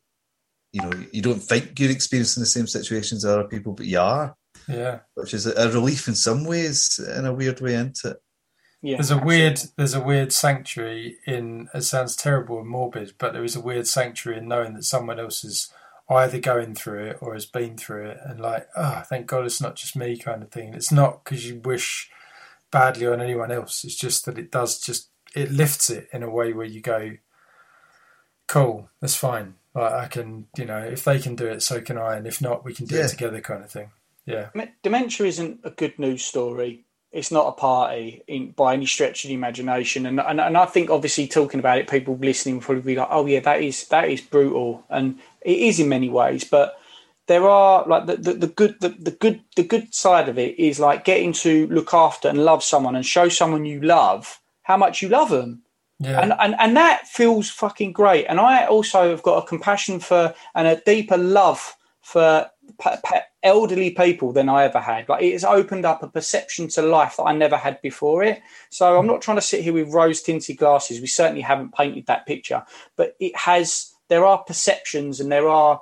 you 0.71 0.81
know, 0.81 0.91
you 1.11 1.21
don't 1.21 1.39
think 1.39 1.79
you're 1.79 1.91
experiencing 1.91 2.41
the 2.41 2.47
same 2.47 2.67
situations 2.67 3.25
as 3.25 3.31
other 3.31 3.47
people, 3.47 3.73
but 3.73 3.85
you 3.85 3.99
are. 3.99 4.35
Yeah, 4.67 4.99
which 5.15 5.33
is 5.33 5.45
a, 5.45 5.53
a 5.53 5.71
relief 5.71 6.07
in 6.07 6.15
some 6.15 6.45
ways, 6.45 6.99
in 7.17 7.25
a 7.25 7.33
weird 7.33 7.59
way, 7.61 7.75
into 7.75 8.11
it? 8.11 8.17
Yeah, 8.81 8.97
there's 8.97 9.11
a 9.11 9.15
absolutely. 9.15 9.37
weird 9.37 9.61
there's 9.75 9.93
a 9.93 10.01
weird 10.01 10.31
sanctuary 10.31 11.17
in 11.25 11.67
it 11.73 11.81
sounds 11.81 12.15
terrible 12.15 12.59
and 12.59 12.69
morbid, 12.69 13.13
but 13.17 13.33
there 13.33 13.43
is 13.43 13.55
a 13.55 13.61
weird 13.61 13.87
sanctuary 13.87 14.37
in 14.39 14.47
knowing 14.47 14.75
that 14.75 14.83
someone 14.83 15.19
else 15.19 15.43
is 15.43 15.71
either 16.09 16.39
going 16.39 16.73
through 16.73 17.05
it 17.05 17.17
or 17.21 17.33
has 17.33 17.45
been 17.45 17.77
through 17.77 18.07
it 18.09 18.17
and 18.23 18.39
like 18.39 18.67
oh 18.77 19.03
thank 19.07 19.27
god 19.27 19.45
it's 19.45 19.59
not 19.59 19.75
just 19.75 19.95
me 19.95 20.17
kind 20.17 20.41
of 20.41 20.49
thing 20.49 20.73
it's 20.73 20.91
not 20.91 21.23
because 21.23 21.49
you 21.49 21.59
wish 21.65 22.09
badly 22.71 23.07
on 23.07 23.21
anyone 23.21 23.51
else 23.51 23.83
it's 23.83 23.95
just 23.95 24.25
that 24.25 24.37
it 24.37 24.51
does 24.51 24.79
just 24.79 25.09
it 25.35 25.51
lifts 25.51 25.89
it 25.89 26.07
in 26.11 26.23
a 26.23 26.29
way 26.29 26.53
where 26.53 26.65
you 26.65 26.81
go 26.81 27.11
cool 28.47 28.89
that's 29.01 29.15
fine 29.15 29.55
like 29.73 29.91
i 29.91 30.07
can 30.07 30.47
you 30.57 30.65
know 30.65 30.79
if 30.79 31.03
they 31.03 31.19
can 31.19 31.35
do 31.35 31.47
it 31.47 31.61
so 31.61 31.81
can 31.81 31.97
i 31.97 32.15
and 32.15 32.27
if 32.27 32.41
not 32.41 32.65
we 32.65 32.73
can 32.73 32.85
do 32.85 32.95
yeah. 32.95 33.05
it 33.05 33.09
together 33.09 33.41
kind 33.41 33.63
of 33.63 33.71
thing 33.71 33.91
yeah 34.25 34.49
dementia 34.83 35.25
isn't 35.25 35.59
a 35.63 35.69
good 35.69 35.97
news 35.99 36.23
story 36.23 36.85
it's 37.11 37.31
not 37.31 37.47
a 37.47 37.51
party 37.53 38.21
in, 38.27 38.51
by 38.51 38.73
any 38.73 38.85
stretch 38.85 39.23
of 39.23 39.29
the 39.29 39.33
imagination. 39.33 40.05
And, 40.05 40.19
and 40.19 40.39
and 40.41 40.57
I 40.57 40.65
think 40.65 40.89
obviously 40.89 41.27
talking 41.27 41.59
about 41.59 41.79
it, 41.79 41.89
people 41.89 42.17
listening 42.17 42.55
will 42.55 42.61
probably 42.61 42.81
be 42.81 42.95
like, 42.95 43.07
oh 43.09 43.25
yeah, 43.25 43.39
that 43.39 43.61
is 43.61 43.87
that 43.87 44.09
is 44.09 44.21
brutal, 44.21 44.85
and 44.89 45.17
it 45.41 45.57
is 45.57 45.79
in 45.79 45.89
many 45.89 46.09
ways. 46.09 46.43
But 46.43 46.79
there 47.27 47.47
are 47.47 47.85
like 47.87 48.05
the, 48.07 48.15
the, 48.17 48.33
the 48.33 48.47
good 48.47 48.75
the, 48.79 48.89
the 48.89 49.11
good 49.11 49.41
the 49.55 49.63
good 49.63 49.93
side 49.93 50.29
of 50.29 50.37
it 50.37 50.57
is 50.57 50.79
like 50.79 51.05
getting 51.05 51.33
to 51.33 51.67
look 51.67 51.93
after 51.93 52.27
and 52.27 52.43
love 52.43 52.63
someone 52.63 52.95
and 52.95 53.05
show 53.05 53.29
someone 53.29 53.65
you 53.65 53.81
love 53.81 54.39
how 54.63 54.77
much 54.77 55.01
you 55.01 55.09
love 55.09 55.29
them. 55.29 55.61
Yeah. 55.99 56.21
And, 56.21 56.33
and 56.39 56.55
and 56.59 56.77
that 56.77 57.07
feels 57.07 57.49
fucking 57.49 57.91
great. 57.93 58.25
And 58.25 58.39
I 58.39 58.65
also 58.65 59.09
have 59.09 59.23
got 59.23 59.43
a 59.43 59.47
compassion 59.47 59.99
for 59.99 60.33
and 60.55 60.67
a 60.67 60.81
deeper 60.85 61.17
love 61.17 61.75
for 62.01 62.49
elderly 63.43 63.91
people 63.91 64.31
than 64.31 64.47
I 64.47 64.63
ever 64.63 64.79
had. 64.79 65.09
Like 65.09 65.23
it 65.23 65.33
has 65.33 65.43
opened 65.43 65.85
up 65.85 66.03
a 66.03 66.07
perception 66.07 66.67
to 66.69 66.81
life 66.81 67.17
that 67.17 67.23
I 67.23 67.33
never 67.33 67.57
had 67.57 67.81
before 67.81 68.23
it. 68.23 68.41
So 68.69 68.97
I'm 68.97 69.07
not 69.07 69.21
trying 69.21 69.37
to 69.37 69.41
sit 69.41 69.63
here 69.63 69.73
with 69.73 69.93
rose 69.93 70.21
tinted 70.21 70.57
glasses. 70.57 71.01
We 71.01 71.07
certainly 71.07 71.41
haven't 71.41 71.73
painted 71.73 72.05
that 72.05 72.25
picture, 72.25 72.63
but 72.95 73.15
it 73.19 73.35
has. 73.35 73.93
There 74.09 74.25
are 74.25 74.37
perceptions 74.37 75.19
and 75.19 75.29
there 75.29 75.49
are 75.49 75.81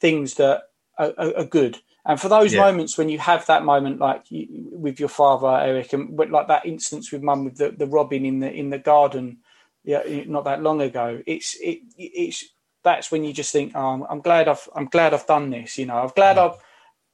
things 0.00 0.34
that 0.34 0.62
are, 1.08 1.36
are, 1.36 1.44
good. 1.44 1.78
And 2.04 2.20
for 2.20 2.28
those 2.28 2.52
yeah. 2.52 2.60
moments 2.60 2.96
when 2.96 3.08
you 3.08 3.18
have 3.18 3.46
that 3.46 3.64
moment, 3.64 3.98
like 3.98 4.30
you, 4.30 4.46
with 4.72 4.98
your 5.00 5.08
father, 5.08 5.48
Eric, 5.48 5.92
and 5.92 6.16
like 6.16 6.48
that 6.48 6.66
instance 6.66 7.12
with 7.12 7.22
Mum 7.22 7.44
with 7.44 7.56
the, 7.56 7.70
the 7.70 7.86
robin 7.86 8.24
in 8.24 8.40
the 8.40 8.52
in 8.52 8.70
the 8.70 8.78
garden, 8.78 9.38
yeah, 9.84 10.02
not 10.26 10.44
that 10.44 10.62
long 10.62 10.80
ago. 10.80 11.22
It's 11.26 11.56
it 11.60 11.80
it's 11.96 12.44
that's 12.82 13.10
when 13.10 13.24
you 13.24 13.32
just 13.32 13.52
think, 13.52 13.72
oh, 13.74 13.80
I'm, 13.80 14.02
I'm 14.08 14.20
glad 14.20 14.48
I've 14.48 14.68
I'm 14.74 14.86
glad 14.86 15.14
I've 15.14 15.26
done 15.26 15.50
this. 15.50 15.78
You 15.78 15.86
know, 15.86 15.98
I'm 15.98 16.12
glad 16.14 16.36
mm. 16.36 16.50
I've 16.50 16.58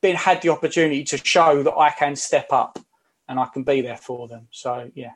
been 0.00 0.16
had 0.16 0.42
the 0.42 0.50
opportunity 0.50 1.04
to 1.04 1.18
show 1.18 1.62
that 1.62 1.74
I 1.74 1.90
can 1.90 2.16
step 2.16 2.48
up 2.52 2.78
and 3.28 3.40
I 3.40 3.46
can 3.46 3.64
be 3.64 3.80
there 3.80 3.96
for 3.96 4.28
them. 4.28 4.48
So 4.50 4.90
yeah. 4.94 5.12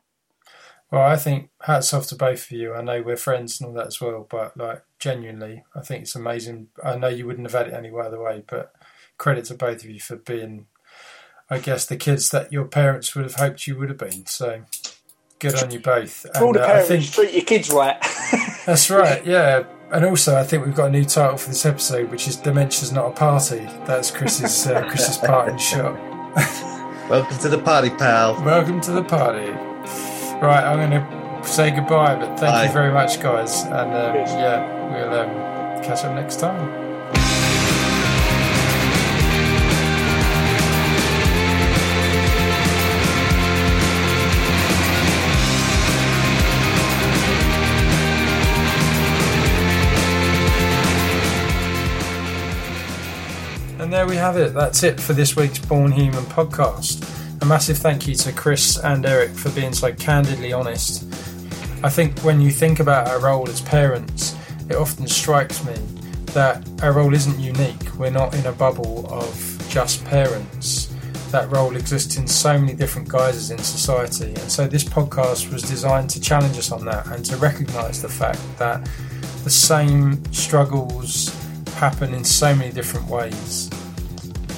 Well, 0.91 1.03
I 1.03 1.17
think 1.17 1.51
hats 1.63 1.95
off 1.95 2.09
to 2.09 2.17
both 2.17 2.47
of 2.47 2.53
you. 2.53 2.75
I 2.75 2.83
know 2.83 3.01
we're 3.01 3.17
friends 3.17 3.61
and 3.61 3.69
all 3.69 3.75
that 3.75 3.87
as 3.87 4.01
well, 4.01 4.27
but 4.29 4.57
like 4.57 4.83
genuinely, 4.99 5.65
I 5.75 5.81
think 5.81 6.03
it's 6.03 6.17
amazing. 6.17 6.69
I 6.83 6.97
know 6.97 7.09
you 7.09 7.27
wouldn't 7.27 7.51
have 7.51 7.59
had 7.59 7.73
it 7.73 7.77
any 7.77 7.91
other 7.91 8.21
way, 8.21 8.43
but 8.47 8.75
credit 9.17 9.45
to 9.47 9.55
both 9.55 9.85
of 9.85 9.91
you 9.91 10.01
for 10.01 10.17
being, 10.17 10.67
I 11.49 11.59
guess, 11.59 11.87
the 11.87 11.97
kids 11.97 12.31
that 12.31 12.53
your 12.53 12.65
parents 12.65 13.15
would 13.15 13.25
have 13.25 13.37
hoped 13.37 13.69
you 13.69 13.79
would 13.79 13.89
have 13.89 13.99
been. 13.99 14.27
So 14.27 14.63
good 15.39 15.63
on 15.63 15.71
you 15.71 15.79
both. 15.79 16.27
For 16.35 16.45
all 16.45 16.53
the 16.53 16.63
uh, 16.63 16.67
parents, 16.67 16.89
think, 16.89 17.13
treat 17.13 17.35
your 17.35 17.45
kids 17.45 17.71
right. 17.71 17.97
that's 18.67 18.91
right. 18.91 19.25
Yeah, 19.25 19.65
and 19.93 20.05
also, 20.05 20.37
I 20.37 20.43
think 20.43 20.65
we've 20.65 20.75
got 20.75 20.87
a 20.87 20.91
new 20.91 21.05
title 21.05 21.37
for 21.37 21.51
this 21.51 21.65
episode, 21.65 22.11
which 22.11 22.27
is 22.27 22.37
"Dementia's 22.37 22.91
Not 22.91 23.07
a 23.07 23.13
Party." 23.13 23.61
That's 23.87 24.11
Chris's 24.11 24.67
uh, 24.67 24.89
Chris's 24.89 25.19
parting 25.25 25.59
shot. 25.59 25.95
Welcome 27.09 27.39
to 27.39 27.49
the 27.49 27.59
party, 27.59 27.91
pal. 27.91 28.43
Welcome 28.45 28.81
to 28.83 28.91
the 28.91 29.05
party. 29.05 29.70
Right, 30.41 30.65
I'm 30.65 30.79
going 30.79 30.91
to 31.03 31.47
say 31.47 31.71
goodbye, 31.71 32.15
but 32.15 32.39
thank 32.39 32.55
Bye. 32.55 32.65
you 32.65 32.73
very 32.73 32.91
much, 32.91 33.21
guys. 33.21 33.63
And 33.65 33.75
um, 33.75 34.15
yeah, 34.15 34.91
we'll 34.91 35.13
um, 35.13 35.85
catch 35.85 36.03
up 36.03 36.15
next 36.15 36.41
time. 36.41 36.91
And 53.79 53.93
there 53.93 54.07
we 54.07 54.17
have 54.17 54.39
it. 54.39 54.55
That's 54.55 54.83
it 54.83 54.99
for 54.99 55.13
this 55.13 55.37
week's 55.37 55.59
Born 55.59 55.93
Human 55.93 56.25
podcast. 56.25 57.20
A 57.43 57.47
massive 57.47 57.79
thank 57.79 58.07
you 58.07 58.15
to 58.17 58.33
Chris 58.33 58.77
and 58.79 59.07
Eric 59.07 59.31
for 59.31 59.51
being 59.53 59.73
so 59.73 59.95
candidly 59.95 60.53
honest. 60.53 61.05
I 61.83 61.89
think 61.89 62.21
when 62.21 62.39
you 62.39 62.51
think 62.51 62.81
about 62.81 63.09
our 63.09 63.19
role 63.19 63.49
as 63.49 63.63
parents, 63.63 64.37
it 64.69 64.77
often 64.77 65.09
strikes 65.09 65.65
me 65.65 65.75
that 66.35 66.63
our 66.83 66.93
role 66.93 67.15
isn't 67.15 67.41
unique. 67.41 67.95
We're 67.99 68.11
not 68.11 68.35
in 68.35 68.45
a 68.45 68.53
bubble 68.53 69.07
of 69.11 69.67
just 69.71 70.05
parents. 70.05 70.95
That 71.31 71.51
role 71.51 71.77
exists 71.77 72.19
in 72.19 72.27
so 72.27 72.59
many 72.59 72.75
different 72.75 73.09
guises 73.09 73.51
in 73.51 73.59
society. 73.59 74.35
And 74.35 74.53
so 74.53 74.67
this 74.67 74.85
podcast 74.85 75.51
was 75.51 75.63
designed 75.63 76.11
to 76.11 76.21
challenge 76.21 76.59
us 76.59 76.71
on 76.71 76.85
that 76.85 77.07
and 77.07 77.25
to 77.25 77.39
recognise 77.39 78.03
the 78.03 78.11
fact 78.11 78.41
that 78.59 78.87
the 79.45 79.51
same 79.51 80.23
struggles 80.31 81.35
happen 81.77 82.13
in 82.13 82.23
so 82.23 82.55
many 82.55 82.71
different 82.71 83.09
ways. 83.09 83.71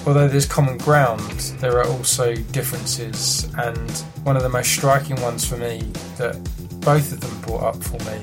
Although 0.05 0.27
there's 0.27 0.47
common 0.47 0.79
ground, 0.79 1.31
there 1.61 1.79
are 1.79 1.87
also 1.87 2.35
differences, 2.35 3.49
and 3.57 3.91
one 4.25 4.37
of 4.37 4.43
the 4.43 4.49
most 4.49 4.73
striking 4.73 5.21
ones 5.23 5.45
for 5.45 5.57
me 5.57 5.81
that 6.19 6.35
both 6.81 7.13
of 7.13 7.21
them 7.21 7.41
brought 7.43 7.63
up 7.63 7.83
for 7.83 7.99
me 8.11 8.21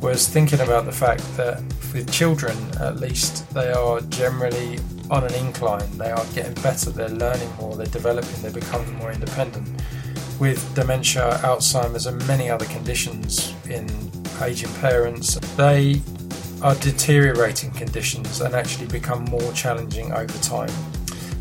was 0.00 0.26
thinking 0.26 0.60
about 0.60 0.86
the 0.86 0.92
fact 0.92 1.22
that 1.36 1.60
with 1.92 2.10
children, 2.10 2.56
at 2.80 2.96
least, 2.98 3.48
they 3.52 3.70
are 3.72 4.00
generally 4.02 4.78
on 5.10 5.24
an 5.24 5.34
incline. 5.34 5.98
They 5.98 6.10
are 6.10 6.24
getting 6.34 6.54
better, 6.62 6.90
they're 6.90 7.08
learning 7.08 7.54
more, 7.56 7.76
they're 7.76 7.86
developing, 7.86 8.40
they're 8.40 8.50
becoming 8.50 8.94
more 8.96 9.12
independent. 9.12 9.68
With 10.38 10.74
dementia, 10.74 11.40
Alzheimer's, 11.42 12.06
and 12.06 12.26
many 12.26 12.48
other 12.48 12.66
conditions 12.66 13.54
in 13.68 13.86
aging 14.42 14.72
parents, 14.74 15.34
they 15.56 16.00
are 16.62 16.74
deteriorating 16.76 17.70
conditions 17.72 18.40
and 18.40 18.54
actually 18.54 18.86
become 18.86 19.24
more 19.24 19.52
challenging 19.52 20.12
over 20.12 20.38
time. 20.38 20.70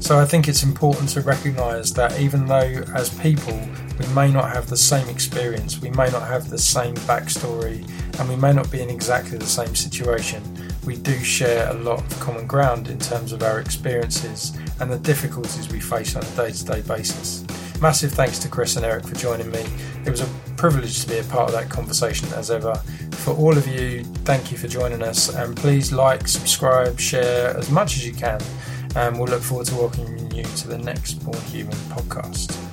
So 0.07 0.17
I 0.17 0.23
think 0.23 0.47
it's 0.47 0.63
important 0.63 1.09
to 1.09 1.21
recognise 1.21 1.91
that 1.95 2.17
even 2.17 2.45
though 2.45 2.81
as 2.95 3.09
people 3.19 3.59
we 3.99 4.07
may 4.15 4.31
not 4.31 4.49
have 4.53 4.67
the 4.67 4.77
same 4.77 5.09
experience, 5.09 5.81
we 5.81 5.89
may 5.89 6.09
not 6.09 6.25
have 6.25 6.49
the 6.49 6.57
same 6.57 6.95
backstory, 7.11 7.85
and 8.17 8.29
we 8.29 8.37
may 8.37 8.53
not 8.53 8.71
be 8.71 8.81
in 8.81 8.89
exactly 8.89 9.37
the 9.37 9.45
same 9.45 9.75
situation, 9.75 10.41
we 10.85 10.95
do 10.95 11.19
share 11.19 11.69
a 11.71 11.73
lot 11.73 11.99
of 11.99 12.19
common 12.21 12.47
ground 12.47 12.87
in 12.87 12.97
terms 12.99 13.33
of 13.33 13.43
our 13.43 13.59
experiences 13.59 14.57
and 14.79 14.89
the 14.89 14.97
difficulties 14.99 15.67
we 15.73 15.81
face 15.81 16.15
on 16.15 16.23
a 16.23 16.35
day 16.37 16.51
to 16.53 16.63
day 16.63 16.81
basis. 16.83 17.45
Massive 17.81 18.13
thanks 18.13 18.39
to 18.39 18.47
Chris 18.47 18.77
and 18.77 18.85
Eric 18.85 19.05
for 19.05 19.15
joining 19.15 19.51
me. 19.51 19.65
It 20.05 20.09
was 20.09 20.21
a 20.21 20.29
privilege 20.55 21.01
to 21.01 21.09
be 21.09 21.17
a 21.17 21.23
part 21.25 21.49
of 21.49 21.51
that 21.51 21.69
conversation 21.69 22.29
as 22.29 22.49
ever. 22.49 22.75
For 23.11 23.35
all 23.35 23.57
of 23.57 23.67
you, 23.67 24.05
thank 24.23 24.53
you 24.53 24.57
for 24.57 24.69
joining 24.69 25.03
us, 25.03 25.35
and 25.35 25.53
please 25.53 25.91
like, 25.91 26.29
subscribe, 26.29 26.97
share 26.97 27.57
as 27.57 27.69
much 27.69 27.97
as 27.97 28.07
you 28.07 28.13
can 28.13 28.39
and 28.97 29.19
we'll 29.19 29.27
look 29.27 29.43
forward 29.43 29.67
to 29.67 29.75
welcoming 29.75 30.31
you 30.31 30.43
to 30.43 30.67
the 30.67 30.77
next 30.77 31.23
Born 31.23 31.39
Human 31.43 31.77
podcast. 31.91 32.66